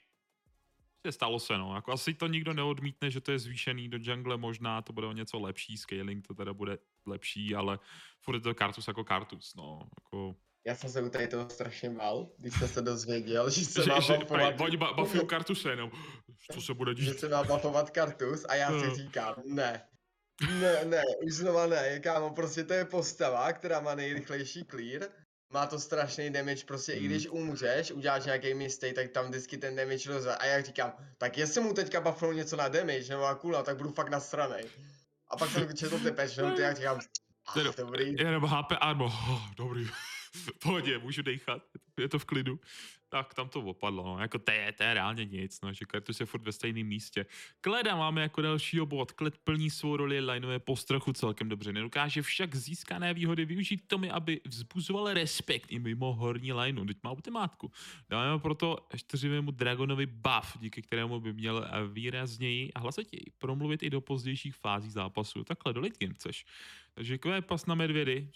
prostě 0.90 1.12
stalo 1.12 1.40
se, 1.40 1.58
no. 1.58 1.74
Jako 1.74 1.92
asi 1.92 2.14
to 2.14 2.26
nikdo 2.26 2.54
neodmítne, 2.54 3.10
že 3.10 3.20
to 3.20 3.32
je 3.32 3.38
zvýšený 3.38 3.88
do 3.88 3.98
jungle, 4.02 4.36
možná 4.36 4.82
to 4.82 4.92
bude 4.92 5.06
o 5.06 5.12
něco 5.12 5.38
lepší, 5.38 5.76
scaling 5.76 6.26
to 6.26 6.34
teda 6.34 6.52
bude 6.52 6.78
lepší, 7.06 7.54
ale 7.54 7.78
furt 8.20 8.34
je 8.34 8.40
to 8.40 8.54
kartus 8.54 8.88
jako 8.88 9.04
kartus, 9.04 9.54
no. 9.54 9.88
Jako, 10.00 10.36
Já 10.68 10.74
jsem 10.74 10.90
se 10.90 11.02
u 11.02 11.09
tady 11.09 11.28
toho 11.28 11.50
strašně 11.50 11.90
bál, 11.90 12.28
když 12.38 12.54
jsem 12.59 12.68
se 12.68 12.83
dozvěděl, 12.83 13.50
že 13.50 13.64
se 13.64 13.83
že, 13.83 13.90
má 13.90 14.00
že, 14.00 14.12
buffovat, 14.18 14.61
oni 14.61 14.76
ba- 14.76 14.92
buffují 14.92 15.26
kartuse 15.26 15.70
jenom, 15.70 15.90
co 16.52 16.61
se 16.61 16.74
bude 16.74 16.94
že 16.96 17.11
dít. 17.11 17.20
se 17.20 17.28
má 17.28 17.44
buffovat 17.44 17.90
kartus 17.90 18.44
a 18.48 18.54
já 18.54 18.70
No. 18.70 18.81
si 18.81 19.02
říkám, 19.02 19.35
ne, 19.44 19.83
ne, 20.61 20.85
ne, 20.85 21.02
už 21.26 21.33
znova 21.33 21.66
ne, 21.66 22.00
kámo, 22.00 22.31
prostě 22.31 22.64
to 22.64 22.72
je 22.72 22.85
postava, 22.85 23.52
která 23.52 23.81
má 23.81 23.94
nejrychlejší 23.94 24.64
clear, 24.70 25.09
má 25.52 25.66
to 25.66 25.78
strašný 25.81 26.31
damage, 26.31 26.64
prostě 26.66 26.92
i 26.92 26.98
Hmm. 26.98 27.09
když 27.09 27.28
umřeš, 27.28 27.92
uděláš 27.92 28.24
nějaký 28.24 28.54
mistake, 28.54 28.94
tak 28.94 29.09
tam 29.11 29.28
vždycky 29.28 29.59
ten 29.59 29.76
damage 29.76 30.12
roze. 30.12 30.37
A 30.37 30.46
já 30.46 30.62
říkám, 30.62 30.92
tak 31.18 31.38
jestli 31.38 31.61
mu 31.61 31.74
teďka 31.74 32.00
buffnou 32.00 32.33
něco 32.33 32.57
na 32.57 32.68
damage 32.68 33.09
nebo 33.09 33.22
na 33.22 33.35
cooldown, 33.35 33.64
tak 33.64 33.76
budu 33.76 33.90
fakt 33.92 34.09
nasranej. 34.11 34.64
A 35.31 35.37
pak 35.37 35.50
jsem 35.50 35.76
četl 35.76 35.98
ty 35.98 36.12
patch 36.12 36.37
noty 36.38 36.64
a 36.64 36.74
říkám, 36.74 36.98
To 37.54 37.61
je 37.61 37.68
ah, 37.68 37.72
dobrý, 37.76 38.14
Jenom 38.18 38.44
HP 38.44 38.72
armor, 38.81 39.07
oh, 39.09 39.42
dobrý. 39.57 39.87
V 40.32 40.58
pohodě, 40.58 40.98
můžu 40.98 41.22
dechat, 41.22 41.62
je 42.00 42.08
to 42.08 42.18
v 42.18 42.24
klidu. 42.24 42.60
Tak 43.10 43.34
tam 43.34 43.48
to 43.48 43.60
opadlo, 43.60 44.04
no. 44.04 44.18
jako 44.18 44.38
to 44.38 44.50
je, 44.50 44.72
to 44.72 44.82
je 44.82 44.94
reálně 44.94 45.24
nic, 45.24 45.60
no, 45.60 45.72
že 45.72 45.84
Kartus 45.84 46.20
je 46.20 46.26
furt 46.26 46.42
ve 46.42 46.52
stejném 46.52 46.86
místě. 46.86 47.26
Kleda 47.60 47.96
máme 47.96 48.22
jako 48.22 48.42
dalšího 48.42 48.86
bod, 48.86 49.12
Kled 49.12 49.38
plní 49.38 49.70
svou 49.70 49.96
roli 49.96 50.20
lineové 50.20 50.58
postrachu 50.58 51.12
celkem 51.12 51.48
dobře, 51.48 51.72
nedokáže 51.72 52.22
však 52.22 52.54
získané 52.54 53.14
výhody 53.14 53.44
využít 53.44 53.88
tomu, 53.88 54.14
aby 54.14 54.40
vzbuzoval 54.44 55.14
respekt 55.14 55.66
i 55.72 55.78
mimo 55.78 56.14
horní 56.14 56.52
lineu, 56.52 56.84
teď 56.84 56.96
má 57.02 57.10
ultimátku. 57.10 57.72
Dáme 58.08 58.38
proto 58.38 58.78
čtyřivému 58.96 59.50
Dragonovi 59.50 60.06
buff, 60.06 60.58
díky 60.60 60.82
kterému 60.82 61.20
by 61.20 61.32
měl 61.32 61.64
eh, 61.64 61.86
výrazněji 61.88 62.72
a 62.72 62.80
hlasitěji 62.80 63.24
promluvit 63.38 63.82
i 63.82 63.90
do 63.90 64.00
pozdějších 64.00 64.54
fází 64.54 64.90
zápasu. 64.90 65.44
Takhle 65.44 65.72
do 65.72 65.80
late 65.80 65.96
game 66.00 66.14
chceš. 66.14 66.46
Takže 66.94 67.18
Q 67.18 67.42
pas 67.42 67.66
na 67.66 67.74
medvědy, 67.74 68.28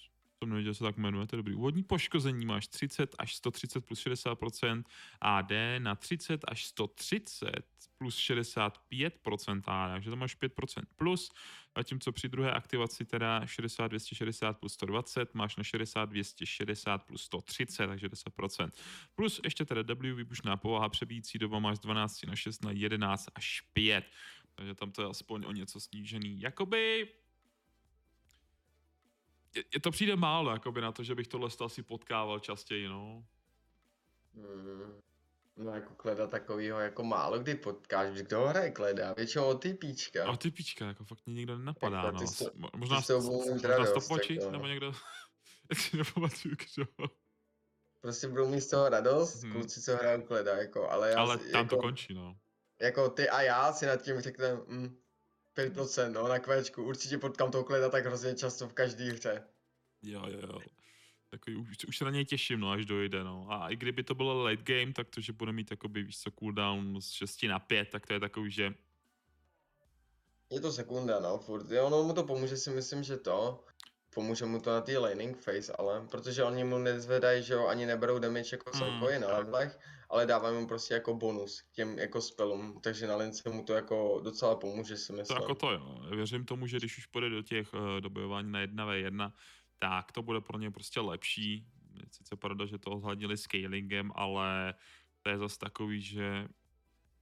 to 0.43 0.47
nevěděl, 0.47 0.75
se 0.75 0.85
tak 0.85 0.97
jmenuje, 0.97 1.27
to 1.27 1.37
je 1.37 1.39
dobrý. 1.39 1.55
Úvodní 1.55 1.83
poškození 1.83 2.47
máš 2.47 2.67
30 2.67 3.15
až 3.19 3.35
130 3.35 3.81
plus 3.87 4.07
60% 4.07 4.85
AD 5.21 5.51
na 5.79 5.95
30 5.95 6.41
až 6.49 6.65
130 6.65 7.67
plus 7.99 8.19
65% 8.19 9.63
AD, 9.67 9.93
takže 9.93 10.11
to 10.11 10.17
máš 10.17 10.37
5% 10.37 10.83
plus, 10.97 11.33
zatímco 11.77 12.13
při 12.13 12.29
druhé 12.29 12.53
aktivaci 12.53 13.05
teda 13.05 13.47
60 13.47 13.89
260 13.89 14.59
plus 14.59 14.73
120 14.73 15.35
máš 15.35 15.57
na 15.57 15.65
60 15.65 16.07
260 16.07 16.99
plus 16.99 17.23
130, 17.23 17.87
takže 17.87 18.09
10%. 18.09 18.71
Plus 19.15 19.41
ještě 19.45 19.65
teda 19.65 19.95
W 19.95 20.15
výbušná 20.15 20.57
povaha, 20.57 20.89
přebíjící 20.89 21.39
doba 21.39 21.59
máš 21.59 21.77
z 21.77 21.81
12 21.81 22.27
na 22.27 22.37
6 22.37 22.65
na 22.65 22.71
11 22.71 23.29
až 23.35 23.61
5. 23.73 24.05
Takže 24.55 24.75
tam 24.75 24.93
to 24.93 25.03
je 25.03 25.09
aspoň 25.09 25.45
o 25.47 25.53
něco 25.53 25.81
snížený. 25.81 26.41
Jakoby 26.41 27.09
to 29.83 29.91
přijde 29.91 30.17
málo, 30.17 30.51
jakoby 30.51 30.81
na 30.81 30.93
to, 30.93 31.03
že 31.03 31.15
bych 31.15 31.29
tohle 31.29 31.49
asi 31.65 31.83
potkával 31.83 32.39
častěji, 32.39 32.89
no. 32.89 33.25
Hmm. 34.35 35.01
No 35.57 35.75
jako 35.75 35.95
kleda 35.95 36.27
takovýho 36.27 36.81
jako 36.81 37.05
málo 37.05 37.39
kdy 37.39 37.55
potkáš, 37.55 38.23
kdo 38.23 38.47
hraje 38.47 38.71
kleda, 38.71 39.13
většinou 39.13 39.55
ty 39.59 39.75
píčka. 39.75 40.29
A 40.31 40.37
ty 40.37 40.51
pička, 40.51 40.87
jako 40.87 41.05
fakt 41.05 41.19
mě 41.27 41.35
nikdo 41.35 41.59
nenapadá, 41.59 42.03
Jako 42.03 42.17
no. 42.21 42.27
se- 42.27 42.45
mo- 42.45 42.71
možná, 42.77 43.03
ty 43.03 43.13
možná 43.13 43.69
jako. 44.39 44.51
nebo 44.51 44.67
někdo, 44.67 44.87
já 45.71 45.77
si 45.77 45.97
nepamatuju, 45.97 46.55
kdo. 46.75 46.87
Prostě 48.01 48.29
budou 48.29 48.49
mít 48.49 48.61
z 48.61 48.69
toho 48.71 48.89
radost, 48.89 49.43
Mhm. 49.43 49.53
kluci, 49.53 49.81
co 49.83 49.97
hrajou 49.97 50.23
kleda, 50.23 50.57
jako, 50.57 50.91
ale 50.91 51.11
já 51.11 51.19
Ale 51.19 51.39
si, 51.39 51.51
tam 51.53 51.63
jako, 51.65 51.77
to 51.77 51.83
končí, 51.83 52.15
no. 52.15 52.37
jako 52.81 53.09
ty 53.09 53.29
a 53.29 53.43
já 53.43 53.73
si 53.73 53.87
nad 53.87 54.03
tím 54.03 54.21
řekneme, 54.21 54.61
mm, 54.67 54.97
5%, 55.55 56.13
no, 56.13 56.29
na 56.29 56.39
kvéčku, 56.39 56.83
určitě 56.85 57.19
potkám 57.19 57.51
toho 57.51 57.65
kleda 57.65 57.89
tak 57.91 58.07
hrozně 58.07 58.35
často 58.35 58.69
v 58.69 58.73
každé 58.75 59.05
hře. 59.13 59.45
Jo, 60.03 60.23
jo, 60.29 60.41
jo. 60.49 60.61
Takový, 61.31 61.57
už, 61.57 61.85
už 61.89 61.99
se 61.99 62.05
na 62.05 62.11
něj 62.11 62.25
těším, 62.25 62.61
no, 62.61 62.71
až 62.71 62.87
dojde, 62.87 63.25
no. 63.25 63.47
A 63.51 63.71
i 63.71 63.77
kdyby 63.77 64.05
to 64.05 64.15
bylo 64.15 64.45
late 64.45 64.63
game, 64.63 64.93
tak 64.93 65.09
to, 65.11 65.21
že 65.21 65.33
bude 65.33 65.53
mít, 65.53 65.71
jakoby, 65.71 66.03
víš 66.03 66.19
co, 66.21 66.31
cooldown 66.31 67.01
z 67.01 67.11
6 67.11 67.49
na 67.49 67.59
5, 67.59 67.89
tak 67.91 68.07
to 68.07 68.13
je 68.13 68.21
takový, 68.21 68.51
že 68.51 68.75
Je 70.51 70.61
to 70.61 70.73
sekunda, 70.73 71.21
no, 71.21 71.39
furt, 71.39 71.71
jo, 71.71 71.91
no 71.91 72.03
mu 72.05 72.13
to 72.15 72.25
pomůže 72.25 72.57
si 72.57 72.71
myslím, 72.71 73.03
že 73.03 73.17
to, 73.17 73.65
pomůže 74.15 74.45
mu 74.45 74.61
to 74.61 74.71
na 74.71 74.81
té 74.81 74.99
laning 74.99 75.37
phase, 75.45 75.73
ale, 75.79 76.07
protože 76.11 76.43
oni 76.45 76.65
mu 76.65 76.79
nezvedají, 76.79 77.43
že 77.43 77.55
jo, 77.55 77.67
ani 77.67 77.87
neberou 77.87 78.19
damage 78.19 78.57
jako 78.57 78.71
Mm, 78.75 78.79
celkově 78.79 79.19
na 79.19 79.27
tak. 79.27 79.37
levelech, 79.39 79.79
ale 80.13 80.27
dávají 80.27 80.61
mu 80.61 80.67
prostě 80.67 80.95
jako 80.95 81.15
bonus 81.15 81.61
k 81.61 81.73
těm 81.73 81.99
jako 81.99 82.21
spellům, 82.21 82.81
takže 82.83 83.07
na 83.07 83.17
lince 83.17 83.51
mu 83.51 83.65
to 83.65 83.73
jako 83.73 84.21
docela 84.25 84.57
pomůže 84.57 84.97
si 84.97 85.07
to 85.07 85.13
myslím. 85.13 85.41
jako 85.41 85.55
to 85.55 85.71
jo. 85.71 86.01
Věřím 86.11 86.45
tomu, 86.45 86.67
že 86.67 86.77
když 86.77 86.99
už 86.99 87.07
půjde 87.07 87.31
do 87.31 87.43
těch 87.43 87.75
uh, 87.75 87.81
dobojování 88.01 88.53
na 88.53 88.67
1v1, 88.67 89.33
tak 89.79 90.13
to 90.13 90.23
bude 90.23 90.41
pro 90.41 90.59
ně 90.59 90.71
prostě 90.71 91.01
lepší. 91.01 91.67
Je 91.95 92.05
Sice 92.11 92.37
pravda, 92.37 92.67
že 92.67 92.79
to 92.79 92.91
odhladili 92.91 93.37
scalingem, 93.37 94.13
ale 94.15 94.75
to 95.23 95.31
je 95.31 95.39
zase 95.39 95.59
takový, 95.59 96.03
že 96.03 96.49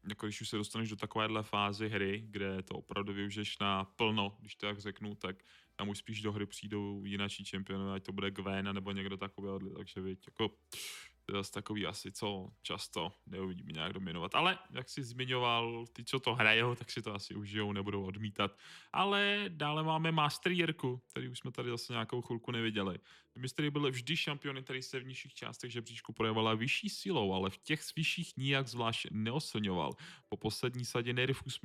jako 0.09 0.27
když 0.27 0.41
už 0.41 0.49
se 0.49 0.57
dostaneš 0.57 0.91
do 0.91 0.97
takovéhle 0.97 1.43
fázy 1.43 1.89
hry, 1.89 2.25
kde 2.27 2.63
to 2.63 2.75
opravdu 2.75 3.13
využiješ 3.13 3.59
na 3.59 3.85
plno, 3.85 4.37
když 4.41 4.55
to 4.55 4.67
tak 4.67 4.79
řeknu, 4.79 5.15
tak 5.15 5.37
tam 5.77 5.89
už 5.89 5.99
spíš 5.99 6.23
do 6.23 6.33
hry 6.33 6.47
přijdou 6.47 7.05
jinačí 7.05 7.45
čempionové, 7.45 7.95
ať 7.95 8.05
to 8.05 8.13
bude 8.13 8.31
Gwen 8.31 8.75
nebo 8.75 8.93
někdo 8.93 9.17
takový, 9.17 9.75
takže 9.77 10.01
víš, 10.01 10.19
jako 10.27 10.57
to 11.31 11.37
je 11.37 11.41
zase 11.41 11.53
takový 11.53 11.87
asi, 11.87 12.13
co 12.13 12.51
často 12.63 13.13
neuvidíme 13.27 13.73
nějak 13.73 13.93
dominovat. 13.93 14.35
Ale 14.35 14.59
jak 14.71 14.89
jsi 14.89 15.03
zmiňoval, 15.03 15.87
ty, 15.93 16.05
co 16.05 16.21
to 16.21 16.35
hrajou, 16.35 16.75
tak 16.75 16.91
si 16.91 17.03
to 17.03 17.15
asi 17.15 17.35
užijou, 17.35 17.73
nebudou 17.73 18.05
odmítat. 18.05 18.57
Ale 18.93 19.45
dále 19.49 19.83
máme 19.83 20.13
Master 20.13 20.53
Jirku, 20.53 21.01
který 21.11 21.29
už 21.29 21.39
jsme 21.39 21.51
tady 21.53 21.71
zase 21.71 21.93
nějakou 21.93 22.23
chvilku 22.23 22.51
neviděli. 22.51 22.99
Mystery 23.41 23.71
byl 23.71 23.91
vždy 23.91 24.17
šampiony, 24.17 24.63
který 24.63 24.83
se 24.83 25.01
v 25.01 25.07
nižších 25.07 25.35
částech 25.35 25.73
žebříčku 25.73 26.13
projevovala 26.13 26.55
vyšší 26.55 26.89
silou, 26.89 27.33
ale 27.33 27.51
v 27.51 27.59
těch 27.59 27.81
vyšších 27.97 28.37
nijak 28.37 28.69
zvlášť 28.69 29.07
neoslňoval. 29.11 29.93
Po 30.29 30.37
poslední 30.37 30.85
sadě 30.85 31.15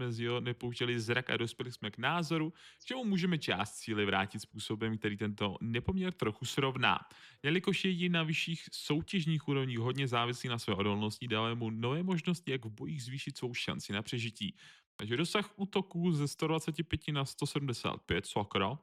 z 0.09 0.19
jeho 0.19 0.41
nepoužili 0.41 0.99
zrak 0.99 1.29
a 1.29 1.37
dospěli 1.37 1.71
jsme 1.71 1.91
k 1.91 1.97
názoru, 1.97 2.53
že 2.87 2.95
mu 2.95 3.03
můžeme 3.03 3.37
část 3.37 3.75
síly 3.75 4.05
vrátit 4.05 4.39
způsobem, 4.39 4.97
který 4.97 5.17
tento 5.17 5.57
nepoměr 5.61 6.13
trochu 6.13 6.45
srovná. 6.45 6.99
Jelikož 7.43 7.85
je 7.85 8.09
na 8.09 8.23
vyšších 8.23 8.65
soutěžních 8.71 9.47
úrovních 9.47 9.79
hodně 9.79 10.07
závislý 10.07 10.49
na 10.49 10.59
své 10.59 10.73
odolnosti, 10.73 11.27
dáme 11.27 11.55
mu 11.55 11.69
nové 11.69 12.03
možnosti, 12.03 12.51
jak 12.51 12.65
v 12.65 12.69
bojích 12.69 13.03
zvýšit 13.03 13.37
svou 13.37 13.53
šanci 13.53 13.93
na 13.93 14.01
přežití. 14.01 14.55
Takže 14.95 15.17
dosah 15.17 15.53
útoků 15.55 16.11
ze 16.11 16.27
125 16.27 17.07
na 17.07 17.25
175, 17.25 18.25
sakra. 18.25 18.77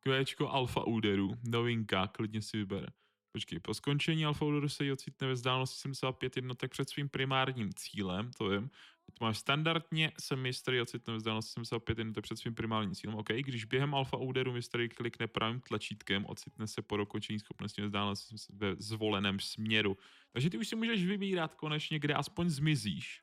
Kvéčko 0.00 0.48
alfa 0.48 0.86
úderu, 0.86 1.34
novinka, 1.44 2.06
klidně 2.06 2.42
si 2.42 2.56
vybere. 2.56 2.86
Počkej, 3.32 3.58
po 3.58 3.74
skončení 3.74 4.26
Alfa 4.26 4.44
Udoru 4.44 4.68
se 4.68 4.84
jí 4.84 4.92
ocitne 4.92 5.26
ve 5.26 5.32
vzdálenosti 5.32 5.78
75 5.78 6.36
jednotek 6.36 6.70
před 6.70 6.90
svým 6.90 7.08
primárním 7.08 7.72
cílem, 7.74 8.30
to 8.38 8.48
vím. 8.48 8.70
To 9.18 9.24
máš 9.24 9.38
standardně 9.38 10.12
se 10.20 10.36
Mystery 10.36 10.80
ocitne 10.80 11.12
ve 11.12 11.16
vzdálenosti 11.16 11.52
75 11.52 11.98
jednotek 11.98 12.24
před 12.24 12.38
svým 12.38 12.54
primárním 12.54 12.94
cílem, 12.94 13.16
OK. 13.16 13.28
Když 13.28 13.64
během 13.64 13.94
Alfa 13.94 14.16
Uderu 14.16 14.52
Mystery 14.52 14.88
klikne 14.88 15.26
pravým 15.26 15.60
tlačítkem, 15.60 16.26
ocitne 16.26 16.66
se 16.66 16.82
po 16.82 16.96
dokončení 16.96 17.38
schopnosti 17.38 17.80
ve 17.82 17.86
vzdálenosti 17.86 18.34
ve 18.52 18.76
zvoleném 18.76 19.40
směru. 19.40 19.96
Takže 20.32 20.50
ty 20.50 20.58
už 20.58 20.68
si 20.68 20.76
můžeš 20.76 21.04
vybírat 21.04 21.54
konečně, 21.54 21.98
kde 21.98 22.14
aspoň 22.14 22.50
zmizíš. 22.50 23.22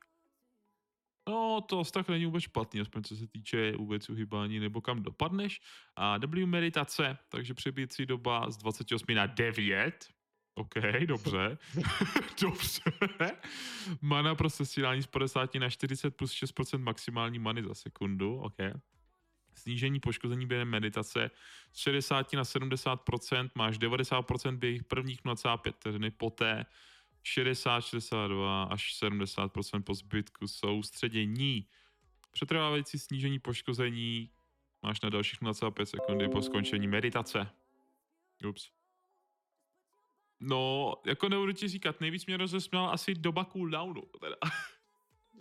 No, 1.28 1.60
to 1.60 1.80
asi 1.80 1.92
tak 1.92 2.08
není 2.08 2.24
vůbec 2.24 2.42
špatný, 2.42 2.80
aspoň 2.80 3.02
co 3.02 3.16
se 3.16 3.26
týče 3.26 3.72
vůbec 3.76 4.08
uhybání 4.08 4.60
nebo 4.60 4.80
kam 4.80 5.02
dopadneš. 5.02 5.60
A 5.96 6.18
W 6.18 6.46
meditace, 6.46 7.18
takže 7.28 7.54
přebící 7.54 8.06
doba 8.06 8.50
z 8.50 8.56
28 8.56 9.14
na 9.14 9.26
9. 9.26 10.08
OK, 10.54 10.74
dobře. 11.06 11.58
dobře. 12.42 12.82
Mana 14.00 14.34
pro 14.34 14.50
sesílání 14.50 15.02
z 15.02 15.06
50 15.06 15.54
na 15.54 15.70
40 15.70 16.16
plus 16.16 16.32
6% 16.32 16.78
maximální 16.78 17.38
many 17.38 17.62
za 17.62 17.74
sekundu. 17.74 18.38
OK. 18.38 18.56
Snížení 19.54 20.00
poškození 20.00 20.46
během 20.46 20.68
meditace 20.68 21.30
z 21.72 21.78
60 21.78 22.32
na 22.32 22.42
70%, 22.42 23.50
máš 23.54 23.78
90% 23.78 24.56
během 24.56 24.84
prvních 24.84 25.24
0,5 25.24 25.72
vteřiny, 25.72 26.10
poté 26.10 26.66
60, 27.32 27.80
62 27.80 28.62
až 28.64 29.02
70% 29.02 29.82
po 29.82 29.94
zbytku 29.94 30.48
soustředění. 30.48 31.66
Přetrvávající 32.30 32.98
snížení 32.98 33.38
poškození 33.38 34.30
máš 34.82 35.00
na 35.00 35.10
dalších 35.10 35.42
0,5 35.42 35.84
sekundy 35.84 36.28
po 36.28 36.42
skončení 36.42 36.88
meditace. 36.88 37.50
Ups. 38.48 38.70
No, 40.40 40.94
jako 41.06 41.28
nebudu 41.28 41.52
ti 41.52 41.68
říkat, 41.68 42.00
nejvíc 42.00 42.26
mě 42.26 42.36
rozesměla 42.36 42.90
asi 42.90 43.14
doba 43.14 43.44
cooldownu. 43.44 44.02
Teda. 44.20 44.36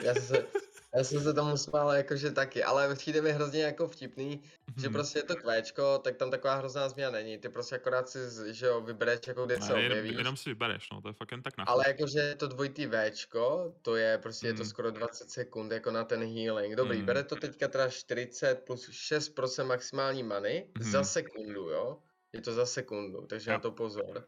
Já 0.04 0.16
se, 0.16 0.48
já 0.96 1.04
jsem 1.04 1.24
se 1.24 1.34
tomu 1.34 1.58
smál 1.58 1.92
jakože 1.92 2.32
taky, 2.32 2.64
ale 2.64 2.96
přijde 2.96 3.22
mi 3.22 3.32
hrozně 3.32 3.62
jako 3.64 3.88
vtipný, 3.88 4.42
že 4.78 4.90
Mhm. 4.90 4.94
prostě 4.94 5.20
je 5.20 5.24
to 5.24 5.36
kvéčko, 5.36 5.98
tak 6.00 6.18
tam 6.18 6.32
taková 6.32 6.56
hrozná 6.56 6.90
změna 6.90 7.12
není, 7.12 7.38
ty 7.38 7.50
prostě 7.50 7.76
akorát 7.76 8.10
si, 8.10 8.20
že 8.54 8.66
jo, 8.66 8.82
vybereš 8.82 9.20
jako 9.28 9.46
kde 9.46 9.62
se 9.62 9.74
Ne, 9.74 9.82
jenom, 9.82 9.98
objevíš, 9.98 10.18
jenom 10.18 10.38
si 10.38 10.50
vybereš, 10.50 10.90
no, 10.92 11.02
to 11.02 11.08
je 11.10 11.14
fakt 11.14 11.32
jen 11.32 11.44
tak 11.44 11.58
na 11.58 11.66
ale 11.66 11.84
jakože 11.88 12.36
to 12.36 12.48
dvojitý 12.48 12.88
Včko, 12.88 13.76
to 13.82 13.96
je 13.96 14.18
prostě 14.18 14.48
je 14.48 14.54
to 14.54 14.64
Mhm. 14.64 14.66
skoro 14.66 14.92
20 14.92 15.30
sekund 15.32 15.72
jako 15.72 15.92
na 15.92 16.04
ten 16.04 16.20
healing, 16.36 16.76
dobrý, 16.76 16.98
Mhm. 16.98 17.04
bere 17.04 17.24
to 17.24 17.36
teďka 17.36 17.68
teda 17.68 17.90
40 17.90 18.56
plus 18.66 18.90
6% 18.92 19.68
maximální 19.68 20.24
many 20.24 20.74
za 20.80 21.04
Mhm. 21.04 21.04
sekundu, 21.04 21.70
jo, 21.70 22.02
je 22.34 22.42
to 22.42 22.54
za 22.54 22.66
sekundu, 22.66 23.28
takže 23.28 23.52
na 23.52 23.58
Jo. 23.58 23.60
to 23.60 23.72
pozor. 23.72 24.28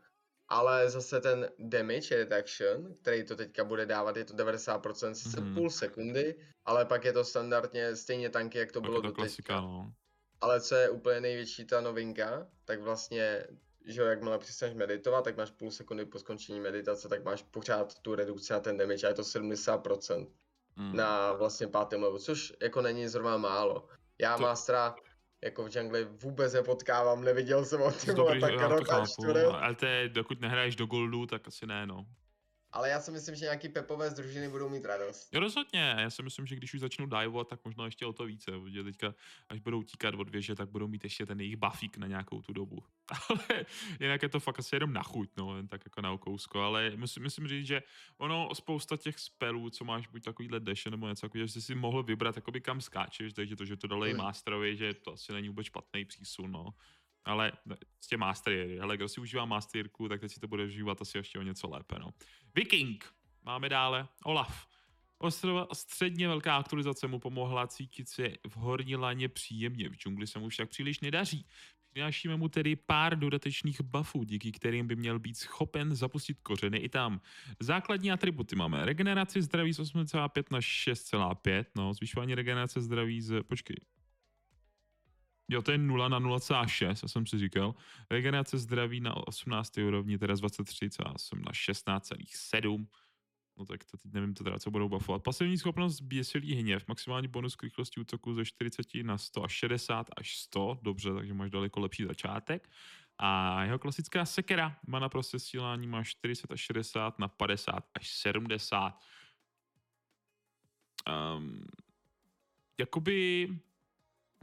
Ale 0.52 0.90
zase 0.90 1.22
ten 1.22 1.50
damage 1.60 2.16
reduction, 2.16 2.96
který 3.02 3.24
to 3.24 3.36
teďka 3.36 3.64
bude 3.64 3.86
dávat, 3.86 4.18
je 4.18 4.26
to 4.26 4.34
90%, 4.34 5.14
sice 5.16 5.42
Mhm. 5.42 5.56
půl 5.56 5.70
sekundy, 5.70 6.36
ale 6.66 6.86
pak 6.86 7.06
je 7.06 7.14
to 7.14 7.24
standardně 7.24 7.96
stejně 7.96 8.30
tanky, 8.30 8.58
jak 8.58 8.72
to 8.72 8.80
Tak 8.80 8.90
bylo 8.90 8.98
je 8.98 9.02
to 9.02 9.08
do 9.08 9.14
klasika, 9.14 9.54
teďka. 9.54 9.62
no. 9.62 9.94
Ale 10.42 10.62
co 10.62 10.76
je 10.76 10.90
úplně 10.90 11.22
největší 11.22 11.66
ta 11.66 11.82
novinka, 11.82 12.48
tak 12.66 12.82
vlastně, 12.82 13.48
že 13.86 14.02
jo, 14.02 14.08
jakmile 14.08 14.40
přestaneš 14.40 14.76
meditovat, 14.76 15.24
tak 15.24 15.38
máš 15.38 15.52
půl 15.52 15.72
sekundy 15.72 16.06
po 16.06 16.20
skončení 16.20 16.60
meditace, 16.60 17.10
tak 17.10 17.24
máš 17.24 17.44
pořád 17.44 18.00
tu 18.00 18.16
redukci 18.16 18.54
na 18.54 18.60
ten 18.60 18.78
damage 18.78 19.08
a 19.08 19.10
je 19.10 19.16
to 19.16 19.24
70% 19.24 20.28
Mm. 20.76 20.96
na 20.96 21.34
vlastně 21.34 21.68
pátém 21.68 22.04
levelu, 22.04 22.20
což 22.20 22.54
jako 22.62 22.82
není 22.82 23.08
zrovna 23.08 23.38
málo. 23.38 23.88
Já 24.20 24.38
To- 24.38 24.44
to... 24.44 24.96
Jako 25.44 25.64
v 25.64 25.76
jungli 25.76 26.06
vůbec 26.06 26.54
nepotkávám, 26.54 27.24
neviděl 27.24 27.66
jsem 27.66 27.80
ho 27.80 27.92
ty 27.92 28.12
vole 28.12 28.40
tak 28.40 28.54
rok 28.54 28.90
a 28.90 28.94
chápu, 28.94 29.06
čtvrt. 29.06 29.46
ale 29.46 29.76
to 29.76 29.86
je, 29.86 30.10
dokud 30.10 30.42
nehraješ 30.42 30.76
do 30.76 30.86
goldu, 30.86 31.26
tak 31.26 31.48
asi 31.48 31.68
ne, 31.68 31.88
no. 31.88 32.06
Ale 32.72 32.90
já 32.90 33.00
si 33.02 33.12
myslím, 33.12 33.36
že 33.36 33.46
nějaký 33.46 33.70
pepové 33.70 34.10
z 34.10 34.14
družiny 34.14 34.50
budou 34.50 34.70
mít 34.70 34.86
radost. 34.86 35.34
Jo, 35.34 35.40
rozhodně, 35.40 35.80
já 35.80 36.10
si 36.10 36.24
myslím, 36.24 36.46
že 36.46 36.56
když 36.56 36.74
už 36.74 36.80
začnou 36.80 37.06
divovat, 37.06 37.48
tak 37.48 37.60
možná 37.66 37.86
ještě 37.86 38.06
o 38.06 38.14
to 38.14 38.26
více, 38.26 38.52
protože 38.52 38.84
teďka, 38.84 39.16
až 39.50 39.60
budou 39.60 39.84
tíkat 39.84 40.14
od 40.16 40.30
věže, 40.30 40.56
tak 40.56 40.70
budou 40.70 40.88
mít 40.88 41.04
ještě 41.04 41.26
ten 41.26 41.40
jejich 41.40 41.56
buffík 41.56 41.98
na 41.98 42.08
nějakou 42.08 42.42
tu 42.42 42.54
dobu. 42.54 42.84
Ale 43.30 43.66
jinak 44.00 44.22
je 44.24 44.30
to 44.30 44.40
fakt 44.40 44.60
asi 44.60 44.76
jenom 44.76 44.94
na 44.94 45.04
chuť, 45.04 45.30
no, 45.38 45.58
jen 45.58 45.68
tak 45.68 45.82
jako 45.86 46.02
na 46.02 46.12
okousko, 46.12 46.62
ale 46.62 46.92
musím, 46.96 47.24
musím 47.24 47.48
říct, 47.48 47.68
že 47.68 47.84
ono 48.18 48.50
spousta 48.56 48.98
těch 48.98 49.20
spelů, 49.20 49.70
co 49.70 49.86
máš 49.86 50.08
buď 50.08 50.24
takovýhle 50.24 50.60
dash 50.60 50.86
nebo 50.86 51.08
něco 51.08 51.22
takového, 51.22 51.48
že 51.48 51.54
jsi 51.54 51.62
si 51.62 51.76
mohl 51.76 52.04
vybrat, 52.04 52.36
jakoby 52.36 52.62
kam 52.62 52.82
skáčeš, 52.82 53.34
takže 53.34 53.56
to, 53.56 53.66
že 53.66 53.78
to 53.78 53.88
dali 53.88 54.14
Mm. 54.14 54.18
masterovi, 54.18 54.78
že 54.78 54.94
to 54.94 55.14
asi 55.14 55.34
není 55.34 55.48
vůbec 55.50 55.66
špatný 55.66 56.06
přísun, 56.06 56.52
no. 56.52 56.74
Ale 57.26 57.52
ne, 57.66 57.78
s 58.02 58.08
těm 58.08 58.20
mastery, 58.20 58.80
ale 58.80 58.98
kdo 58.98 59.10
si 59.10 59.22
užívá 59.22 59.46
masterku, 59.46 60.10
tak 60.10 60.22
teď 60.22 60.32
si 60.32 60.40
to 60.40 60.48
bude 60.48 60.64
užívat 60.64 61.02
asi 61.02 61.18
ještě 61.18 61.40
o 61.40 61.42
něco 61.42 61.70
lépe, 61.70 62.00
no. 62.00 62.14
Viking, 62.56 63.14
máme 63.44 63.70
dále 63.70 64.08
Olaf. 64.24 64.68
Ostrova 65.18 65.68
středně 65.74 66.28
velká 66.28 66.58
aktualizace 66.58 67.08
mu 67.08 67.20
pomohla 67.20 67.68
cítit 67.68 68.10
se 68.10 68.30
v 68.48 68.56
horní 68.56 68.96
laně 68.96 69.30
příjemně, 69.30 69.90
v 69.90 69.96
džungli 69.96 70.28
se 70.28 70.40
mu 70.40 70.50
však 70.50 70.70
příliš 70.70 71.00
nedaří. 71.00 71.46
Přinášíme 71.92 72.38
mu 72.38 72.50
tedy 72.50 72.76
pár 72.76 73.20
dodatečných 73.20 73.82
buffů, 73.82 74.24
díky 74.24 74.52
kterým 74.52 74.88
by 74.88 74.96
měl 74.96 75.20
být 75.20 75.38
schopen 75.38 75.96
zapustit 75.96 76.40
kořeny 76.40 76.78
i 76.78 76.90
tam. 76.90 77.22
Základní 77.60 78.12
atributy 78.12 78.56
máme 78.56 78.86
regeneraci 78.86 79.42
zdraví 79.42 79.74
z 79.74 79.80
8,5 79.80 80.44
na 80.52 80.60
6,5, 80.60 81.66
no, 81.76 81.94
zvyšování 81.94 82.36
regenerace 82.36 82.82
zdraví 82.82 83.22
z, 83.22 83.44
počkej, 83.44 83.76
Jo, 85.52 85.62
to 85.62 85.72
je 85.72 85.78
0 85.78 86.10
na 86.10 86.20
0,6, 86.20 86.88
já 86.88 86.96
jsem 86.96 87.26
si 87.26 87.38
říkal. 87.38 87.76
Regenerace 88.10 88.58
zdraví 88.58 89.00
na 89.00 89.28
18. 89.28 89.78
úrovni, 89.78 90.18
teda 90.18 90.36
z 90.36 90.42
23,8 90.42 91.46
na 91.46 91.52
16,7. 91.52 92.88
No 93.58 93.66
tak 93.66 93.86
to 93.86 93.98
teď 93.98 94.14
nevím 94.14 94.34
to 94.34 94.44
teda, 94.44 94.60
co 94.60 94.72
budou 94.72 94.90
buffovat. 94.90 95.24
Pasivní 95.24 95.58
schopnost 95.58 96.02
běsilý 96.02 96.56
hněv, 96.56 96.88
maximální 96.88 97.28
bonus 97.28 97.56
k 97.56 97.64
rychlosti 97.64 98.02
útoku 98.02 98.34
ze 98.34 98.46
40 98.46 98.88
na 99.04 99.18
100 99.18 99.44
až 99.44 99.52
60 99.52 100.08
až 100.18 100.38
100, 100.38 100.80
dobře, 100.82 101.14
takže 101.14 101.34
máš 101.34 101.50
daleko 101.50 101.80
lepší 101.80 102.04
začátek. 102.04 102.70
A 103.18 103.64
jeho 103.64 103.80
klasická 103.80 104.26
sekera, 104.26 104.78
mana 104.88 105.10
pro 105.10 105.24
sesílání 105.24 105.88
má 105.88 106.04
40 106.04 106.52
až 106.52 106.60
60 106.60 107.20
na 107.20 107.28
50 107.28 107.90
až 107.94 108.10
70. 108.10 109.00
Um, 111.38 111.68
jakoby 112.80 113.50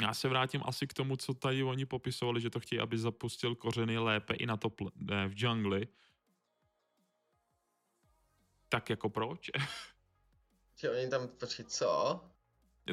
já 0.02 0.14
se 0.14 0.28
vrátím 0.28 0.62
asi 0.64 0.86
k 0.86 0.94
tomu, 0.94 1.16
co 1.16 1.34
tady 1.34 1.62
oni 1.62 1.86
popisovali, 1.86 2.40
že 2.40 2.50
to 2.50 2.60
chtějí, 2.60 2.80
aby 2.80 2.98
zapustil 2.98 3.54
kořeny 3.54 3.98
lépe 3.98 4.34
i 4.34 4.46
na 4.46 4.56
to 4.56 4.68
pl- 4.68 4.90
ne, 4.94 5.28
v 5.28 5.34
džungli. 5.34 5.88
Tak 8.68 8.90
jako 8.90 9.10
proč? 9.10 9.50
Že 10.78 10.90
oni 10.90 11.08
tam, 11.08 11.28
počkej, 11.28 11.64
co? 11.64 12.20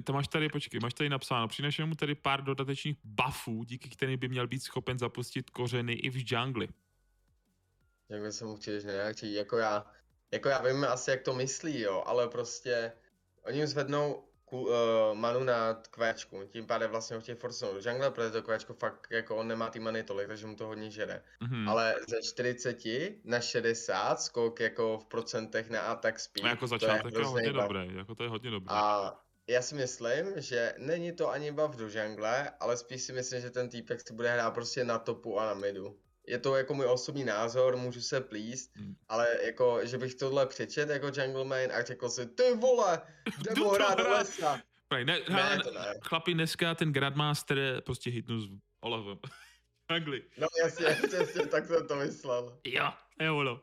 to 0.02 0.14
máš 0.14 0.28
tady, 0.28 0.50
počkej, 0.50 0.80
máš 0.80 0.94
tady 0.94 1.10
napsáno, 1.10 1.48
přinešeme 1.48 1.86
mu 1.86 1.96
tedy 1.96 2.16
pár 2.16 2.44
dodatečných 2.44 2.98
buffů, 3.04 3.64
díky 3.64 3.90
kterým 3.90 4.20
by 4.20 4.28
měl 4.28 4.48
být 4.48 4.64
schopen 4.64 5.00
zapustit 5.00 5.50
kořeny 5.50 5.94
i 5.94 6.10
v 6.10 6.18
džungli. 6.18 6.68
Jak 8.10 8.22
by 8.22 8.32
se 8.32 8.46
mu 8.46 8.56
chtěli 8.56 8.84
nějaký, 8.84 9.34
jako 9.34 9.58
já, 9.58 9.86
jako 10.32 10.50
já 10.50 10.62
vím 10.62 10.84
asi, 10.84 11.12
jak 11.12 11.22
to 11.22 11.34
myslí, 11.34 11.80
jo, 11.80 12.04
ale 12.06 12.30
prostě 12.30 12.92
oni 13.42 13.68
zvednou 13.68 14.33
uh, 14.62 14.70
manu 15.14 15.44
na 15.44 15.74
kvéčku, 15.74 16.44
tím 16.50 16.68
pádem 16.68 16.92
vlastně 16.92 17.16
ho 17.16 17.22
chtějí 17.22 17.38
forcnout 17.38 17.74
do 17.74 17.90
jungle, 17.90 18.12
protože 18.12 18.32
to 18.32 18.42
kvéčko 18.42 18.74
fakt, 18.74 19.08
jako 19.12 19.36
on 19.36 19.48
nemá 19.48 19.70
ty 19.70 19.80
many 19.80 20.04
tolik, 20.04 20.28
takže 20.28 20.48
mu 20.48 20.56
to 20.56 20.68
hodně 20.68 20.92
žere. 20.92 21.24
Mhm. 21.42 21.70
Ale 21.70 21.96
ze 22.08 22.22
40 22.24 23.22
na 23.24 23.42
60 23.42 24.22
skok 24.22 24.60
jako 24.60 24.98
v 24.98 25.06
procentech 25.06 25.70
na 25.70 25.82
attack 25.82 26.20
speed, 26.20 26.46
A 26.46 26.50
jako 26.50 26.68
to 26.68 26.76
je 26.76 26.80
začátek 26.80 27.06
je 27.06 27.20
hrozný 27.20 27.34
hodně 27.34 27.54
dobré, 27.54 27.86
jako 27.86 28.16
to 28.16 28.24
je 28.24 28.30
hodně 28.30 28.52
dobré. 28.52 28.76
A 28.76 29.14
já 29.48 29.62
si 29.62 29.76
myslím, 29.76 30.26
že 30.38 30.74
není 30.78 31.12
to 31.12 31.30
ani 31.30 31.52
buff 31.52 31.76
do 31.76 31.88
jungle, 31.88 32.50
ale 32.60 32.78
spíš 32.78 33.02
si 33.02 33.14
myslím, 33.14 33.42
že 33.42 33.50
ten 33.50 33.70
týpek 33.70 34.08
si 34.08 34.14
bude 34.14 34.34
hrát 34.34 34.52
prostě 34.52 34.84
na 34.84 35.00
topu 35.00 35.40
a 35.40 35.46
na 35.46 35.54
midu. 35.54 36.00
Je 36.28 36.40
to 36.40 36.56
jako 36.56 36.74
můj 36.74 36.86
osobní 36.86 37.24
názor, 37.24 37.78
můžu 37.78 38.02
se 38.02 38.22
plíst, 38.22 38.76
Hmm. 38.76 38.96
ale 39.10 39.28
jako, 39.46 39.86
že 39.86 39.98
bych 39.98 40.16
tohle 40.16 40.46
přečet 40.46 40.90
jako 40.90 41.08
jungle 41.22 41.44
main 41.44 41.72
a 41.72 41.84
řekl 41.84 42.10
si, 42.10 42.26
ty 42.28 42.54
vole, 42.56 43.02
Jdu 43.56 43.70
hrát 43.70 43.98
do 43.98 44.04
hrát." 44.04 44.18
lesa. 44.18 44.60
Ne, 44.92 45.06
ne, 45.06 45.20
Ne, 45.30 45.60
to 45.64 45.72
ne. 45.72 45.96
chlapi, 46.02 46.34
dneska 46.34 46.76
ten 46.76 46.94
Grandmaster 46.94 47.82
prostě 47.86 48.10
hitnu 48.10 48.42
s 48.42 48.50
Olafem. 48.82 49.20
Angli. 49.90 50.24
No 50.38 50.48
jasně, 50.64 50.86
přesně, 51.08 51.46
tak 51.48 51.66
jsem 51.66 51.88
to 51.88 51.96
myslel. 51.96 52.58
Jo, 52.64 52.90
jo, 53.22 53.38
ono. 53.38 53.62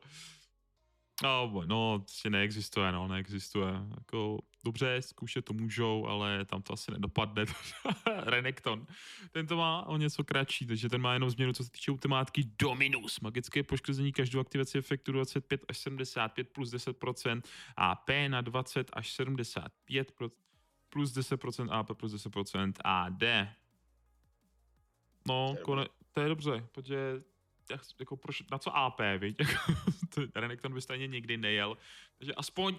No, 1.22 1.48
bo- 1.48 1.64
no, 1.66 1.98
prostě 1.98 2.30
neexistuje, 2.30 2.92
no, 2.92 3.08
neexistuje. 3.08 3.72
Jako, 3.98 4.38
dobře, 4.64 5.02
zkoušet 5.02 5.44
to 5.44 5.52
můžou, 5.52 6.06
ale 6.06 6.44
tam 6.44 6.62
to 6.62 6.72
asi 6.72 6.90
nedopadne. 6.90 7.44
Renekton. 8.24 8.86
Ten 9.32 9.46
to 9.46 9.56
má 9.56 9.86
o 9.86 9.96
něco 9.96 10.24
kratší, 10.24 10.66
takže 10.66 10.88
ten 10.88 11.00
má 11.00 11.12
jenom 11.12 11.30
změnu, 11.30 11.52
co 11.52 11.64
se 11.64 11.70
týče 11.70 11.90
ultimátky 11.90 12.44
Dominus. 12.58 13.20
Magické 13.20 13.62
poškození 13.62 14.12
každou 14.12 14.40
aktivaci 14.40 14.78
efektu 14.78 15.12
25 15.12 15.64
až 15.68 15.78
75 15.78 16.48
plus 16.48 16.70
10% 16.72 17.42
AP 17.76 18.10
na 18.28 18.40
20 18.40 18.90
až 18.92 19.12
75 19.12 20.12
pro- 20.12 20.30
plus 20.88 21.12
10% 21.12 21.68
AP 21.72 21.94
plus 21.94 22.12
10% 22.14 22.72
AD. 22.84 23.22
No, 25.28 25.48
To 25.52 25.58
je 25.58 25.62
kone, 25.64 25.86
to 26.12 26.20
je 26.20 26.28
dobře, 26.28 26.66
protože 26.72 27.22
jak- 27.70 27.80
jako 27.98 28.16
proč, 28.16 28.42
na 28.50 28.58
co 28.58 28.76
AP, 28.76 29.00
viď? 29.18 29.36
To 30.14 30.20
Renekton 30.34 30.74
by 30.74 30.80
stejně 30.80 31.06
nikdy 31.06 31.36
nejel. 31.36 31.76
Takže 32.18 32.34
aspoň 32.34 32.76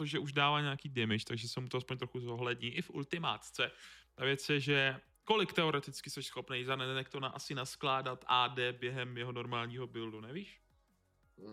to, 0.00 0.06
že 0.06 0.18
už 0.18 0.32
dává 0.32 0.60
nějaký 0.60 0.88
damage, 0.88 1.24
takže 1.28 1.48
se 1.48 1.60
mu 1.60 1.68
to 1.68 1.76
aspoň 1.76 1.98
trochu 1.98 2.20
zohlední 2.20 2.68
i 2.68 2.82
v 2.82 2.90
ultimátce. 2.90 3.70
Ta 4.14 4.24
věc 4.24 4.48
je, 4.48 4.60
že 4.60 4.96
kolik 5.24 5.52
teoreticky 5.52 6.10
jsi 6.10 6.22
schopný 6.22 6.64
za 6.64 6.76
Renektona 6.76 7.28
asi 7.28 7.54
naskládat 7.54 8.24
AD 8.26 8.58
během 8.72 9.16
jeho 9.16 9.32
normálního 9.32 9.86
buildu, 9.86 10.20
nevíš? 10.20 10.60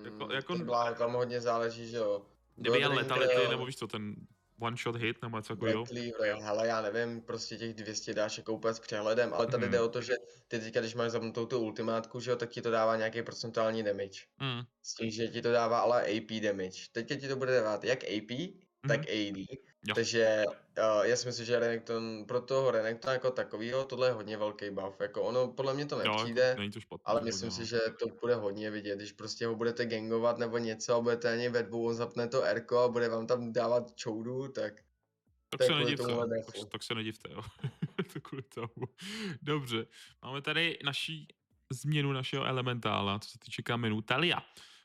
Jako- 0.04 0.26
Mm, 0.26 0.32
jako- 0.32 0.58
bláho, 0.58 0.95
tam 0.95 1.14
hodně 1.14 1.41
záleží, 1.41 1.89
že 1.89 1.98
jo. 1.98 2.26
Kdyby 2.56 2.80
jen 2.80 2.91
letality, 2.91 3.48
nebo 3.50 3.66
víš 3.66 3.76
co, 3.78 3.88
ten 3.88 4.16
one 4.60 4.78
shot 4.78 4.95
hit, 4.95 5.22
nebo 5.22 5.38
něco 5.38 5.55
takového. 5.55 5.86
Hele, 6.41 6.68
já 6.68 6.82
nevím, 6.82 7.22
prostě 7.22 7.58
těch 7.58 7.74
200 7.74 8.14
dáš 8.14 8.38
jako 8.38 8.53
úplně 8.53 8.74
s 8.74 8.80
přehledem, 8.80 9.34
ale 9.34 9.47
tady 9.47 9.64
Mhm. 9.64 9.72
jde 9.72 9.82
o 9.82 9.88
to, 9.89 10.01
že 10.01 10.14
ty 10.47 10.60
teďka, 10.60 10.80
když 10.80 10.95
máš 10.95 11.12
zapnutou 11.12 11.45
tu 11.45 11.60
ultimátku, 11.60 12.20
že 12.20 12.32
jo, 12.32 12.38
tak 12.38 12.49
ti 12.49 12.62
to 12.62 12.72
dává 12.72 12.95
nějaký 12.95 13.24
procentuální 13.24 13.84
damage. 13.84 14.20
Mm. 14.41 14.62
S 14.84 14.93
tím, 14.93 15.12
že 15.12 15.28
ti 15.28 15.41
to 15.41 15.51
dává 15.51 15.80
ale 15.80 16.01
AP 16.03 16.39
damage. 16.41 16.82
Teďka 16.91 17.16
ti 17.16 17.28
to 17.28 17.36
bude 17.36 17.51
dávat 17.62 17.84
jak 17.84 18.03
AP, 18.03 18.60
tak 18.88 18.99
Mhm. 18.99 19.08
AD. 19.10 19.38
Jo. 19.88 19.95
Takže 19.95 20.43
uh, 20.78 21.05
já 21.05 21.15
si 21.15 21.28
myslím, 21.28 21.45
že 21.45 21.59
Renekton, 21.59 22.25
pro 22.28 22.41
toho 22.41 22.71
Renektona 22.71 23.13
jako 23.13 23.32
takovýho, 23.32 23.86
tohle 23.86 24.07
je 24.07 24.11
hodně 24.11 24.38
velký 24.38 24.69
buff. 24.69 24.99
Jako 24.99 25.23
ono, 25.23 25.47
podle 25.47 25.73
mě 25.73 25.86
to 25.86 26.01
Jo, 26.01 26.11
nepřijde, 26.11 26.41
jako, 26.41 26.59
není 26.59 26.71
to 26.71 26.80
špatné. 26.80 27.03
ale 27.05 27.21
myslím 27.21 27.51
si, 27.51 27.59
no. 27.59 27.65
že 27.65 27.80
to 27.99 28.07
bude 28.21 28.36
hodně 28.36 28.71
vidět, 28.71 28.95
když 28.95 29.11
prostě 29.11 29.47
ho 29.47 29.55
budete 29.55 29.86
gangovat 29.86 30.38
nebo 30.38 30.57
něco 30.57 30.95
a 30.95 31.01
budete 31.01 31.34
ani 31.34 31.49
ve 31.49 31.63
dvou, 31.63 31.88
on 31.88 31.95
zapne 31.95 32.28
to 32.28 32.43
Rko 32.53 32.78
a 32.80 32.88
bude 32.88 33.09
vám 33.09 33.28
tam 33.28 33.53
dávat 33.53 33.95
čoudu, 33.95 34.47
tak 34.47 34.73
Tak 35.49 35.59
je 35.59 35.67
se 35.67 35.75
nedivte, 35.75 36.03
tak, 36.03 36.69
tak 36.69 36.84
se 36.84 36.95
nedivte, 36.95 37.30
jo. 37.32 37.41
to 38.13 38.21
kvůli 38.21 38.43
tomu. 38.43 38.88
Dobře, 39.41 39.88
máme 40.23 40.41
tady 40.41 40.80
naší 40.84 41.28
změnu 41.71 42.13
našeho 42.13 42.45
elementála, 42.45 43.19
co 43.19 43.30
se 43.30 43.39
týče 43.39 43.61
kamenů. 43.61 44.01
Talia. 44.01 44.41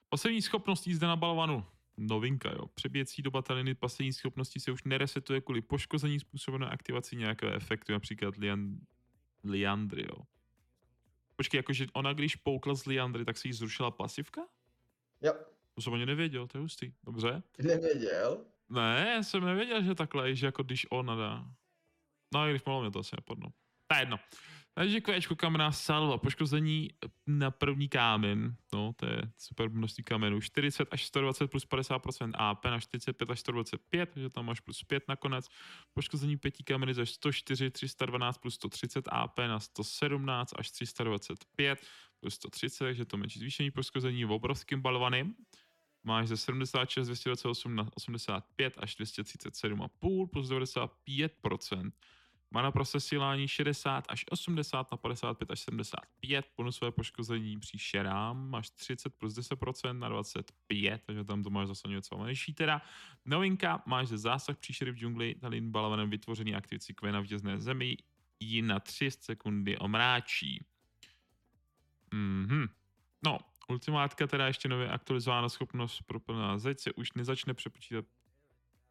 Pasivní 0.09 0.43
schopnost 0.43 0.87
jízda 0.87 1.09
na 1.09 1.17
balvanu. 1.17 1.67
Novinka, 1.97 2.51
jo. 2.51 2.67
Přeběcí 2.75 3.23
doba 3.23 3.43
taliny 3.43 3.75
pasivní 3.75 4.13
schopnosti 4.13 4.61
se 4.61 4.73
už 4.73 4.85
neresetuje 4.85 5.41
kvůli 5.41 5.63
poškození 5.63 6.21
způsobené 6.21 6.67
aktivací 6.67 7.17
nějakého 7.17 7.53
efektu, 7.53 7.93
například 7.93 8.37
lian, 8.37 8.77
Liandry, 9.45 10.03
jo. 10.03 10.23
Počkej, 11.37 11.59
jakože 11.59 11.87
ona 11.93 12.13
když 12.13 12.37
poukla 12.37 12.75
z 12.75 12.87
Liandry, 12.87 13.25
tak 13.25 13.39
se 13.39 13.49
jí 13.49 13.53
zrušila 13.53 13.91
pasivka? 13.91 14.41
jo, 15.23 15.33
To 15.75 15.83
jsem 15.83 15.95
ani 15.95 16.07
nevěděl, 16.07 16.47
to 16.47 16.59
je 16.59 16.63
hustý. 16.63 16.93
Dobře. 17.05 17.43
nevěděl. 17.59 18.45
Ne, 18.69 19.13
já 19.17 19.23
jsem 19.23 19.45
nevěděl, 19.45 19.83
že 19.85 19.95
takhle, 19.95 20.35
že 20.35 20.47
jako 20.47 20.63
když 20.63 20.87
ona 20.91 21.17
dá. 21.17 21.55
No 22.35 22.47
i 22.47 22.51
když 22.51 22.65
mohlo 22.65 22.83
mě 22.83 22.91
to 22.91 22.99
asi 22.99 23.17
napadlo. 23.17 23.51
To 23.87 23.95
je 23.95 24.01
jedno. 24.03 24.19
Takže 24.75 25.01
kvéčko 25.01 25.37
kamená 25.37 25.73
salva, 25.73 26.19
poškození 26.19 26.91
na 27.27 27.51
první 27.51 27.89
kámen, 27.89 28.57
no 28.73 28.93
to 28.97 29.07
je 29.07 29.23
super 29.37 29.71
množství 29.71 30.05
kamenů, 30.05 30.41
40 30.41 30.89
až 30.91 31.07
120 31.07 31.47
plus 31.47 31.67
50% 31.67 32.33
AP 32.35 32.65
na 32.65 32.81
45 32.81 33.31
až 33.31 33.41
125, 33.41 34.11
takže 34.15 34.31
tam 34.31 34.47
máš 34.47 34.61
plus 34.61 34.83
5 34.85 35.09
nakonec, 35.09 35.49
poškození 35.93 36.37
pěti 36.37 36.65
kameny 36.65 36.95
za 36.95 37.07
104, 37.07 37.71
312 37.71 38.39
plus 38.39 38.55
130 38.55 39.09
AP 39.13 39.39
na 39.39 39.61
117 39.61 40.55
až 40.57 40.71
325 40.71 41.79
plus 42.21 42.35
130, 42.35 42.85
takže 42.85 43.05
to 43.05 43.17
menší 43.17 43.39
zvýšení 43.39 43.71
poškození 43.71 44.25
v 44.25 44.33
obrovským 44.33 44.81
balvaným, 44.81 45.35
máš 46.05 46.29
ze 46.29 46.37
76, 46.37 47.07
228 47.07 47.77
na 47.77 47.89
85 47.95 48.75
až 48.77 48.97
237,5 48.97 50.27
plus 50.27 50.49
95%. 50.49 51.93
Mana 52.53 52.71
pro 52.71 52.85
sesílání 52.85 53.49
60 53.49 54.05
až 54.09 54.25
80 54.31 54.91
na 54.91 54.97
55 54.97 55.51
až 55.51 55.61
75. 55.61 56.47
Bonusové 56.57 56.93
poškození 56.93 57.61
příšerám 57.61 58.51
máš 58.51 58.71
30 58.71 59.15
plus 59.15 59.35
10% 59.35 59.99
na 59.99 60.09
25, 60.09 61.03
takže 61.07 61.25
tam 61.25 61.43
to 61.43 61.51
máš 61.51 61.69
zase 61.69 61.89
něco 61.89 62.19
menší. 62.19 62.55
Teda 62.55 62.83
novinka, 63.25 63.83
máš 63.87 64.09
ze 64.09 64.19
zásah 64.19 64.57
příšery 64.57 64.91
v 64.91 64.97
džungli 64.97 65.35
Talin 65.35 65.71
balvanem 65.71 66.11
vytvořený 66.11 66.55
aktivici 66.55 66.95
Kvena 66.95 67.21
v 67.21 67.27
dězné 67.27 67.59
zemi 67.59 67.97
ji 68.41 68.63
na 68.63 68.81
3 68.81 69.11
sekundy 69.11 69.79
omráčí. 69.79 70.65
Mhm. 72.15 72.67
No, 73.25 73.39
ultimátka 73.69 74.27
teda 74.27 74.47
ještě 74.47 74.69
nově 74.69 74.91
aktualizována 74.91 75.49
schopnost 75.49 76.03
pro 76.03 76.21
plná 76.21 76.59
zeď 76.59 76.81
se 76.81 76.93
už 76.93 77.13
nezačne 77.13 77.55
přepočítat 77.55 78.05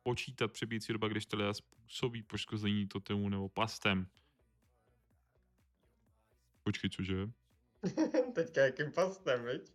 počítat 0.04 0.52
přebíjící 0.52 0.94
doba, 0.94 1.08
když 1.08 1.26
teda 1.26 1.54
způsobí 1.54 2.24
poškození 2.24 2.88
totemu 2.88 3.30
nebo 3.30 3.50
pastem. 3.50 4.08
Počkej, 6.64 6.90
cože? 6.90 7.16
Teďka 8.36 8.62
jakým 8.62 8.92
pastem, 8.92 9.46
viď? 9.46 9.72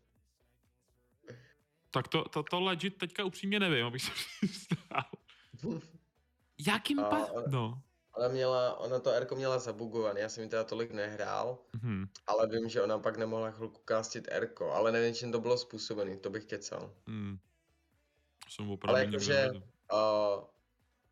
Tak 1.91 2.09
to, 2.09 2.25
to, 2.25 2.43
to 2.43 2.61
legit 2.61 2.99
teďka 2.99 3.25
upřímně 3.25 3.61
nevím, 3.61 3.87
abych 3.87 4.03
se 4.03 4.11
přiznal. 4.41 5.11
Jakým 6.67 7.01
A- 7.01 7.11
pa... 7.11 7.27
No. 7.49 7.83
Ona 8.17 8.29
měla, 8.29 8.77
ona 8.79 9.01
to 9.01 9.21
Rko 9.21 9.37
měla 9.37 9.59
zabugovaný, 9.59 10.21
já 10.21 10.29
jsem 10.29 10.45
ji 10.45 10.51
teda 10.51 10.65
tolik 10.65 10.91
nehrál, 10.93 11.59
Mhm. 11.75 12.07
ale 12.27 12.49
vím, 12.49 12.69
že 12.69 12.83
ona 12.83 12.99
pak 12.99 13.17
nemohla 13.17 13.51
chvilku 13.51 13.83
castit 13.89 14.29
Rko, 14.39 14.73
ale 14.73 14.93
nevím, 14.93 15.15
čím 15.15 15.33
to 15.33 15.41
bylo 15.41 15.59
způsobený, 15.59 16.19
to 16.19 16.31
bych 16.31 16.45
kecal. 16.45 16.95
Hmm. 17.07 17.39
Jsem 18.49 18.71
opravdu 18.71 19.01
nikdy 19.01 19.17
jakože-. 19.17 19.63
Uh, 19.93 20.45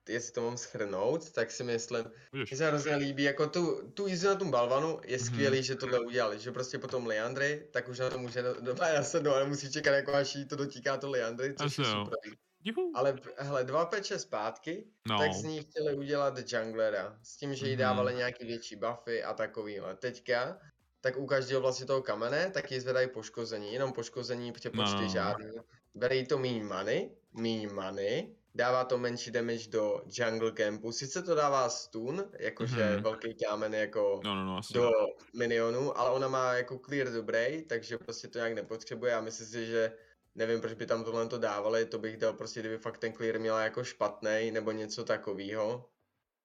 jestli 0.08 0.32
to 0.32 0.40
mám 0.42 0.56
schrnout, 0.56 1.32
tak 1.32 1.50
si 1.50 1.64
myslím, 1.64 2.04
mně 2.32 2.46
se 2.56 2.66
hrozně 2.66 2.96
líbí, 2.96 3.22
jako 3.22 3.46
tu, 3.48 3.90
tu 3.94 4.06
jízdu 4.06 4.28
na 4.28 4.34
tom 4.34 4.50
balvanu, 4.50 5.00
je 5.04 5.16
Mhm. 5.16 5.26
skvělý, 5.26 5.62
že 5.62 5.74
tohle 5.74 6.00
udělali, 6.00 6.38
že 6.38 6.52
prostě 6.52 6.78
potom 6.78 7.06
Leandry, 7.06 7.68
tak 7.72 7.88
už 7.88 7.98
na 7.98 8.10
to 8.10 8.18
může 8.18 8.42
nasednout, 8.94 9.34
ale 9.36 9.46
musí 9.46 9.72
čekat, 9.72 9.90
jako 9.92 10.12
až 10.12 10.34
jí 10.34 10.48
to 10.48 10.56
dotíká 10.56 10.96
to 10.96 11.10
Leandry, 11.10 11.54
což 11.54 11.78
je 11.78 11.84
Asi 11.84 11.96
jo. 11.96 12.04
super. 12.04 12.18
Juhu. 12.64 12.92
Ale 12.94 13.16
hele, 13.36 13.64
dva 13.64 13.86
peče 13.86 14.18
zpátky, 14.18 14.86
No. 15.08 15.18
tak 15.18 15.32
z 15.32 15.42
ní 15.42 15.60
chtěli 15.62 15.94
udělat 15.94 16.52
junglera, 16.52 17.18
s 17.22 17.36
tím, 17.36 17.54
že 17.54 17.66
jí 17.66 17.72
Mhm. 17.72 17.78
dávali 17.80 18.14
nějaký 18.14 18.46
větší 18.46 18.76
buffy 18.76 19.24
a 19.24 19.34
takovýhle. 19.34 19.96
Teďka, 19.96 20.58
tak 21.00 21.16
u 21.16 21.26
každého 21.26 21.60
vlastně 21.60 21.86
toho 21.86 22.02
kamene, 22.02 22.50
tak 22.50 22.72
jí 22.72 22.80
zvedají 22.80 23.08
poškození, 23.08 23.72
jenom 23.72 23.92
poškození, 23.92 24.52
přepočty 24.52 24.94
No, 24.96 25.02
no. 25.02 25.08
žádný. 25.08 25.46
Bere 25.94 26.16
jí 26.16 26.26
to 26.26 26.38
míň 26.38 26.64
money, 26.64 27.10
míň 27.32 27.68
money, 27.72 28.36
dává 28.54 28.84
to 28.84 28.98
menší 28.98 29.30
damage 29.30 29.70
do 29.70 30.02
jungle 30.06 30.52
campu, 30.52 30.92
sice 30.92 31.22
to 31.22 31.34
dává 31.34 31.68
stun, 31.68 32.30
jakože 32.38 32.90
Mhm. 32.94 33.02
velký 33.02 33.34
kámen 33.34 33.74
jako 33.74 34.20
No, 34.24 34.34
no, 34.34 34.44
no, 34.44 34.58
asi. 34.58 34.72
do 34.74 34.90
minionů, 35.36 35.98
ale 35.98 36.10
ona 36.10 36.28
má 36.28 36.54
jako 36.54 36.78
clear 36.78 37.12
dobrý, 37.12 37.62
takže 37.68 37.98
prostě 37.98 38.28
to 38.28 38.38
nějak 38.38 38.52
nepotřebuje 38.52 39.14
a 39.14 39.20
myslím 39.20 39.46
si, 39.46 39.66
že 39.66 39.92
nevím, 40.34 40.60
proč 40.60 40.72
by 40.72 40.86
tam 40.86 41.04
tohle 41.04 41.28
to 41.28 41.38
dávali, 41.38 41.86
to 41.86 41.98
bych 41.98 42.16
dal 42.16 42.32
prostě, 42.32 42.60
kdyby 42.60 42.78
fakt 42.78 42.98
ten 42.98 43.12
clear 43.12 43.38
měla 43.40 43.60
jako 43.62 43.84
špatný 43.84 44.50
nebo 44.50 44.72
něco 44.72 45.04
takového. 45.04 45.90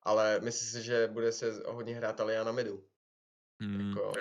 Ale 0.04 0.40
myslím 0.40 0.70
si, 0.82 0.86
že 0.86 1.08
bude 1.08 1.32
se 1.32 1.62
hodně 1.66 1.96
hrát 1.96 2.20
Aliana 2.20 2.52
midu. 2.52 2.84
Hmm. 3.62 3.90
Jako, 3.90 4.14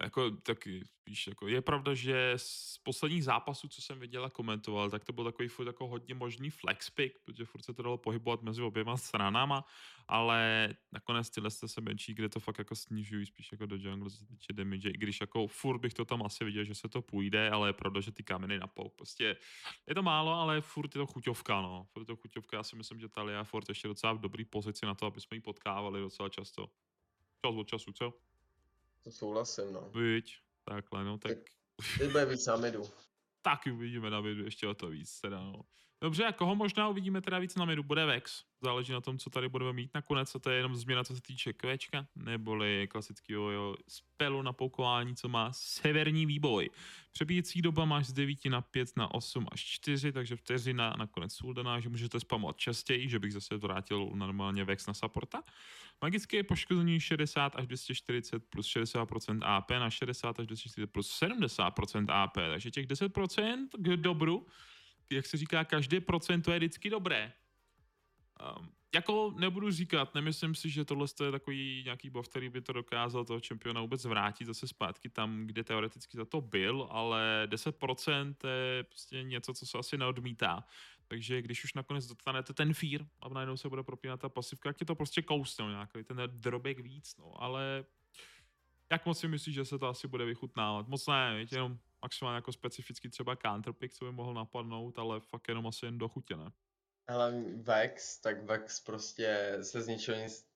Jako 0.00 0.30
taky, 0.30 0.84
víš, 1.06 1.26
jako 1.26 1.48
je 1.48 1.62
pravda, 1.62 1.94
že 1.94 2.32
z 2.36 2.78
posledních 2.78 3.24
zápasů, 3.24 3.68
co 3.68 3.82
jsem 3.82 3.98
viděl 4.00 4.24
a 4.24 4.30
komentoval, 4.30 4.90
tak 4.90 5.04
to 5.04 5.12
byl 5.12 5.24
takový 5.24 5.48
furt 5.48 5.66
jako 5.66 5.86
hodně 5.86 6.14
možný 6.14 6.50
flex 6.50 6.90
pick, 6.90 7.18
protože 7.24 7.44
furt 7.44 7.62
se 7.62 7.74
to 7.74 7.82
dalo 7.82 7.98
pohybovat 7.98 8.42
mezi 8.42 8.62
oběma 8.62 8.96
stranama, 8.96 9.64
ale 10.08 10.68
nakonec 10.92 11.30
tyhle 11.30 11.50
se 11.50 11.80
menší, 11.80 12.14
kde 12.14 12.28
to 12.28 12.40
fakt 12.40 12.58
jako 12.58 12.76
snižují 12.76 13.26
spíš 13.26 13.52
jako 13.52 13.66
do 13.66 13.76
jungle, 13.76 14.10
co 14.10 14.16
se 14.16 14.26
týče 14.26 14.52
damage, 14.52 14.90
i 14.90 14.92
když 14.92 15.20
jako 15.20 15.46
furt 15.46 15.78
bych 15.78 15.94
to 15.94 16.04
tam 16.04 16.22
asi 16.22 16.44
viděl, 16.44 16.64
že 16.64 16.74
se 16.74 16.88
to 16.88 17.02
půjde, 17.02 17.50
ale 17.50 17.68
je 17.68 17.72
pravda, 17.72 18.00
že 18.00 18.12
ty 18.12 18.22
kameny 18.22 18.58
na 18.58 18.66
pouk, 18.66 18.94
prostě 18.94 19.36
je 19.86 19.94
to 19.94 20.02
málo, 20.02 20.32
ale 20.32 20.60
furt 20.60 20.94
je 20.94 20.98
to 20.98 21.06
chuťovka, 21.06 21.60
no, 21.60 21.86
furt 21.92 22.02
je 22.02 22.06
to 22.06 22.16
chuťovka, 22.16 22.56
já 22.56 22.62
si 22.62 22.76
myslím, 22.76 23.00
že 23.00 23.08
Talia 23.08 23.44
furt 23.44 23.68
ještě 23.68 23.88
docela 23.88 24.12
v 24.12 24.20
dobrý 24.20 24.44
pozici 24.44 24.86
na 24.86 24.94
to, 24.94 25.06
aby 25.06 25.20
jsme 25.20 25.36
ji 25.36 25.40
potkávali 25.40 26.00
docela 26.00 26.28
často. 26.28 26.70
Čas 27.46 27.54
od 27.54 27.68
času, 27.68 27.92
co? 27.92 28.31
To 29.04 29.10
souhlasím, 29.10 29.72
no. 29.72 29.90
Viď, 29.90 30.36
takhle, 30.64 31.04
no, 31.04 31.18
tak 31.18 31.38
Teď 31.98 32.10
bude 32.10 32.24
víc 32.24 32.46
na 32.46 32.56
midu. 32.56 32.82
taky 33.42 33.70
uvidíme 33.70 34.10
na 34.10 34.20
vidu 34.20 34.44
ještě 34.44 34.66
o 34.68 34.74
to 34.74 34.88
víc, 34.88 35.20
teda, 35.20 35.40
no. 35.40 35.62
Dobře, 36.02 36.24
a 36.24 36.32
koho 36.32 36.54
možná 36.54 36.88
uvidíme 36.88 37.20
teda 37.20 37.38
víc 37.38 37.54
na 37.56 37.64
midu? 37.64 37.82
Bude 37.82 38.06
Vex. 38.06 38.44
Záleží 38.60 38.92
na 38.92 39.00
tom, 39.00 39.18
co 39.18 39.30
tady 39.30 39.48
budeme 39.48 39.72
mít 39.72 39.90
nakonec, 39.94 40.34
a 40.34 40.38
to 40.38 40.50
je 40.50 40.56
jenom 40.56 40.76
změna, 40.76 41.04
co 41.04 41.14
se 41.14 41.22
týče 41.22 41.52
kvečka, 41.52 42.06
neboli 42.16 42.88
klasického 42.90 43.50
jeho 43.50 43.76
spelu 43.88 44.42
na 44.42 44.52
poukování, 44.52 45.16
co 45.16 45.28
má 45.28 45.52
severní 45.52 46.26
výboj. 46.26 46.70
Přebíjecí 47.12 47.62
doba 47.62 47.84
máš 47.84 48.06
z 48.06 48.12
9 48.12 48.44
na 48.44 48.60
5 48.60 48.96
na 48.96 49.14
8 49.14 49.46
až 49.52 49.60
4, 49.60 50.12
takže 50.12 50.36
vteřina 50.36 50.94
nakonec 50.98 51.34
jsou 51.34 51.52
daná, 51.52 51.80
že 51.80 51.88
můžete 51.88 52.20
spamovat 52.20 52.56
častěji, 52.56 53.08
že 53.08 53.18
bych 53.18 53.32
zase 53.32 53.56
vrátil 53.56 54.10
normálně 54.14 54.64
Vex 54.64 54.86
na 54.86 54.94
supporta. 54.94 55.42
Magické 56.02 56.42
poškození 56.42 57.00
60 57.00 57.56
až 57.56 57.66
240 57.66 58.44
plus 58.50 58.66
60% 58.66 59.40
AP 59.42 59.70
na 59.70 59.90
60 59.90 60.40
až 60.40 60.46
240 60.46 60.86
plus 60.86 61.22
70% 61.22 62.06
AP, 62.08 62.34
takže 62.34 62.70
těch 62.70 62.86
10% 62.86 63.68
k 63.78 63.96
dobru, 63.96 64.46
jak 65.14 65.26
se 65.26 65.36
říká, 65.36 65.64
každé 65.64 66.00
procento 66.00 66.52
je 66.52 66.58
vždycky 66.58 66.90
dobré. 66.90 67.32
Um, 68.58 68.72
jako 68.94 69.34
nebudu 69.36 69.70
říkat, 69.70 70.14
nemyslím 70.14 70.54
si, 70.54 70.70
že 70.70 70.84
tohle 70.84 71.06
je 71.24 71.30
takový 71.30 71.82
nějaký 71.84 72.10
buff, 72.10 72.28
který 72.28 72.48
by 72.48 72.60
to 72.60 72.72
dokázal 72.72 73.24
toho 73.24 73.40
čempiona 73.40 73.80
vůbec 73.80 74.04
vrátit 74.04 74.44
zase 74.44 74.68
zpátky 74.68 75.08
tam, 75.08 75.46
kde 75.46 75.64
teoreticky 75.64 76.16
za 76.16 76.24
to 76.24 76.40
byl, 76.40 76.88
ale 76.90 77.48
10% 77.50 78.34
je 78.76 78.82
prostě 78.82 79.22
něco, 79.22 79.54
co 79.54 79.66
se 79.66 79.78
asi 79.78 79.98
neodmítá. 79.98 80.64
Takže 81.08 81.42
když 81.42 81.64
už 81.64 81.74
nakonec 81.74 82.06
dostanete 82.06 82.52
ten 82.52 82.74
fír 82.74 83.06
a 83.20 83.28
najednou 83.28 83.56
se 83.56 83.68
bude 83.68 83.82
propínat 83.82 84.20
ta 84.20 84.28
pasivka, 84.28 84.68
jak 84.68 84.80
je 84.80 84.86
to 84.86 84.94
prostě 84.94 85.22
kousnou 85.22 85.68
nějaký 85.68 86.04
ten 86.04 86.22
drobek 86.26 86.78
víc, 86.78 87.16
no, 87.16 87.42
ale 87.42 87.84
jak 88.92 89.06
moc 89.06 89.18
si 89.20 89.28
myslíš, 89.28 89.54
že 89.54 89.64
se 89.64 89.78
to 89.78 89.86
asi 89.86 90.08
bude 90.08 90.24
vychutnávat? 90.24 90.88
Moc 90.88 91.06
ne, 91.06 91.36
víte, 91.38 91.56
jenom 91.56 91.78
maximálně 92.02 92.36
jako 92.36 92.52
specificky 92.52 93.08
třeba 93.08 93.36
counterpick, 93.36 93.94
co 93.94 94.04
by 94.04 94.12
mohl 94.12 94.34
napadnout, 94.34 94.98
ale 94.98 95.20
fakt 95.20 95.48
jenom 95.48 95.66
asi 95.66 95.86
jen 95.86 95.98
do 95.98 96.08
chutě, 96.08 96.36
ne? 96.36 96.50
Ale 97.08 97.32
Vex, 97.62 98.20
tak 98.20 98.44
Vex 98.44 98.80
prostě 98.80 99.58
se 99.62 99.82
z 99.82 99.88
ničeho 99.88 100.18
nic 100.22 100.48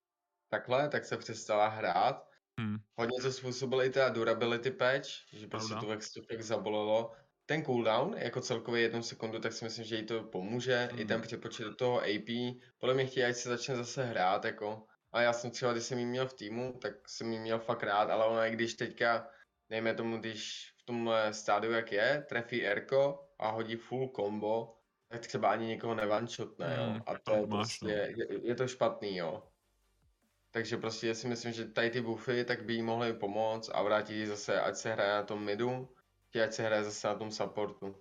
takhle, 0.49 0.89
tak 0.89 1.05
se 1.05 1.17
přestala 1.17 1.69
hrát. 1.69 2.31
Hmm. 2.61 2.77
Hodně 2.99 3.21
to 3.23 3.33
způsobil 3.33 3.83
i 3.83 3.91
ta 3.91 4.09
durability 4.09 4.71
patch, 4.71 5.09
že 5.33 5.47
prostě 5.49 5.75
Pravda. 5.75 5.81
tu 5.81 5.87
Vex 5.87 6.13
to 6.13 6.23
fakt 6.23 6.43
zabolelo. 6.43 7.13
Ten 7.47 7.65
cooldown, 7.65 8.15
jako 8.19 8.41
celkově 8.41 8.83
jednu 8.83 9.03
sekundu, 9.03 9.39
tak 9.39 9.53
si 9.53 9.65
myslím, 9.65 9.85
že 9.85 9.97
jí 9.97 10.07
to 10.07 10.25
pomůže. 10.25 10.91
I 10.97 11.05
ten 11.05 11.17
Hmm. 11.17 11.23
přepočet 11.23 11.77
toho 11.77 12.01
AP. 12.01 12.61
Podle 12.79 12.95
mě 12.95 13.07
chtějí, 13.07 13.27
ať 13.27 13.37
se 13.37 13.49
začne 13.49 13.77
zase 13.77 14.05
hrát, 14.05 14.45
jako. 14.45 14.87
A 15.17 15.21
já 15.21 15.33
jsem 15.33 15.51
třeba, 15.51 15.73
když 15.73 15.85
jsem 15.85 15.99
jí 15.99 16.07
měl 16.07 16.29
v 16.29 16.35
týmu, 16.35 16.79
tak 16.83 17.09
jsem 17.09 17.33
jí 17.33 17.39
měl 17.39 17.59
fakt 17.59 17.83
rád, 17.83 18.11
ale 18.11 18.27
ona 18.27 18.47
i 18.47 18.51
když 18.51 18.75
teďka, 18.75 19.29
dejme 19.69 19.95
tomu, 19.95 20.19
když 20.19 20.73
v 20.77 20.83
tomhle 20.83 21.35
stádiu 21.35 21.73
jak 21.73 21.93
je, 21.93 22.27
trefí 22.29 22.67
Erko 22.67 23.29
a 23.39 23.51
hodí 23.51 23.77
full 23.77 24.09
combo, 24.09 24.77
tak 25.09 25.27
třeba 25.27 25.51
ani 25.51 25.67
někoho 25.67 25.95
nevančotne, 25.95 26.77
jo. 26.79 26.85
Hmm, 26.85 27.03
A 27.07 27.19
to 27.19 27.33
máš, 27.33 27.49
prostě, 27.49 27.85
no. 27.85 27.91
je, 27.91 28.49
je 28.49 28.55
to 28.55 28.69
špatný, 28.69 29.17
jo. 29.17 29.43
Takže 30.51 30.77
prostě 30.77 31.15
si 31.15 31.29
myslím, 31.29 31.53
že 31.53 31.65
tady 31.65 31.91
ty 31.91 32.01
buffy, 32.01 32.45
tak 32.45 32.65
by 32.65 32.75
jí 32.75 32.83
mohly 32.83 33.15
pomoct 33.15 33.71
a 33.75 33.83
vrátit 33.83 34.15
ji 34.15 34.27
zase, 34.27 34.61
ať 34.61 34.77
se 34.77 34.93
hraje 34.93 35.13
na 35.13 35.23
tom 35.23 35.45
midu, 35.45 35.95
ať 36.45 36.53
se 36.53 36.63
hraje 36.63 36.85
zase 36.85 37.09
na 37.09 37.15
tom 37.15 37.31
supportu. 37.31 37.97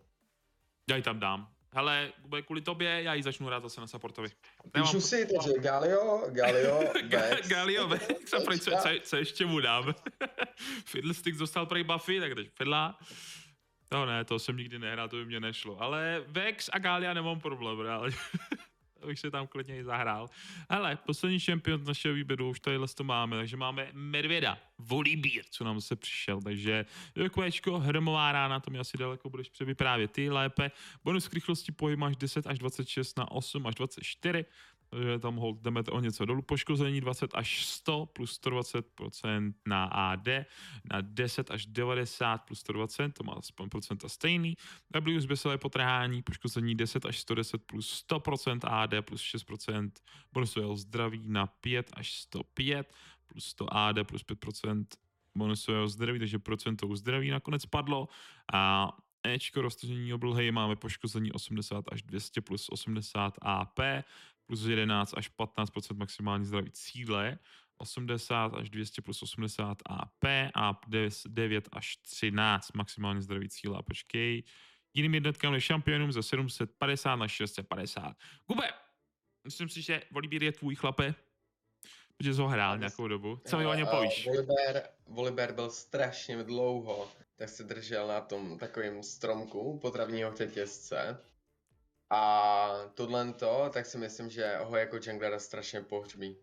Já 0.89 0.95
ji 0.95 1.03
tam 1.03 1.19
dám. 1.19 1.54
Hele, 1.75 2.11
bude 2.25 2.41
kvůli 2.41 2.61
tobě, 2.61 3.03
já 3.03 3.13
ji 3.13 3.23
začnu 3.23 3.47
hrát 3.47 3.63
zase 3.63 3.81
na 3.81 3.87
supportovi. 3.87 4.29
Píšu 4.71 5.01
si, 5.01 5.27
takže 5.35 5.53
Galio, 5.59 6.23
Galio, 6.29 6.79
Vex. 7.09 7.47
Galio 7.47 7.87
Vex, 7.97 8.33
a 8.33 8.39
proč, 8.39 8.61
co, 8.61 8.71
co, 8.71 8.89
co, 9.01 9.15
ještě 9.17 9.45
mu 9.45 9.59
dám? 9.59 9.95
Fiddlesticks 10.85 11.37
dostal 11.37 11.65
prej 11.65 11.83
buffy, 11.83 12.19
tak 12.19 12.35
teď 12.35 12.49
Fiddla. 12.49 12.99
To 13.89 14.05
ne, 14.05 14.25
to 14.25 14.39
jsem 14.39 14.57
nikdy 14.57 14.79
nehrál, 14.79 15.09
to 15.09 15.15
by 15.15 15.25
mě 15.25 15.39
nešlo. 15.39 15.81
Ale 15.81 16.23
Vex 16.27 16.69
a 16.73 16.79
Galia 16.79 17.13
nemám 17.13 17.39
problém, 17.39 17.79
reálně. 17.79 18.15
To 19.05 19.09
bych 19.09 19.19
se 19.19 19.31
tam 19.31 19.47
klidně 19.47 19.77
i 19.77 19.83
zahrál. 19.83 20.29
Hele, 20.69 20.95
poslední 20.95 21.39
šampion 21.39 21.83
z 21.83 21.87
našeho 21.87 22.15
výběru, 22.15 22.49
už 22.49 22.59
tady 22.59 22.77
to 22.95 23.03
máme, 23.03 23.37
takže 23.37 23.57
máme 23.57 23.89
Medvěda, 23.93 24.57
Volibír, 24.79 25.43
co 25.49 25.63
nám 25.63 25.81
se 25.81 25.95
přišel, 25.95 26.41
takže 26.41 26.85
QEčko, 27.33 27.79
hrmová 27.79 28.31
rána, 28.31 28.59
to 28.59 28.71
mi 28.71 28.79
asi 28.79 28.97
daleko 28.97 29.29
budeš 29.29 29.49
převyprávět 29.49 30.11
ty 30.11 30.29
lépe. 30.29 30.71
Bonus 31.03 31.27
k 31.27 31.33
rychlosti 31.33 31.71
pohybu 31.71 31.99
máš 31.99 32.15
10 32.15 32.47
až 32.47 32.59
26 32.59 33.17
na 33.17 33.31
8 33.31 33.67
až 33.67 33.75
24, 33.75 34.45
takže 34.89 35.19
tam 35.19 35.35
hold 35.35 35.61
jdeme 35.61 35.83
o 35.91 35.99
něco 35.99 36.25
dolů. 36.25 36.41
Poškození 36.41 37.01
20 37.01 37.31
až 37.33 37.65
100 37.65 38.05
plus 38.05 38.39
120% 38.41 39.53
na 39.67 39.85
AD, 39.85 40.27
na 40.93 41.01
10 41.01 41.51
až 41.51 41.65
90 41.65 42.37
plus 42.37 42.59
120, 42.59 43.13
to 43.13 43.23
má 43.23 43.33
aspoň 43.33 43.69
procenta 43.69 44.09
stejný. 44.09 44.55
W 44.89 45.19
zběsilé 45.19 45.57
potrhání, 45.57 46.21
poškození 46.21 46.75
10 46.75 47.05
až 47.05 47.19
110 47.19 47.63
plus 47.65 48.05
100% 48.09 48.59
AD 48.63 49.05
plus 49.05 49.21
6% 49.21 49.91
bonusového 50.33 50.75
zdraví 50.75 51.29
na 51.29 51.47
5 51.47 51.91
až 51.93 52.13
105 52.13 52.93
plus 53.27 53.45
100 53.45 53.77
AD 53.77 53.95
plus 54.03 54.23
5% 54.23 54.85
bonusového 55.35 55.87
zdraví, 55.87 56.19
takže 56.19 56.39
procentou 56.39 56.95
zdraví 56.95 57.29
nakonec 57.29 57.65
padlo 57.65 58.07
a 58.53 58.91
Ečko 59.25 59.61
roztažení 59.61 60.13
oblhej 60.13 60.51
máme 60.51 60.75
poškození 60.75 61.31
80 61.31 61.85
až 61.91 62.01
200 62.01 62.41
plus 62.41 62.69
80 62.69 63.33
AP 63.41 63.79
plus 64.45 64.65
11 64.65 65.13
až 65.17 65.31
15% 65.31 65.97
maximální 65.97 66.45
zdraví 66.45 66.71
cíle, 66.71 67.39
80 67.77 68.53
až 68.53 68.69
200 68.69 69.01
plus 69.01 69.23
80 69.23 69.77
AP 69.85 70.23
a 70.55 70.79
9 71.27 71.69
až 71.71 71.97
13 71.97 72.71
maximální 72.73 73.21
zdraví 73.21 73.49
cíle. 73.49 73.77
A 73.77 73.81
počkej, 73.81 74.43
jiným 74.93 75.13
jednotkám 75.13 75.53
než 75.53 75.63
šampionům 75.63 76.11
ze 76.11 76.23
750 76.23 77.15
na 77.15 77.27
650. 77.27 78.15
Kube, 78.45 78.69
myslím 79.43 79.69
si, 79.69 79.81
že 79.81 80.01
Volibír 80.11 80.43
je 80.43 80.51
tvůj 80.51 80.75
chlape, 80.75 81.15
protože 82.17 82.33
jsi 82.33 82.41
ho 82.41 82.47
hrál 82.47 82.77
nějakou 82.77 83.07
dobu. 83.07 83.39
Co 83.47 83.57
mi 83.57 83.65
o 83.65 83.73
něm 83.73 83.87
Eh, 83.87 83.91
povíš? 83.91 84.25
Volibear, 84.25 84.83
Volibear 85.07 85.53
byl 85.53 85.69
strašně 85.69 86.43
dlouho, 86.43 87.11
tak 87.35 87.49
se 87.49 87.63
držel 87.63 88.07
na 88.07 88.21
tom 88.21 88.57
takovém 88.57 89.03
stromku 89.03 89.79
potravního 89.79 90.35
řetězce. 90.35 91.17
A 92.09 92.91
tohle 92.93 93.33
to, 93.33 93.69
tak 93.73 93.85
si 93.85 93.97
myslím, 93.97 94.29
že 94.29 94.57
ho 94.57 94.75
jako 94.77 94.97
junglera 95.01 95.39
strašně 95.39 95.81
pohřbí. 95.81 96.37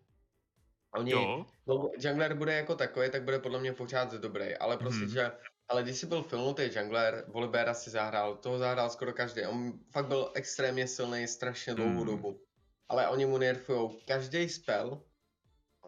Oni, 0.95 1.11
Jo, 1.11 1.45
no, 1.67 1.89
jungler 1.99 2.33
bude 2.33 2.53
jako 2.53 2.75
takový, 2.75 3.11
tak 3.11 3.23
bude 3.23 3.39
podle 3.39 3.59
mě 3.59 3.73
pořád 3.73 4.13
dobrý, 4.13 4.55
ale 4.55 4.77
prostě, 4.77 5.05
Mhm. 5.05 5.13
že, 5.13 5.31
ale 5.67 5.83
když 5.83 5.97
jsi 5.97 6.05
byl 6.05 6.23
filmnutý 6.23 6.63
jungler, 6.75 7.25
Volibeara 7.27 7.73
si 7.73 7.89
zahrál, 7.89 8.37
toho 8.37 8.57
zahrál 8.57 8.89
skoro 8.89 9.13
každý, 9.13 9.45
on 9.45 9.79
fakt 9.91 10.07
byl 10.07 10.31
extrémně 10.35 10.87
silný 10.87 11.27
strašně 11.27 11.73
dlouhou 11.75 11.91
Mhm. 11.93 12.05
dobu. 12.05 12.41
Ale 12.89 13.07
oni 13.07 13.25
mu 13.25 13.37
nerfujou 13.37 13.99
každý 14.07 14.49
spell, 14.49 15.03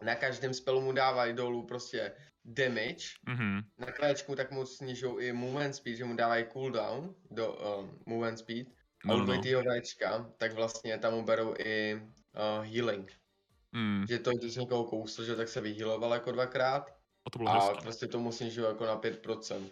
na 0.02 0.14
každém 0.14 0.54
spelu 0.54 0.80
mu 0.80 0.92
dávají 0.92 1.34
dolů 1.34 1.66
prostě 1.66 2.12
damage, 2.44 3.06
mhm. 3.28 3.60
na 3.78 3.92
kléčku 3.92 4.34
tak 4.36 4.50
mu 4.50 4.66
snižují 4.66 5.26
i 5.26 5.32
movement 5.32 5.74
speed, 5.74 5.96
že 5.96 6.04
mu 6.04 6.16
dávají 6.16 6.44
cooldown 6.52 7.14
do 7.30 7.52
um, 7.54 8.02
movement 8.06 8.38
speed, 8.38 8.68
a 9.08 9.16
No, 9.16 9.80
Včka, 9.82 10.32
tak 10.36 10.52
vlastně 10.52 10.98
tam 10.98 11.12
mu 11.14 11.24
berou 11.24 11.54
i 11.58 11.94
uh, 11.94 12.64
healing. 12.64 13.12
Hmm. 13.72 14.04
Že 14.08 14.18
to, 14.18 14.30
když 14.30 14.56
někoho 14.56 14.84
kousl, 14.84 15.24
že 15.24 15.36
tak 15.36 15.48
se 15.48 15.60
vyhealoval 15.60 16.12
jako 16.12 16.32
dvakrát 16.32 16.90
A 17.26 17.30
to 17.30 17.38
bylo 17.38 17.50
a 17.50 17.66
hezké. 17.68 17.82
prostě 17.82 18.06
tomu 18.06 18.32
snižují 18.32 18.66
jako 18.66 18.86
na 18.86 18.98
5%. 19.00 19.70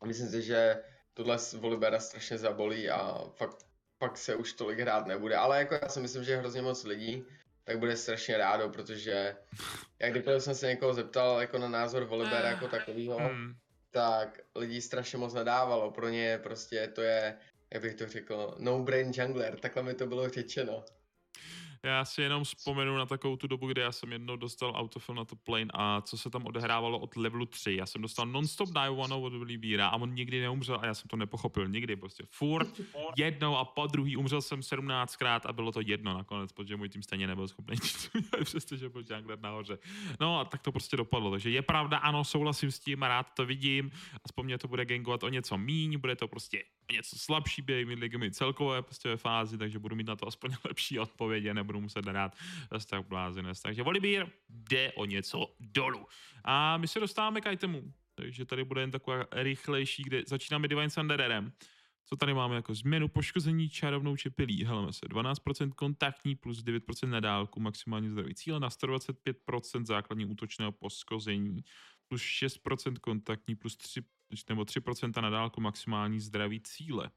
A 0.00 0.06
myslím 0.06 0.28
si, 0.28 0.42
že 0.42 0.82
tohle 1.14 1.38
s 1.38 1.54
Volibera 1.54 2.00
strašně 2.00 2.38
zabolí 2.38 2.90
a 2.90 3.24
fakt, 3.36 3.56
fakt 3.98 4.16
se 4.18 4.34
už 4.36 4.52
tolik 4.52 4.78
hrát 4.78 5.06
nebude. 5.06 5.36
Ale 5.36 5.58
jako 5.58 5.74
já 5.82 5.88
si 5.88 6.00
myslím, 6.00 6.24
že 6.24 6.36
hrozně 6.36 6.62
moc 6.62 6.84
lidí 6.84 7.24
tak 7.64 7.78
bude 7.78 7.96
strašně 7.96 8.36
rádo, 8.38 8.68
protože 8.68 9.36
jak 9.98 10.10
kdykoliv 10.10 10.42
jsem 10.42 10.54
se 10.54 10.66
někoho 10.66 10.94
zeptal 10.94 11.40
jako 11.40 11.58
na 11.58 11.68
názor 11.68 12.04
Volibera 12.04 12.48
jako 12.50 12.68
takovýho, 12.68 13.18
Hmm. 13.18 13.54
tak 13.90 14.40
lidí 14.54 14.80
strašně 14.80 15.18
moc 15.18 15.34
nadávalo. 15.34 15.90
Pro 15.90 16.08
ně 16.08 16.38
prostě 16.42 16.88
to 16.94 17.02
je, 17.02 17.36
jak 17.70 17.82
bych 17.82 17.94
to 17.94 18.08
řekl, 18.08 18.54
no-brain 18.58 19.12
jungler, 19.14 19.60
takhle 19.60 19.82
mi 19.82 19.94
to 19.94 20.06
bylo 20.06 20.28
řečeno. 20.28 20.84
Já 21.84 22.04
si 22.04 22.22
jenom 22.22 22.44
vzpomenu 22.44 22.96
na 22.96 23.06
takovou 23.06 23.36
tu 23.36 23.46
dobu, 23.46 23.66
kdy 23.66 23.80
já 23.80 23.92
jsem 23.92 24.12
jednou 24.12 24.36
dostal 24.36 24.72
autofill 24.76 25.14
na 25.14 25.24
to 25.24 25.36
plane 25.36 25.66
a 25.74 26.00
co 26.00 26.18
se 26.18 26.30
tam 26.30 26.46
odehrávalo 26.46 26.98
od 26.98 27.16
levelu 27.16 27.46
3. 27.46 27.76
Já 27.76 27.86
jsem 27.86 28.02
dostal 28.02 28.26
non-stop 28.26 28.68
die 28.68 28.90
one 28.90 29.14
od 29.14 29.32
Libíra 29.32 29.88
a 29.88 29.96
on 29.96 30.14
nikdy 30.14 30.40
neumřel 30.40 30.78
a 30.82 30.86
já 30.86 30.94
jsem 30.94 31.08
to 31.08 31.16
nepochopil 31.16 31.68
nikdy. 31.68 31.96
Prostě 31.96 32.24
furt 32.26 32.80
jednou 33.16 33.56
a 33.56 33.64
po 33.64 33.86
druhý 33.86 34.16
umřel 34.16 34.42
jsem 34.42 34.60
17krát 34.60 35.40
a 35.44 35.52
bylo 35.52 35.72
to 35.72 35.80
jedno 35.80 36.14
nakonec, 36.14 36.52
protože 36.52 36.76
můj 36.76 36.88
tým 36.88 37.02
stejně 37.02 37.26
nebyl 37.26 37.48
schopný 37.48 37.76
nic 37.82 38.10
udělat, 38.14 38.44
přestože 38.44 38.88
byl 38.88 39.04
jungler 39.10 39.40
nahoře. 39.40 39.78
No 40.20 40.40
a 40.40 40.44
tak 40.44 40.62
to 40.62 40.72
prostě 40.72 40.96
dopadlo. 40.96 41.30
Takže 41.30 41.50
je 41.50 41.62
pravda, 41.62 41.98
ano, 41.98 42.24
souhlasím 42.24 42.70
s 42.70 42.78
tím, 42.78 43.02
rád 43.02 43.26
to 43.34 43.46
vidím. 43.46 43.90
Aspoň 44.24 44.44
mě 44.44 44.58
to 44.58 44.68
bude 44.68 44.84
gangovat 44.84 45.22
o 45.22 45.28
něco 45.28 45.58
míň, 45.58 45.98
bude 45.98 46.16
to 46.16 46.28
prostě 46.28 46.64
něco 46.92 47.18
slabší 47.18 47.62
během 47.62 47.88
ligami 47.88 48.30
celkové 48.30 48.82
prostě 48.82 49.08
ve 49.08 49.16
fázi, 49.16 49.58
takže 49.58 49.78
budu 49.78 49.96
mít 49.96 50.06
na 50.06 50.16
to 50.16 50.28
aspoň 50.28 50.50
lepší 50.64 50.98
odpovědi, 50.98 51.54
nebudu 51.54 51.73
muset 51.80 52.06
hrát 52.06 52.36
zase 52.72 52.86
tak 52.86 53.08
blázinec. 53.08 53.60
Takže 53.60 53.82
Volibír 53.82 54.26
jde 54.48 54.92
o 54.92 55.04
něco 55.04 55.54
dolů. 55.60 56.06
A 56.44 56.76
my 56.76 56.88
se 56.88 57.00
dostáváme 57.00 57.40
k 57.40 57.52
itemu. 57.52 57.92
Takže 58.14 58.44
tady 58.44 58.64
bude 58.64 58.80
jen 58.80 58.90
taková 58.90 59.24
rychlejší, 59.32 60.02
kde 60.02 60.22
začínáme 60.26 60.68
Divine 60.68 60.90
Thundererem. 60.90 61.52
Co 62.06 62.16
tady 62.16 62.34
máme 62.34 62.56
jako 62.56 62.74
změnu? 62.74 63.08
Poškození 63.08 63.68
čarovnou 63.68 64.16
čepilí. 64.16 64.64
Helme 64.64 64.92
se 64.92 65.06
12% 65.06 65.70
kontaktní 65.70 66.34
plus 66.34 66.64
9% 66.64 67.08
na 67.08 67.20
dálku, 67.20 67.60
maximální 67.60 68.08
zdraví 68.08 68.34
cíle 68.34 68.60
na 68.60 68.68
125% 68.68 69.84
základní 69.84 70.26
útočného 70.26 70.72
poškození 70.72 71.64
plus 72.08 72.22
6% 72.22 72.96
kontaktní 72.98 73.54
plus 73.54 73.76
3, 73.76 74.02
nebo 74.48 74.62
3% 74.62 75.22
na 75.22 75.30
dálku 75.30 75.60
maximální 75.60 76.20
zdraví 76.20 76.60
cíle. 76.60 77.10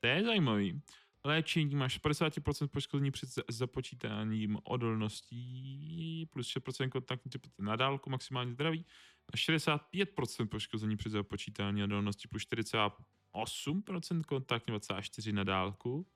To 0.00 0.06
je 0.06 0.24
zajímavý. 0.24 0.82
Léčení 1.28 1.74
máš 1.74 2.00
50% 2.00 2.68
poškození 2.68 3.10
před 3.10 3.28
za- 3.28 3.42
započítáním 3.48 4.58
odolností 4.64 6.26
plus 6.32 6.48
6% 6.48 6.88
kontaktní 6.88 7.30
na 7.58 7.76
dálku 7.76 8.10
maximální 8.10 8.52
zdraví 8.52 8.84
a 9.32 9.36
65% 9.36 10.48
poškození 10.48 10.96
při 10.96 11.10
započítání 11.10 11.84
odolnosti 11.84 12.28
plus 12.28 12.42
48% 12.42 14.22
kontaktní 14.22 14.70
24 14.70 15.32
na 15.32 15.44
dálku. 15.44 16.06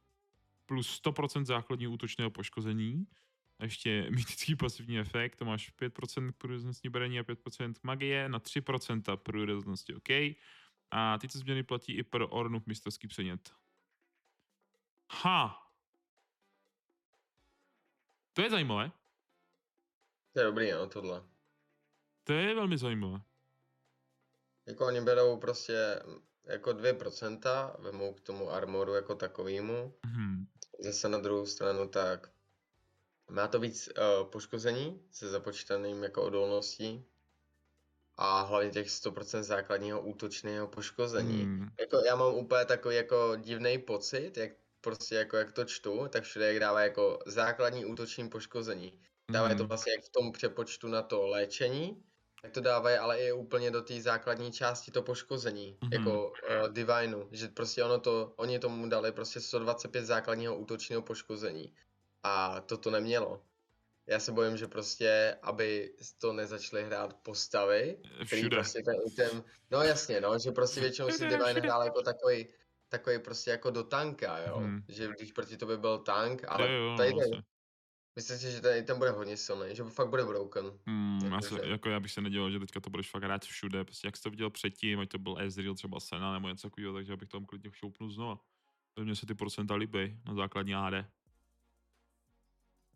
plus 0.67 1.01
100% 1.05 1.45
základního 1.45 1.93
útočného 1.93 2.31
poškození. 2.31 3.07
A 3.59 3.65
ještě 3.65 4.07
mytický 4.11 4.57
pasivní 4.57 4.99
efekt, 4.99 5.37
to 5.37 5.45
máš 5.45 5.73
5% 5.81 6.33
průraznosti 6.39 6.89
braní 6.89 7.19
a 7.19 7.23
5% 7.23 7.75
magie 7.83 8.29
na 8.29 8.41
3% 8.41 9.17
průraznosti, 9.17 9.95
OK. 9.95 10.11
A 10.91 11.19
tyto 11.19 11.39
změny 11.39 11.63
platí 11.63 11.93
i 11.93 12.03
pro 12.03 12.29
Ornův 12.29 12.67
mistrovský 12.67 13.09
předmět. 13.09 13.62
Ha! 15.13 15.63
To 18.33 18.43
je 18.43 18.51
zajímavé. 18.51 18.91
To 20.33 20.41
je 20.41 20.45
dobrý, 20.45 20.71
no, 20.71 20.87
tohle. 20.87 21.23
To 22.25 22.33
je 22.33 22.55
velmi 22.55 22.79
zajímavé. 22.79 23.21
Jako 24.67 24.87
oni 24.87 25.01
berou 25.01 25.37
prostě 25.37 26.03
mm, 26.07 26.23
jako 26.45 26.71
2%, 26.71 27.75
vemou 27.79 28.15
k 28.15 28.21
tomu 28.21 28.51
armoru 28.51 28.95
jako 28.95 29.15
takovýmu. 29.15 29.95
Mhm. 30.07 30.47
Zase 30.79 31.09
na 31.09 31.19
druhou 31.19 31.47
stranu 31.47 31.89
tak 31.89 32.31
má 33.31 33.49
to 33.49 33.61
víc 33.61 33.89
uh, 33.89 34.31
poškození 34.31 35.03
se 35.11 35.29
započítaným 35.29 36.03
jako 36.03 36.23
odolností 36.23 37.07
a 38.15 38.43
hlavně 38.43 38.71
těch 38.71 38.87
100% 38.87 39.43
základního 39.43 40.01
útočného 40.01 40.69
poškození. 40.69 41.43
Hmm. 41.43 41.69
Jako 41.81 41.97
já 41.97 42.17
mám 42.17 42.35
úplně 42.35 42.65
takový 42.65 42.97
jako 42.97 43.37
divný 43.37 43.79
pocit, 43.79 44.37
jak 44.37 44.53
prostě 44.83 45.15
jako 45.15 45.37
jak 45.37 45.53
to 45.53 45.65
čtu, 45.65 46.09
tak 46.09 46.25
všude 46.25 46.47
jak 46.53 46.61
dává 46.61 46.81
jako 46.83 47.19
základní 47.27 47.85
útoční 47.87 48.29
poškození. 48.29 49.01
Dávají 49.33 49.57
to 49.57 49.63
Mhm. 49.63 49.69
vlastně 49.69 49.93
jak 49.93 50.05
v 50.05 50.09
tom 50.13 50.33
přepočtu 50.33 50.89
na 50.89 51.03
to 51.03 51.27
léčení, 51.27 52.03
tak 52.43 52.53
to 52.53 52.61
dávají 52.61 52.97
ale 52.97 53.21
i 53.21 53.33
úplně 53.33 53.71
do 53.71 53.83
té 53.83 54.01
základní 54.01 54.53
části 54.53 54.91
to 54.91 55.03
poškození, 55.03 55.79
Mhm. 55.83 55.93
jako 55.93 56.27
uh, 56.29 56.69
Divineu, 56.73 57.29
že 57.33 57.49
prostě 57.49 57.85
ono 57.85 58.01
to, 58.01 58.33
oni 58.37 58.59
tomu 58.59 58.89
dali 58.89 59.13
prostě 59.13 59.41
125 59.41 60.05
základního 60.05 60.57
útočného 60.57 61.03
poškození 61.03 61.75
a 62.23 62.61
to 62.61 62.77
to 62.79 62.91
nemělo. 62.91 63.43
Já 64.07 64.21
se 64.21 64.33
bojím, 64.33 64.57
že 64.57 64.67
prostě, 64.67 65.39
aby 65.43 65.95
to 66.19 66.33
nezačaly 66.33 66.85
hrát 66.85 67.15
postavy, 67.23 67.99
který 68.27 68.43
Všude. 68.43 68.57
prostě 68.57 68.83
ten 68.83 68.95
item, 69.07 69.45
no 69.71 69.83
jasně, 69.83 70.21
no, 70.21 70.39
že 70.39 70.51
prostě 70.51 70.81
většinou 70.81 71.11
si 71.11 71.27
Divine 71.27 71.61
hrál 71.61 71.85
jako 71.85 72.03
takový, 72.03 72.49
takový 72.93 73.19
prostě 73.19 73.51
jako 73.51 73.71
do 73.71 73.83
tanka, 73.85 74.39
jo, 74.39 74.61
Mhm. 74.61 74.85
že 74.89 75.09
když 75.19 75.33
proti 75.33 75.57
tobě 75.57 75.77
byl 75.77 75.99
tank, 75.99 76.45
ale 76.49 76.73
Jo, 76.73 76.83
jo, 76.83 76.97
tady 76.97 77.09
ten, 77.09 77.17
vlastně. 77.17 77.43
myslím 78.17 78.39
si, 78.39 78.51
že 78.53 78.61
ten 78.61 78.77
item 78.83 78.99
bude 78.99 79.11
hodně 79.11 79.37
silný, 79.37 79.75
že 79.77 79.85
fakt 79.85 80.09
bude 80.09 80.25
broken. 80.25 80.65
Hmm, 80.87 81.21
já, 81.33 81.41
se, 81.41 81.55
Jakože- 81.55 81.71
jako 81.71 81.89
já 81.89 82.01
bych 82.01 82.13
se 82.13 82.21
nedělal, 82.21 82.51
že 82.51 82.59
teďka 82.59 82.81
to 82.81 82.91
budeš 82.91 83.11
fakt 83.11 83.23
hrát 83.23 83.45
všude, 83.45 83.85
prostě 83.85 84.09
jak 84.09 84.17
jsi 84.17 84.23
to 84.23 84.31
viděl 84.31 84.51
předtím, 84.51 85.01
ať 85.01 85.09
to 85.09 85.19
byl 85.19 85.37
Ezreal, 85.39 85.75
třeba 85.75 86.01
Sena 86.01 86.33
nebo 86.33 86.49
něco 86.49 86.71
takového, 86.71 86.95
takže 86.95 87.17
bych 87.17 87.29
tam 87.29 87.45
klidně 87.47 87.71
šoupnul 87.73 88.11
znova. 88.11 88.39
Takže 88.95 89.05
mně 89.05 89.17
se 89.17 89.27
ty 89.27 89.35
procenta 89.35 89.75
líbí 89.75 90.19
na 90.25 90.35
základní 90.35 90.75
AD. 90.75 91.07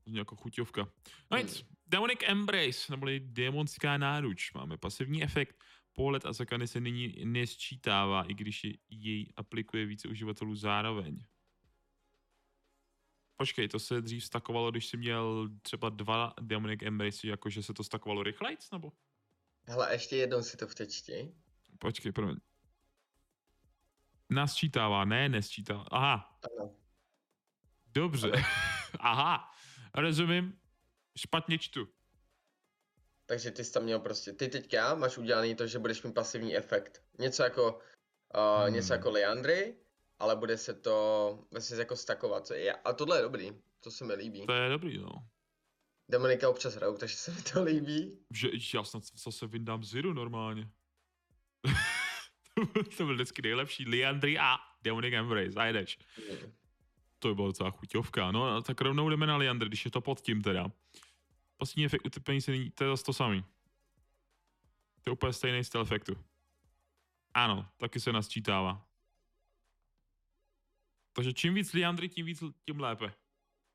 Zní 0.07 0.19
jako 0.19 0.37
chuťovka. 0.37 0.89
No 1.31 1.39
nic, 1.39 1.65
Demonic 1.87 2.19
Embrace, 2.27 2.93
neboli 2.93 3.21
démonská 3.21 3.97
náruč. 3.99 4.53
Máme 4.53 4.77
pasivní 4.77 5.23
efekt. 5.23 5.57
Pohled 5.99 6.27
a 6.27 6.33
zakany 6.33 6.69
se 6.69 6.81
nyní 6.81 7.25
nesčítává, 7.25 8.23
i 8.23 8.35
když 8.35 8.65
je, 8.65 8.73
jej 8.89 9.33
aplikuje 9.37 9.87
více 9.87 10.09
uživatelů 10.09 10.55
zároveň. 10.55 11.25
Počkej, 13.37 13.69
to 13.69 13.79
se 13.79 14.01
dřív 14.01 14.25
stakovalo, 14.25 14.71
když 14.71 14.87
jsi 14.87 14.97
měl 14.97 15.49
třeba 15.63 15.89
dva 15.89 16.35
Demonic 16.41 16.83
Embrace, 16.83 17.27
jakože 17.27 17.63
se 17.63 17.75
to 17.75 17.85
stakovalo 17.85 18.23
rychlejc, 18.23 18.71
nebo? 18.71 18.93
Hele, 19.69 19.93
ještě 19.95 20.17
jednou 20.17 20.43
si 20.43 20.57
to 20.57 20.67
přečti. 20.67 21.35
Počkej, 21.79 22.13
promiň. 22.13 22.37
Nasčítává, 24.31 25.05
ne, 25.05 25.29
nesčítává. 25.29 25.87
Aha, 25.91 26.39
Ano. 26.45 26.77
dobře. 27.87 28.33
Aha, 29.01 29.51
rozumím. 29.95 30.61
Špatně 31.19 31.59
čtu. 31.59 31.89
Takže 33.27 33.51
ty 33.51 33.65
jsi 33.65 33.73
tam 33.73 33.83
měl 33.83 34.01
prostě, 34.01 34.33
ty 34.33 34.49
teďka 34.49 34.95
máš 34.95 35.19
udělaný 35.19 35.55
to, 35.55 35.67
že 35.67 35.79
budeš 35.79 36.03
mít 36.03 36.15
pasivní 36.15 36.57
efekt. 36.57 37.03
Něco 37.19 37.43
jako, 37.43 37.73
uh, 37.73 38.65
Hmm. 38.65 38.75
něco 38.75 38.93
jako 38.93 39.11
Leandry, 39.11 39.77
ale 40.19 40.37
bude 40.37 40.59
se 40.59 40.75
to 40.75 41.39
vlastně 41.51 41.77
jako 41.77 41.97
stakovat. 41.97 42.53
A 42.85 42.93
tohle 42.93 43.19
je 43.19 43.23
dobrý, 43.23 43.53
to 43.81 43.91
se 43.91 44.05
mi 44.05 44.15
líbí. 44.15 44.47
To 44.47 44.53
je 44.53 44.69
dobrý, 44.69 44.99
no. 44.99 45.29
Dominika 46.09 46.49
občas 46.49 46.75
hrajou, 46.75 46.97
takže 46.97 47.17
se 47.17 47.31
mi 47.31 47.43
to 47.43 47.63
líbí. 47.63 48.19
Že 48.31 48.49
já 48.75 48.85
snad 48.85 49.03
zase 49.25 49.47
vyndám 49.47 49.85
Ziru 49.85 50.13
normálně. 50.13 50.71
to 52.97 53.05
byl 53.05 53.15
vždycky 53.15 53.43
nejlepší. 53.43 53.89
Leandry 53.89 54.39
a 54.39 54.57
Demonic 54.83 55.15
Embrace, 55.15 55.61
a 55.61 55.65
jedeš. 55.65 55.99
Hmm. 56.29 56.53
To 57.19 57.29
by 57.29 57.35
byla 57.35 57.47
docela 57.49 57.71
chuťovka. 57.71 58.31
No, 58.33 58.51
no, 58.51 58.63
tak 58.63 58.81
rovnou 58.81 59.11
jdeme 59.11 59.27
na 59.27 59.37
Leandry, 59.37 59.69
když 59.69 59.85
je 59.85 59.91
to 59.91 60.01
pod 60.01 60.21
tím 60.21 60.43
teda. 60.43 60.67
Pasivní 61.57 61.85
efekt 61.85 62.07
utrpení 62.07 62.41
se 62.41 62.51
není, 62.51 62.71
to 62.71 62.85
je 62.85 62.91
zase 62.91 63.05
to 63.05 63.13
samý. 63.13 63.45
To 65.03 65.11
je 65.11 65.13
úplně 65.13 65.33
stejný 65.33 65.65
styl 65.65 65.81
efektu. 65.81 66.25
Ano, 67.35 67.69
taky 67.77 68.01
se 68.01 68.13
nasčítává. 68.13 68.87
Takže 71.13 71.33
čím 71.33 71.55
víc 71.55 71.73
Leandry, 71.73 72.09
tím 72.09 72.27
víc, 72.27 72.43
tím 72.65 72.81
lépe. 72.81 73.13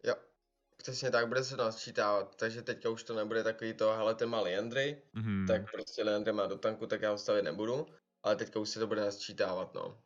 Jo, 0.04 0.16
přesně 0.78 1.12
tak, 1.12 1.28
bude 1.28 1.44
se 1.44 1.58
nasčítávat. 1.58 2.36
Takže 2.36 2.62
teďka 2.62 2.90
už 2.90 3.04
to 3.04 3.16
nebude 3.16 3.44
takový 3.44 3.74
to, 3.74 3.92
hele, 3.94 4.16
ten 4.16 4.30
má 4.30 4.42
Leandry, 4.42 5.02
Mhm. 5.14 5.48
tak 5.48 5.72
prostě 5.72 6.04
Leandry 6.04 6.34
má 6.34 6.46
do 6.48 6.58
tanku, 6.58 6.88
tak 6.88 7.02
já 7.02 7.12
ho 7.12 7.18
stavit 7.18 7.44
nebudu. 7.44 7.86
Ale 8.24 8.36
teďka 8.36 8.60
už 8.60 8.70
se 8.70 8.80
to 8.80 8.88
bude 8.88 9.02
nasčítávat, 9.02 9.74
no. 9.74 10.04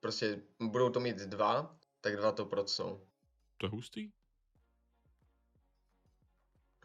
Prostě 0.00 0.42
budou 0.62 0.90
to 0.90 1.00
mít 1.00 1.16
dva, 1.16 1.78
tak 2.00 2.16
dva 2.16 2.32
to 2.32 2.46
procnou. 2.46 3.06
To 3.58 3.66
je 3.66 3.70
hustý. 3.70 4.10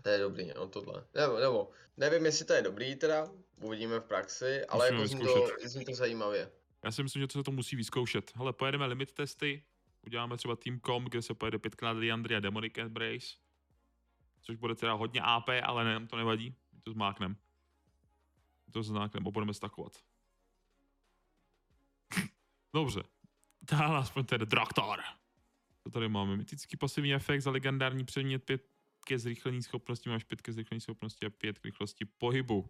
To 0.04 0.10
je 0.10 0.20
dobrý, 0.20 0.52
no 0.56 0.68
tohle. 0.68 1.06
Nebo, 1.16 1.40
nebo, 1.40 1.70
nevím, 1.98 2.26
jestli 2.26 2.46
to 2.46 2.54
je 2.54 2.62
dobrý 2.62 2.96
teda, 2.96 3.32
uvidíme 3.62 4.00
v 4.00 4.04
praxi, 4.04 4.66
ale 4.66 4.92
Musíme 4.92 5.22
jako 5.22 5.34
zní 5.34 5.44
to, 5.62 5.70
zní 5.70 5.86
to 5.86 5.96
zajímavě. 5.96 6.52
Já 6.84 6.92
si 6.92 7.04
myslím, 7.04 7.22
že 7.22 7.28
to 7.28 7.40
se 7.40 7.44
to 7.44 7.52
musí 7.52 7.76
vyzkoušet. 7.76 8.36
Hele, 8.36 8.54
pojedeme 8.54 8.86
limit 8.86 9.12
testy, 9.12 9.64
uděláme 10.06 10.38
třeba 10.38 10.56
Team.com, 10.56 11.06
kde 11.06 11.22
se 11.22 11.34
pojede 11.34 11.60
pětkrát 11.60 11.98
Leandry 11.98 12.36
a 12.36 12.40
Demonic 12.40 12.78
Embrace, 12.78 13.28
což 14.42 14.56
bude 14.56 14.76
teda 14.76 14.94
hodně 14.94 15.22
AP, 15.22 15.50
ale 15.64 15.84
ne, 15.84 16.08
to 16.08 16.16
nevadí, 16.16 16.56
my 16.74 16.82
to 16.82 16.92
zmáknem. 16.92 17.38
My 18.68 18.74
to 18.74 18.84
zmáknem, 18.84 19.28
a 19.28 19.32
budeme 19.32 19.54
stakovat. 19.54 19.92
Dobře. 22.74 23.04
Dál 23.62 23.98
aspoň 23.98 24.26
tedy 24.26 24.46
Draktar. 24.46 25.00
To 25.84 25.90
tady 25.90 26.10
máme. 26.10 26.38
Mytický 26.38 26.78
pasivní 26.78 27.14
efekt 27.14 27.42
za 27.42 27.52
legendární 27.52 28.06
předmět 28.06 28.44
5 28.44 28.79
ke 29.06 29.20
zrychlení 29.20 29.64
schopnosti, 29.64 30.10
máš 30.10 30.24
5 30.24 30.42
ke 30.42 30.52
zrychlení 30.52 30.82
schopnosti 30.82 31.26
a 31.26 31.30
5 31.30 31.60
k 31.60 31.66
rychlosti 31.66 32.06
pohybu. 32.06 32.70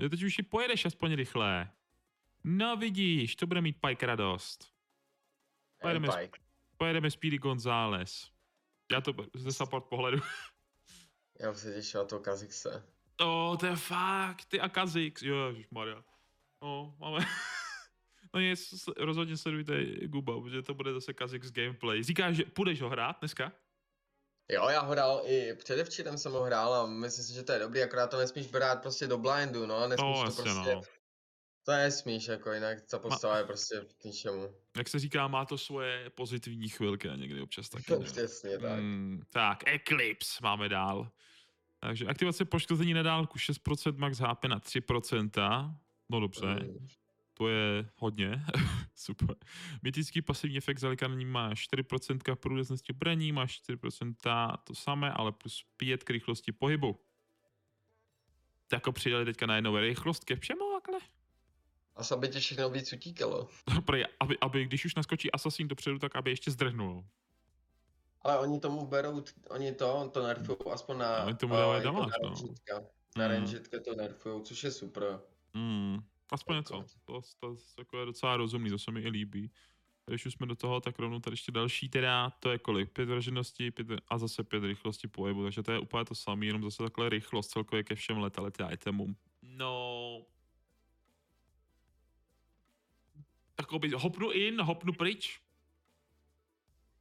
Jo, 0.00 0.08
Teď 0.08 0.22
už 0.22 0.34
si 0.34 0.42
pojedeš 0.42 0.84
aspoň 0.84 1.14
rychle. 1.14 1.70
No 2.44 2.76
vidíš, 2.76 3.36
to 3.36 3.46
bude 3.46 3.60
mít 3.60 3.76
Pike 3.86 4.06
radost. 4.06 4.72
Pojedeme 5.80 6.08
s- 6.12 6.16
Pike. 6.16 6.38
Pojedeme 6.76 7.10
Speedy 7.10 7.38
González. 7.38 8.30
Já 8.92 9.00
to 9.00 9.14
ze 9.34 9.52
support 9.52 9.84
pohledu. 9.84 10.18
Já 11.40 11.54
se 11.54 11.74
těším 11.74 11.98
na 11.98 12.04
toho 12.04 12.20
Kazixe. 12.22 12.86
oh, 13.20 13.56
to 13.58 13.66
je 13.66 13.76
fakt, 13.76 14.44
ty 14.44 14.60
a 14.60 14.68
Kazix. 14.68 15.22
Jo, 15.22 15.54
Maria. 15.70 16.04
No, 16.62 16.96
máme... 16.98 17.18
no 18.34 18.40
nic, 18.40 18.88
rozhodně 18.96 19.36
sledujte 19.36 19.84
Guba, 20.06 20.40
protože 20.40 20.62
to 20.62 20.74
bude 20.74 20.92
zase 20.92 21.12
Kazix 21.14 21.50
gameplay. 21.50 22.02
Říkáš, 22.02 22.36
že 22.36 22.44
půjdeš 22.44 22.80
ho 22.80 22.88
hrát 22.88 23.18
dneska? 23.20 23.52
Jo, 24.52 24.68
já 24.68 24.80
ho 24.80 24.92
hrál 24.92 25.22
i 25.24 25.54
předevčírem 25.54 26.18
jsem 26.18 26.32
ho 26.32 26.42
hrál 26.42 26.74
a 26.74 26.86
myslím 26.86 27.24
si, 27.24 27.32
že 27.34 27.42
to 27.42 27.52
je 27.52 27.58
dobrý, 27.58 27.82
akorát 27.82 28.06
to 28.06 28.18
nesmíš 28.18 28.46
brát 28.46 28.82
prostě 28.82 29.06
do 29.06 29.18
blindu, 29.18 29.66
no, 29.66 29.88
nesmíš 29.88 29.98
No, 30.00 30.14
to 30.20 30.24
jasně, 30.24 30.42
prostě, 30.42 30.74
no. 30.74 30.80
to 31.64 31.72
nesmíš, 31.72 32.28
jako 32.28 32.52
jinak 32.52 32.78
ta 32.90 32.98
postava 32.98 33.38
je 33.38 33.44
prostě 33.44 33.84
k 34.00 34.04
ničemu. 34.04 34.54
Jak 34.76 34.88
se 34.88 34.98
říká, 34.98 35.28
má 35.28 35.44
to 35.44 35.58
svoje 35.58 36.10
pozitivní 36.10 36.68
chvilky 36.68 37.08
a 37.08 37.16
někdy 37.16 37.40
občas 37.42 37.68
taky. 37.68 37.92
ne? 37.98 38.04
Přesně 38.04 38.58
tak. 38.58 38.78
Mm, 38.80 39.20
tak, 39.30 39.68
Eclipse 39.68 40.38
máme 40.42 40.68
dál. 40.68 41.10
Takže 41.80 42.06
aktivace 42.06 42.44
poškození 42.44 42.94
na 42.94 43.02
dálku 43.02 43.38
6%, 43.38 43.98
max 43.98 44.18
HP 44.18 44.44
na 44.44 44.60
3%. 44.60 45.74
No 46.10 46.20
dobře, 46.20 46.46
Mm. 46.46 46.88
To 47.42 47.48
je 47.48 47.86
hodně. 47.96 48.42
Super. 48.94 49.36
Mytický 49.82 50.22
pasivní 50.22 50.56
efekt 50.56 50.78
zalikaný 50.78 51.24
má 51.24 51.50
4% 51.52 52.36
průraznosti 52.36 52.92
braní, 52.92 53.32
má 53.32 53.46
4% 53.46 54.56
to 54.64 54.74
samé, 54.74 55.12
ale 55.12 55.32
plus 55.32 55.64
5 55.76 56.04
k 56.04 56.10
rychlosti 56.10 56.52
pohybu. 56.52 57.00
Tak 58.68 58.76
jako 58.76 58.92
přidali 58.92 59.24
teďka 59.24 59.46
najednou 59.46 59.76
rychlost 59.76 60.24
ke 60.24 60.36
všemu 60.36 60.60
takhle. 60.80 61.00
A 61.96 62.14
aby 62.14 62.28
ti 62.28 62.40
všechno 62.40 62.70
víc 62.70 62.92
utíkalo. 62.92 63.48
Prej, 63.84 64.06
aby, 64.20 64.38
aby, 64.40 64.64
když 64.64 64.84
už 64.84 64.94
naskočí 64.94 65.32
Assassin 65.32 65.68
dopředu, 65.68 65.98
tak 65.98 66.16
aby 66.16 66.30
ještě 66.30 66.50
zdrhnul. 66.50 67.04
Ale 68.22 68.38
oni 68.38 68.60
tomu 68.60 68.86
berou, 68.86 69.24
oni 69.50 69.72
to, 69.72 70.10
to 70.12 70.26
nerfují, 70.26 70.58
aspoň 70.72 70.98
na, 70.98 71.24
Oni 71.24 71.34
tomu 71.34 71.54
dávají 71.54 71.84
damage, 71.84 72.10
na 72.22 72.28
no. 72.30 72.34
Na 73.16 73.28
Mm. 73.28 73.34
rangetka 73.34 73.80
to 73.84 73.94
nerfují, 73.94 74.42
což 74.42 74.64
je 74.64 74.70
super. 74.70 75.20
Mm, 75.54 75.98
aspoň 76.32 76.56
Jako- 76.56 76.76
něco. 76.76 76.98
To, 77.04 77.20
to, 77.20 77.22
to, 77.40 77.56
jako 77.78 77.98
je 77.98 78.06
docela 78.06 78.36
rozumný, 78.36 78.70
to 78.70 78.78
se 78.78 78.90
mi 78.90 79.00
i 79.00 79.08
líbí. 79.08 79.50
když 80.06 80.26
už 80.26 80.32
jsme 80.32 80.46
do 80.46 80.56
toho, 80.56 80.80
tak 80.80 80.98
rovnou 80.98 81.20
tady 81.20 81.34
ještě 81.34 81.52
další 81.52 81.88
teda, 81.88 82.30
to 82.30 82.50
je 82.50 82.58
kolik? 82.58 82.90
Pět 82.90 83.08
vražednosti 83.08 83.70
pět, 83.70 83.86
a 84.08 84.18
zase 84.18 84.44
pět 84.44 84.64
rychlosti 84.64 85.08
pohybu, 85.08 85.42
takže 85.42 85.62
to 85.62 85.72
je 85.72 85.78
úplně 85.78 86.04
to 86.04 86.14
samé, 86.14 86.46
jenom 86.46 86.62
zase 86.62 86.82
takhle 86.82 87.08
rychlost 87.08 87.48
celkově 87.48 87.84
ke 87.84 87.94
všem 87.94 88.18
letality 88.18 88.62
itemům. 88.72 89.16
No... 89.42 90.22
Takový, 93.54 93.92
hopnu 93.92 94.30
in, 94.30 94.60
hopnu 94.60 94.92
pryč. 94.92 95.40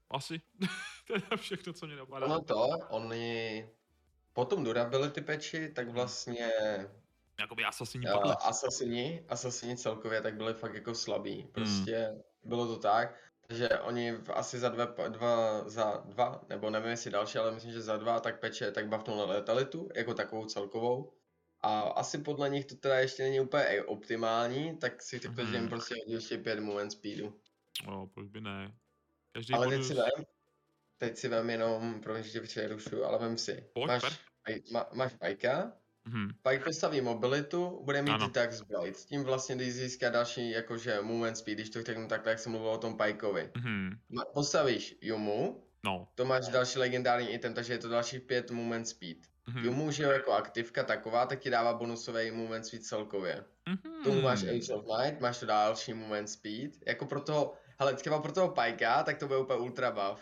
Asi. 0.10 0.42
to 1.08 1.14
je 1.14 1.38
všechno, 1.38 1.74
co 1.74 1.88
mě 1.88 1.96
napadá. 1.96 2.26
Ono 2.26 2.42
to, 2.42 2.68
oni 2.90 3.66
potom 4.34 4.64
durability 4.64 5.22
patchi, 5.22 5.70
tak 5.70 5.90
vlastně 5.90 6.50
Jakoby 7.42 7.66
asasini 7.66 8.06
uh, 8.06 8.32
asasini, 8.48 9.26
asasini 9.30 9.78
celkově 9.78 10.22
tak 10.22 10.36
byli 10.36 10.54
fakt 10.54 10.74
jako 10.74 10.96
slabí. 10.96 11.48
Prostě 11.52 11.98
hmm. 11.98 12.22
bylo 12.44 12.68
to 12.68 12.78
tak, 12.80 13.16
že 13.50 13.70
oni 13.70 14.12
asi 14.34 14.60
za 14.60 14.70
dva, 14.70 14.86
dva, 15.08 15.70
za 15.70 16.04
dva, 16.06 16.42
nebo 16.50 16.70
nevím 16.70 16.90
jestli 16.90 17.12
další, 17.12 17.38
ale 17.38 17.52
myslím, 17.52 17.72
že 17.72 17.82
za 17.82 17.98
dva, 17.98 18.20
tak 18.20 18.40
peče, 18.40 18.72
tak 18.72 18.88
buffnul 18.88 19.18
letalitu, 19.28 19.90
jako 19.96 20.14
takovou 20.14 20.46
celkovou. 20.46 21.14
A 21.62 21.80
asi 21.82 22.18
podle 22.18 22.50
nich 22.50 22.66
to 22.66 22.76
teda 22.76 23.00
ještě 23.00 23.24
není 23.24 23.40
úplně 23.40 23.84
optimální, 23.84 24.78
tak 24.78 25.02
si 25.02 25.20
řekl, 25.20 25.46
že 25.46 25.54
jim 25.54 25.62
Mhm. 25.62 25.70
prostě 25.70 25.96
hodí 25.96 26.14
ještě 26.14 26.38
pět 26.38 26.60
movement 26.60 26.92
speedu. 26.92 27.40
No, 27.88 28.08
proč 28.08 28.28
by 28.28 28.42
ne? 28.42 28.78
Každý 29.32 29.54
Ale 29.54 29.68
teď 29.68 29.84
si 29.84 29.94
vem, 29.94 30.26
teď 30.98 31.18
si 31.18 31.28
vem 31.28 31.50
jenom, 31.50 32.02
promiň, 32.02 32.24
že 32.24 32.32
tě 32.32 32.42
přerušu, 32.42 33.04
ale 33.06 33.20
vem 33.20 33.38
si. 33.38 33.70
Pojď, 33.74 33.88
máš, 33.88 34.22
má, 34.72 34.90
máš 34.94 35.14
Pajka, 35.14 35.81
Mhm. 36.06 36.30
Pike 36.50 36.64
postaví 36.64 37.02
mobilitu, 37.02 37.82
bude 37.84 38.02
mít 38.02 38.12
Ano. 38.12 38.30
Tax 38.30 38.62
Blade. 38.62 38.94
S 38.94 39.06
tím 39.06 39.24
vlastně, 39.24 39.56
když 39.56 39.74
získá 39.74 40.10
další 40.10 40.52
jakože 40.52 41.02
movement 41.02 41.38
speed, 41.38 41.58
když 41.58 41.70
to 41.70 41.84
řeknu 41.84 42.08
takhle, 42.08 42.32
jak 42.32 42.40
jsem 42.40 42.52
mluvil 42.52 42.70
o 42.70 42.78
tom 42.78 42.98
Pikeovi. 42.98 43.52
Mhm. 43.58 43.98
Ma- 44.12 44.26
Postavíš 44.34 44.96
Yumu, 45.02 45.64
No. 45.84 46.08
to 46.16 46.26
máš 46.26 46.48
další 46.48 46.80
legendární 46.80 47.30
item, 47.34 47.54
takže 47.54 47.74
je 47.74 47.78
to 47.78 47.90
další 47.90 48.20
5 48.20 48.52
movement 48.52 48.88
speed. 48.88 49.18
Mhm. 49.48 49.66
Yumu, 49.66 49.92
že 49.92 50.04
jako 50.04 50.32
aktivka 50.32 50.84
taková, 50.84 51.26
tak 51.26 51.40
ti 51.40 51.50
dává 51.50 51.74
bonusový 51.74 52.32
movement 52.32 52.66
speed 52.66 52.84
celkově. 52.86 53.44
Mhm. 53.70 54.04
Tomu 54.04 54.22
máš 54.22 54.44
Age 54.44 54.74
of 54.74 54.86
Night, 55.00 55.22
máš 55.22 55.40
to 55.40 55.46
další 55.46 55.94
movement 55.94 56.30
speed. 56.30 56.72
Jako 56.88 57.06
pro 57.06 57.22
toho, 57.22 57.54
hele, 57.80 57.94
třeba 57.94 58.22
pro 58.22 58.32
toho 58.32 58.50
Pikea, 58.50 59.04
tak 59.04 59.18
to 59.18 59.28
bude 59.28 59.40
úplně 59.40 59.60
ultra 59.60 59.92
buff. 59.92 60.22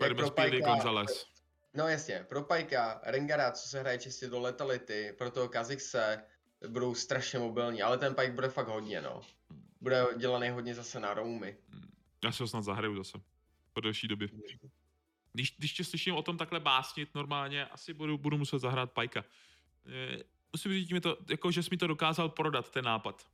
Jak 0.00 0.16
pro 0.16 0.30
Pikea, 0.30 0.68
Gonzales. 0.68 1.26
No 1.74 1.88
jasně, 1.88 2.26
pro 2.28 2.42
Pajka, 2.42 3.00
Rengara, 3.04 3.52
co 3.52 3.68
se 3.68 3.80
hraje 3.80 3.98
čistě 3.98 4.28
do 4.28 4.40
letality, 4.40 5.14
pro 5.18 5.30
toho 5.30 5.48
Kazixe 5.48 6.24
budou 6.68 6.94
strašně 6.94 7.38
mobilní, 7.38 7.82
ale 7.82 7.98
ten 7.98 8.14
Pike 8.14 8.32
bude 8.32 8.48
fakt 8.48 8.68
hodně, 8.68 9.00
no. 9.00 9.20
Bude 9.80 10.06
dělaný 10.16 10.48
hodně 10.48 10.74
zase 10.74 11.00
na 11.00 11.14
roamy. 11.14 11.56
Já 12.24 12.32
si 12.32 12.42
ho 12.42 12.48
snad 12.48 12.64
zahraju 12.64 12.96
zase. 12.96 13.18
Po 13.72 13.80
delší 13.80 14.08
době. 14.08 14.28
Když, 15.32 15.56
když 15.58 15.72
tě 15.72 15.84
slyším 15.84 16.14
o 16.14 16.22
tom 16.22 16.38
takhle 16.38 16.60
básnit 16.60 17.14
normálně, 17.14 17.66
asi 17.66 17.94
budu, 17.94 18.18
budu 18.18 18.38
muset 18.38 18.58
zahrát 18.58 18.92
Pajka. 18.92 19.24
Eh, 19.86 20.22
musím 20.52 20.72
říct, 20.72 20.90
mi 20.90 21.00
to, 21.00 21.16
jako, 21.30 21.50
že 21.50 21.62
jsi 21.62 21.68
mi 21.70 21.76
to 21.76 21.86
dokázal 21.86 22.28
prodat, 22.28 22.70
ten 22.70 22.84
nápad. 22.84 23.26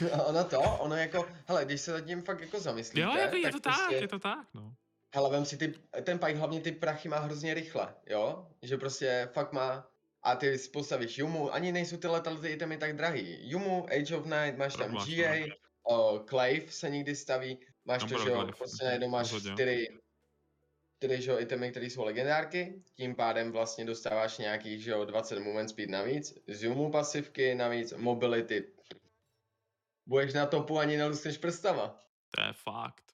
ono 0.26 0.44
to, 0.44 0.60
ono 0.60 0.94
jako, 0.94 1.28
hele, 1.46 1.64
když 1.64 1.80
se 1.80 1.92
nad 1.92 2.00
tím 2.00 2.22
fakt 2.22 2.40
jako 2.40 2.60
zamyslíte, 2.60 3.00
Jo, 3.00 3.16
jako 3.16 3.36
je 3.36 3.52
to 3.52 3.60
tak, 3.60 3.74
prostě, 3.74 3.94
je 3.94 4.08
to 4.08 4.18
tak, 4.18 4.48
no. 4.54 4.74
Hele, 5.16 5.30
vem 5.30 5.44
si 5.44 5.56
ty, 5.56 5.74
ten 6.02 6.18
Pike 6.18 6.38
hlavně 6.38 6.60
ty 6.60 6.72
prachy 6.72 7.08
má 7.08 7.18
hrozně 7.18 7.54
rychle, 7.54 7.94
jo? 8.06 8.46
Že 8.62 8.76
prostě 8.76 9.28
fakt 9.32 9.52
má, 9.52 9.90
a 10.22 10.36
ty 10.36 10.58
si 10.58 10.70
postavíš 10.70 11.18
Yumu, 11.18 11.54
ani 11.54 11.72
nejsou 11.72 11.96
ty 11.96 12.06
letality 12.06 12.48
itemy 12.48 12.78
tak 12.78 12.96
drahý. 12.96 13.50
Yumu, 13.50 13.86
Age 13.86 14.16
of 14.16 14.24
Night, 14.24 14.58
máš 14.58 14.74
tam 14.74 14.96
GA, 14.96 15.46
o, 15.82 16.24
Clave 16.28 16.68
se 16.68 16.90
někdy 16.90 17.16
staví, 17.16 17.58
máš 17.84 18.02
to, 18.02 18.24
že 18.24 18.30
jo, 18.30 18.48
prostě 18.58 18.84
najednou 18.84 19.08
máš 19.08 19.28
čtyři, 19.28 19.88
čtyři, 20.96 21.22
že 21.22 21.30
jo, 21.30 21.38
itemy, 21.38 21.70
které 21.70 21.86
jsou 21.86 22.04
legendárky, 22.04 22.82
tím 22.94 23.14
pádem 23.14 23.52
vlastně 23.52 23.84
dostáváš 23.84 24.38
nějakých, 24.38 24.82
že 24.82 24.90
jo, 24.90 25.04
20 25.04 25.38
movement 25.38 25.70
speed 25.70 25.90
navíc, 25.90 26.38
z 26.48 26.62
Yumu 26.62 26.90
pasivky 26.90 27.54
navíc, 27.54 27.92
mobility. 27.92 28.72
Budeš 30.06 30.34
na 30.34 30.46
topu 30.46 30.78
ani 30.78 30.96
neluskneš 30.96 31.38
prstama. 31.38 32.02
To 32.30 32.42
je 32.42 32.52
fakt. 32.52 33.05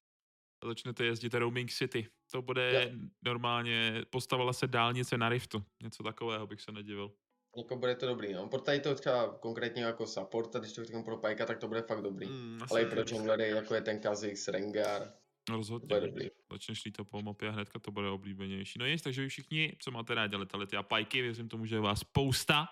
A 0.62 0.66
začnete 0.66 1.04
jezdit 1.04 1.34
Roaming 1.34 1.70
City. 1.70 2.08
To 2.30 2.42
bude 2.42 2.90
Jo. 2.92 2.98
normálně, 3.24 4.02
postavila 4.10 4.52
se 4.52 4.66
dálnice 4.66 5.18
na 5.18 5.28
Riftu. 5.28 5.64
Něco 5.82 6.02
takového 6.02 6.46
bych 6.46 6.60
se 6.60 6.72
nedivil. 6.72 7.12
Jako 7.56 7.76
bude 7.76 7.94
to 7.94 8.06
dobrý, 8.06 8.32
no. 8.32 8.48
Pro 8.48 8.60
tady 8.60 8.80
to 8.80 8.94
třeba 8.94 9.38
konkrétně 9.38 9.82
jako 9.84 10.06
support, 10.06 10.56
a 10.56 10.58
když 10.58 10.72
to 10.72 10.84
řeknu 10.84 11.04
pro 11.04 11.16
Pajka, 11.16 11.46
tak 11.46 11.58
to 11.58 11.68
bude 11.68 11.82
fakt 11.82 12.02
dobrý. 12.02 12.26
Mm, 12.26 12.58
Ale 12.70 12.82
i 12.82 12.86
pro 12.86 13.02
junglery, 13.06 13.48
jako 13.48 13.74
je 13.74 13.80
ten 13.80 14.00
Kha'Zix, 14.00 14.48
Rengar, 14.48 15.12
to 15.44 15.52
Rozhodně. 15.56 15.86
bude 15.86 16.00
dobrý. 16.00 16.28
Začneš 16.52 16.84
lítat 16.84 17.08
po 17.08 17.22
mapě 17.22 17.48
a 17.48 17.50
hnedka 17.52 17.78
to 17.78 17.90
bude 17.90 18.08
oblíbenější. 18.08 18.78
No 18.78 18.86
nic, 18.86 19.02
takže 19.02 19.22
vy 19.22 19.28
všichni, 19.28 19.76
co 19.78 19.90
máte 19.90 20.14
rádi 20.14 20.36
letality 20.36 20.76
a 20.76 20.82
pajky, 20.82 21.22
věřím 21.22 21.48
tomu, 21.48 21.66
že 21.66 21.74
je 21.76 21.80
vás 21.80 22.00
spousta. 22.00 22.68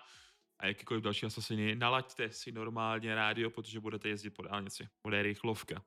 A 0.59 0.67
jakýkoliv 0.67 1.03
další 1.03 1.25
asasiny, 1.25 1.75
nalaďte 1.75 2.31
si 2.31 2.51
normálně 2.51 3.15
rádio, 3.15 3.49
protože 3.49 3.79
budete 3.79 4.09
jezdit 4.09 4.29
po 4.29 4.41
dálnici. 4.41 4.87
Bude 5.03 5.23
rychlovka. 5.23 5.83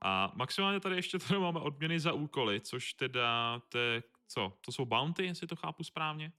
A 0.00 0.32
maximálně 0.34 0.80
tady 0.80 0.96
ještě 0.96 1.18
tady 1.18 1.40
máme 1.40 1.60
odměny 1.60 2.00
za 2.00 2.12
úkoly, 2.12 2.60
což 2.60 2.94
teda, 2.94 3.60
to 3.68 3.78
je, 3.78 4.02
co, 4.28 4.58
to 4.60 4.72
jsou 4.72 4.84
bounty, 4.84 5.26
jestli 5.26 5.46
to 5.46 5.56
chápu 5.56 5.84
správně? 5.84 6.32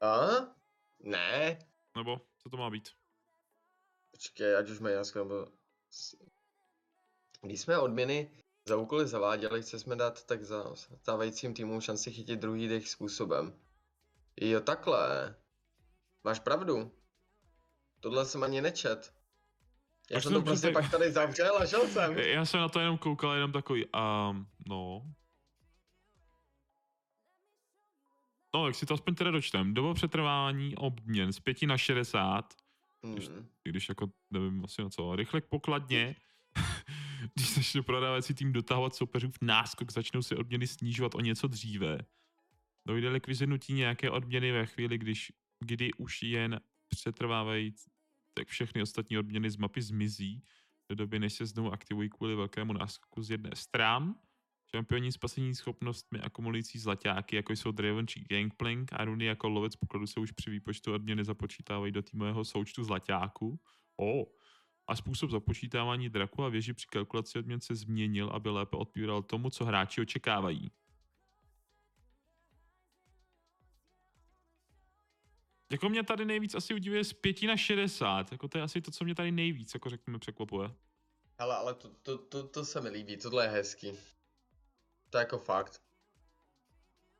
A? 0.00 0.26
Ne. 1.00 1.58
Nebo 1.96 2.20
co 2.38 2.50
to 2.50 2.56
má 2.56 2.70
být? 2.70 2.88
Počkej, 4.10 4.56
ať 4.56 4.70
už 4.70 4.80
mají 4.80 4.94
jasko, 4.94 5.18
nebo... 5.18 5.46
Když 7.42 7.60
jsme 7.60 7.78
odměny 7.78 8.30
za 8.68 8.76
úkoly 8.76 9.08
zaváděli, 9.08 9.62
chce 9.62 9.78
jsme 9.78 9.96
dát 9.96 10.26
tak 10.26 10.44
za 10.44 10.74
stávajícím 10.74 11.54
týmům 11.54 11.80
šanci 11.80 12.12
chytit 12.12 12.40
druhý 12.40 12.68
dech 12.68 12.88
způsobem. 12.88 13.60
Jo, 14.36 14.60
takhle. 14.60 15.36
Máš 16.24 16.40
pravdu. 16.40 16.92
Tohle 18.00 18.26
jsem 18.26 18.42
ani 18.42 18.60
nečet. 18.60 19.19
Já 20.10 20.16
Až 20.16 20.22
jsem 20.22 20.32
to 20.32 20.42
prostě 20.42 20.68
přece- 20.68 20.72
pak 20.82 20.90
tady 20.90 21.12
zavřel 21.12 21.58
a 21.58 21.66
šel 21.66 21.88
jsem. 21.88 22.18
Já 22.18 22.44
jsem 22.44 22.60
na 22.60 22.68
to 22.68 22.80
jenom 22.80 22.98
koukal, 22.98 23.34
jenom 23.34 23.52
takový, 23.52 23.84
um, 23.86 24.46
no. 24.68 25.02
No, 28.54 28.66
jak 28.66 28.74
si 28.74 28.86
to 28.86 28.94
aspoň 28.94 29.14
teda 29.14 29.30
dočtem. 29.30 29.74
Doba 29.74 29.94
přetrvání 29.94 30.76
obměn 30.76 31.32
z 31.32 31.40
5 31.40 31.66
na 31.66 31.78
60, 31.78 32.54
Hmm. 33.04 33.18
i 33.64 33.68
když 33.68 33.88
jako 33.88 34.10
nevím 34.30 34.64
asi 34.64 34.82
na 34.82 34.88
co, 34.90 35.16
rychle 35.16 35.40
k 35.40 35.46
pokladně, 35.46 36.16
když 37.34 37.54
začne 37.54 37.82
prodávací 37.82 38.34
tým 38.34 38.52
dotahovat 38.52 38.94
soupeřů 38.94 39.30
v 39.30 39.42
náskok, 39.42 39.92
začnou 39.92 40.22
si 40.22 40.36
odměny 40.36 40.66
snižovat 40.66 41.14
o 41.14 41.20
něco 41.20 41.48
dříve. 41.48 41.98
Dojde 42.86 43.20
k 43.20 43.26
vyzvednutí 43.26 43.72
nějaké 43.72 44.10
odměny 44.10 44.52
ve 44.52 44.66
chvíli, 44.66 44.98
když, 44.98 45.32
kdy 45.60 45.92
už 45.92 46.22
jen 46.22 46.60
přetrvávají, 46.88 47.74
tak 48.40 48.48
všechny 48.48 48.82
ostatní 48.82 49.18
odměny 49.18 49.50
z 49.50 49.56
mapy 49.56 49.82
zmizí 49.82 50.42
do 50.88 50.94
doby, 50.94 51.18
než 51.18 51.32
se 51.32 51.46
znovu 51.46 51.72
aktivují 51.72 52.08
kvůli 52.08 52.34
velkému 52.34 52.72
náskoku 52.72 53.22
z 53.22 53.30
jedné 53.30 53.50
stran. 53.54 54.14
Šampioni 54.70 55.12
s 55.12 55.18
pasivní 55.18 55.54
schopnostmi 55.54 56.20
akumulující 56.20 56.78
zlaťáky, 56.78 57.36
jako 57.36 57.52
jsou 57.52 57.72
Draven 57.72 58.06
či 58.06 58.20
Gangplank 58.20 58.92
a 58.92 59.04
runy 59.04 59.24
jako 59.24 59.48
lovec 59.48 59.76
pokladu 59.76 60.06
se 60.06 60.20
už 60.20 60.32
při 60.32 60.50
výpočtu 60.50 60.94
odměny 60.94 61.24
započítávají 61.24 61.92
do 61.92 62.02
týmového 62.02 62.44
součtu 62.44 62.84
zlaťáků. 62.84 63.60
O. 64.00 64.26
A 64.88 64.96
způsob 64.96 65.30
započítávání 65.30 66.08
draku 66.08 66.44
a 66.44 66.48
věži 66.48 66.72
při 66.72 66.86
kalkulaci 66.86 67.38
odměn 67.38 67.60
se 67.60 67.74
změnil, 67.74 68.30
aby 68.32 68.50
lépe 68.50 68.76
odpovídal 68.76 69.22
tomu, 69.22 69.50
co 69.50 69.64
hráči 69.64 70.00
očekávají. 70.00 70.70
Jako 75.70 75.88
mě 75.88 76.02
tady 76.02 76.24
nejvíc 76.24 76.54
asi 76.54 76.74
udivuje 76.74 77.04
z 77.04 77.12
5 77.12 77.42
na 77.42 77.56
60. 77.56 78.32
Jako 78.32 78.48
to 78.48 78.58
je 78.58 78.64
asi 78.64 78.80
to, 78.80 78.90
co 78.90 79.04
mě 79.04 79.14
tady 79.14 79.32
nejvíc, 79.32 79.74
jako 79.74 79.90
řekněme, 79.90 80.18
překvapuje. 80.18 80.70
Hele, 81.38 81.56
ale 81.56 81.74
to, 81.74 81.88
to, 82.02 82.18
to, 82.18 82.48
to 82.48 82.64
se 82.64 82.80
mi 82.80 82.88
líbí, 82.88 83.16
tohle 83.16 83.44
je 83.44 83.48
hezký. 83.48 83.92
To 85.10 85.18
je 85.18 85.20
jako 85.20 85.38
fakt. 85.38 85.82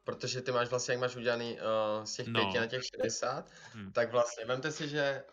Protože 0.05 0.41
ty 0.43 0.53
máš 0.53 0.69
vlastně, 0.69 0.93
jak 0.93 1.01
máš 1.01 1.17
udělaný 1.17 1.53
uh, 1.99 2.05
z 2.05 2.15
těch 2.17 2.27
No. 2.27 2.41
pěti 2.41 2.59
na 2.59 2.67
těch 2.67 2.83
60, 2.97 3.51
Hmm. 3.73 3.93
tak 3.93 4.13
vlastně 4.13 4.45
vemte 4.45 4.73
si, 4.73 4.89
že 4.89 5.25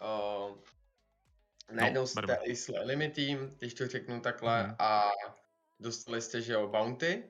uh, 0.50 0.58
najednou 1.72 2.02
No, 2.02 2.08
jste 2.08 2.38
i 2.44 2.56
s 2.56 2.66
team, 3.16 3.56
když 3.58 3.74
to 3.74 3.88
řeknu 3.88 4.22
takhle, 4.22 4.64
Mhm. 4.64 4.76
a 4.80 5.10
dostali 5.80 6.22
jste, 6.22 6.42
že 6.42 6.54
jo, 6.54 6.68
bounty. 6.68 7.24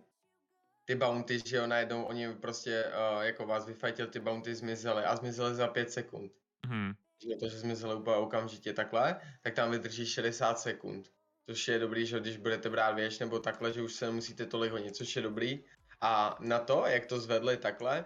Ty 0.87 0.95
bounty, 0.95 1.39
že 1.45 1.57
jo, 1.57 1.67
najednou 1.67 2.03
oni 2.03 2.33
prostě 2.33 2.85
uh, 2.85 3.21
jako 3.21 3.45
vás 3.45 3.65
vyfajtil, 3.65 4.07
ty 4.07 4.19
bounty 4.19 4.55
zmizely 4.55 5.03
a 5.03 5.15
zmizely 5.15 5.55
za 5.55 5.67
5 5.67 5.91
sekund. 5.91 6.31
Mhm. 6.67 6.93
že 7.29 7.35
to, 7.39 7.49
že 7.49 7.59
zmizely 7.59 7.95
úplně 7.95 8.15
okamžitě 8.15 8.73
takhle, 8.73 9.19
tak 9.41 9.53
tam 9.53 9.71
vydrží 9.71 10.05
60 10.05 10.59
sekund. 10.59 11.11
Což 11.45 11.67
je 11.67 11.79
dobrý, 11.79 12.05
že 12.05 12.19
když 12.19 12.37
budete 12.37 12.69
brát 12.69 12.91
věž 12.91 13.19
nebo 13.19 13.39
takhle, 13.39 13.73
že 13.73 13.81
už 13.81 13.93
se 13.93 14.05
nemusíte 14.05 14.45
tolik 14.45 14.71
honit, 14.71 14.95
což 14.95 15.15
je 15.15 15.21
dobrý. 15.21 15.63
A 16.01 16.37
na 16.39 16.59
to, 16.59 16.83
jak 16.85 17.05
to 17.05 17.19
zvedli 17.19 17.57
takhle, 17.57 18.05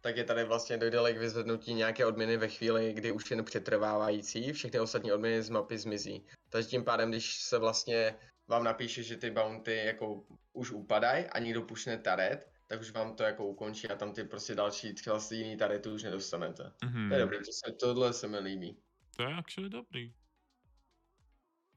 tak 0.00 0.16
je 0.16 0.24
tady 0.24 0.44
vlastně 0.44 0.76
dojde 0.76 1.12
k 1.12 1.18
vyzvednutí 1.18 1.74
nějaké 1.74 2.06
odměny 2.06 2.36
ve 2.36 2.48
chvíli, 2.48 2.92
kdy 2.92 3.12
už 3.12 3.30
jen 3.30 3.44
přetrvávající, 3.44 4.52
všechny 4.52 4.80
ostatní 4.80 5.12
odměny 5.12 5.42
z 5.42 5.50
mapy 5.50 5.78
zmizí. 5.78 6.26
Takže 6.48 6.68
tím 6.68 6.84
pádem, 6.84 7.10
když 7.10 7.42
se 7.42 7.58
vlastně 7.58 8.16
vám 8.48 8.64
napíše, 8.64 9.02
že 9.02 9.16
ty 9.16 9.30
bounty 9.30 9.76
jako 9.76 10.24
už 10.52 10.70
upadají 10.70 11.26
a 11.26 11.38
někdo 11.38 11.62
pušne 11.62 11.98
taret, 11.98 12.52
tak 12.66 12.80
už 12.80 12.90
vám 12.90 13.16
to 13.16 13.22
jako 13.22 13.46
ukončí 13.46 13.88
a 13.88 13.96
tam 13.96 14.12
ty 14.12 14.24
prostě 14.24 14.54
další 14.54 14.94
třeba 14.94 15.20
jiný 15.30 15.56
tarety 15.56 15.88
už 15.88 16.02
nedostanete. 16.02 16.62
Mm-hmm. 16.62 17.08
To 17.08 17.14
je 17.14 17.20
dobrý, 17.20 17.38
to 17.38 17.52
se, 17.52 17.72
tohle 17.80 18.12
se 18.12 18.28
mi 18.28 18.38
líbí. 18.38 18.76
To 19.16 19.22
je 19.22 19.34
actually 19.34 19.70
dobrý. 19.70 20.14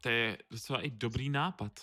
To 0.01 0.09
je 0.09 0.37
docela 0.49 0.81
i 0.81 0.89
dobrý 0.89 1.29
nápad. 1.29 1.79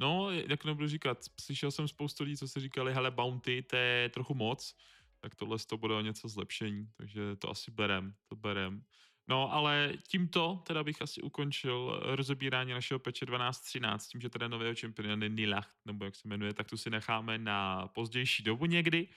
No, 0.00 0.30
jak 0.30 0.64
nebudu 0.64 0.88
říkat, 0.88 1.18
slyšel 1.40 1.70
jsem 1.70 1.88
spoustu 1.88 2.24
lidí, 2.24 2.36
co 2.36 2.48
si 2.48 2.60
říkali, 2.60 2.94
hele, 2.94 3.10
bounty, 3.10 3.62
to 3.62 3.76
je 3.76 4.08
trochu 4.08 4.34
moc, 4.34 4.76
tak 5.20 5.34
tohle 5.34 5.58
to 5.58 5.76
bude 5.76 5.94
o 5.94 6.00
něco 6.00 6.28
zlepšení, 6.28 6.90
takže 6.96 7.36
to 7.36 7.50
asi 7.50 7.70
berem, 7.70 8.14
to 8.26 8.36
berem. 8.36 8.84
No, 9.28 9.52
ale 9.52 9.92
tímto 10.08 10.62
teda 10.66 10.84
bych 10.84 11.02
asi 11.02 11.22
ukončil 11.22 12.00
rozebírání 12.02 12.72
našeho 12.72 12.98
peče 12.98 13.26
12.13, 13.26 13.98
tím, 14.10 14.20
že 14.20 14.28
teda 14.28 14.48
nového 14.48 14.74
čempiona 14.74 15.26
Nilach, 15.26 15.74
nebo 15.84 16.04
jak 16.04 16.16
se 16.16 16.28
jmenuje, 16.28 16.54
tak 16.54 16.68
tu 16.70 16.76
si 16.76 16.90
necháme 16.90 17.38
na 17.38 17.88
pozdější 17.88 18.42
dobu 18.42 18.66
někdy. 18.66 19.08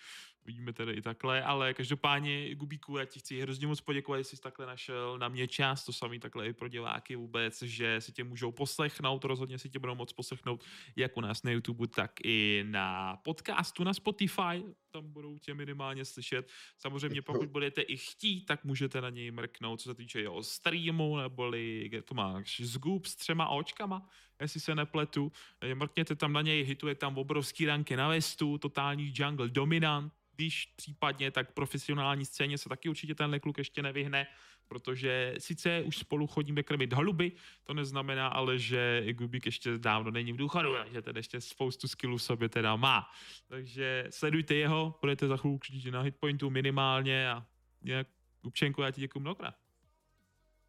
Vidíme 0.46 0.74
tedy 0.74 0.94
i 0.94 1.02
takhle, 1.02 1.44
ale 1.44 1.74
každopádně 1.74 2.56
Gubíku, 2.56 2.98
já 2.98 3.06
ti 3.06 3.20
chci 3.20 3.42
hrozně 3.42 3.68
moc 3.68 3.82
poděkovat, 3.82 4.18
jestli 4.18 4.38
jsi 4.38 4.44
takhle 4.44 4.66
našel 4.66 5.18
na 5.18 5.28
mě 5.28 5.48
čas, 5.48 5.86
to 5.86 5.94
samý 5.94 6.20
takhle 6.20 6.48
i 6.48 6.54
pro 6.54 6.68
diváky 6.68 7.16
vůbec, 7.16 7.62
že 7.62 8.02
si 8.02 8.12
tě 8.12 8.24
můžou 8.24 8.52
poslechnout, 8.52 9.24
rozhodně 9.24 9.60
si 9.60 9.70
tě 9.70 9.80
budou 9.80 9.96
moc 9.96 10.14
poslechnout 10.14 10.64
jak 10.96 11.18
u 11.18 11.22
nás 11.22 11.44
na 11.44 11.52
YouTube, 11.52 11.88
tak 11.88 12.12
i 12.24 12.66
na 12.68 13.18
podcastu 13.24 13.84
na 13.84 13.94
Spotify, 13.94 14.64
tam 14.92 15.12
budou 15.12 15.38
tě 15.38 15.54
minimálně 15.54 16.06
slyšet. 16.06 16.50
Samozřejmě 16.78 17.22
pokud 17.22 17.50
budete 17.50 17.82
i 17.82 17.98
chtít, 17.98 18.46
tak 18.46 18.64
můžete 18.64 19.02
na 19.02 19.10
něj 19.10 19.32
mrknout, 19.32 19.82
co 19.82 19.90
se 19.90 19.96
týče 19.96 20.22
jeho 20.22 20.44
streamu, 20.44 21.18
neboli 21.18 21.86
kde 21.88 22.02
to 22.02 22.14
máš, 22.14 22.62
Zgub 22.62 23.06
s 23.06 23.16
třema 23.16 23.50
očkama, 23.50 24.10
jestli 24.42 24.60
se 24.60 24.76
nepletu. 24.76 25.32
Mrkněte 25.74 26.16
tam 26.16 26.34
na 26.34 26.42
něj, 26.42 26.64
hituje 26.64 26.96
tam 26.96 27.18
obrovský 27.18 27.66
ranky 27.66 27.96
na 27.96 28.08
vestu, 28.08 28.58
totální 28.58 29.14
jungle 29.16 29.50
dominant, 29.50 30.14
když 30.36 30.66
případně, 30.66 31.32
tak 31.32 31.54
profesionální 31.54 32.26
scéně 32.26 32.58
se 32.58 32.70
taky 32.70 32.90
určitě 32.90 33.16
tenhle 33.16 33.40
kluk 33.40 33.58
ještě 33.58 33.82
nevyhne, 33.82 34.28
protože 34.70 35.36
sice 35.38 35.82
už 35.82 35.98
spolu 35.98 36.28
chodíme 36.28 36.64
krmit 36.64 36.94
holuby, 36.94 37.32
to 37.64 37.74
neznamená 37.74 38.28
ale, 38.28 38.60
že 38.60 39.14
Gubík 39.14 39.46
ještě 39.46 39.78
dávno 39.78 40.12
není 40.12 40.34
v 40.34 40.38
důchodu, 40.38 40.76
že 40.92 41.02
ten 41.02 41.18
ještě 41.18 41.42
spoustu 41.42 41.88
skillů 41.88 42.18
v 42.18 42.24
sobě 42.24 42.50
teda 42.50 42.76
má. 42.76 43.06
Takže 43.48 44.08
sledujte 44.10 44.56
jeho, 44.56 44.96
budete 45.02 45.28
za 45.28 45.38
chvilku 45.38 45.56
určitě 45.56 45.92
na 45.92 46.02
hitpointu 46.02 46.50
minimálně 46.50 47.30
a 47.30 47.46
nějak 47.82 48.08
Gubčenko, 48.42 48.84
já 48.84 48.92
ti 48.92 49.02
děkuji 49.02 49.20
mnohokrát. 49.20 49.56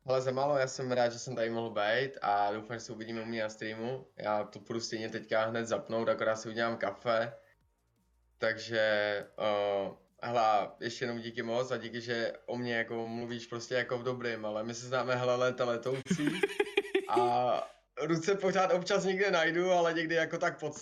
Ale 0.07 0.21
za 0.21 0.31
málo, 0.31 0.59
já 0.59 0.67
jsem 0.67 0.93
rád, 0.93 1.13
že 1.13 1.19
jsem 1.19 1.37
tady 1.37 1.51
mohl 1.51 1.71
být 1.71 2.19
a 2.23 2.53
doufám, 2.53 2.77
že 2.77 2.81
se 2.81 2.93
uvidíme 2.93 3.23
u 3.23 3.25
mě 3.25 3.43
na 3.43 3.49
streamu. 3.49 4.07
Já 4.17 4.45
to 4.45 4.61
půjdu 4.61 4.81
stejně 4.81 5.09
teďka 5.09 5.45
hned 5.45 5.67
zapnout, 5.67 6.09
akorát 6.09 6.37
si 6.37 6.49
udělám 6.49 6.77
kafe. 6.77 7.33
Takže, 8.39 9.27
uh, 9.39 9.97
hele, 10.23 10.69
ještě 10.81 11.05
jenom 11.05 11.19
díky 11.21 11.43
moc 11.43 11.71
a 11.71 11.77
díky, 11.77 12.01
že 12.01 12.33
o 12.47 12.57
mě 12.57 12.75
jako 12.75 13.09
mluvíš 13.09 13.47
prostě 13.47 13.75
jako 13.75 13.99
v 13.99 14.03
dobrým, 14.03 14.45
ale 14.45 14.65
my 14.65 14.75
se 14.75 14.87
známe 14.87 15.17
hele 15.17 15.37
léta 15.37 15.65
letoucí 15.65 16.41
a 17.09 17.71
ruce 18.03 18.35
pořád 18.35 18.73
občas 18.73 19.05
někde 19.05 19.31
najdu, 19.31 19.71
ale 19.71 19.93
někdy 19.93 20.15
jako 20.15 20.39
tak 20.39 20.59
pod 20.59 20.75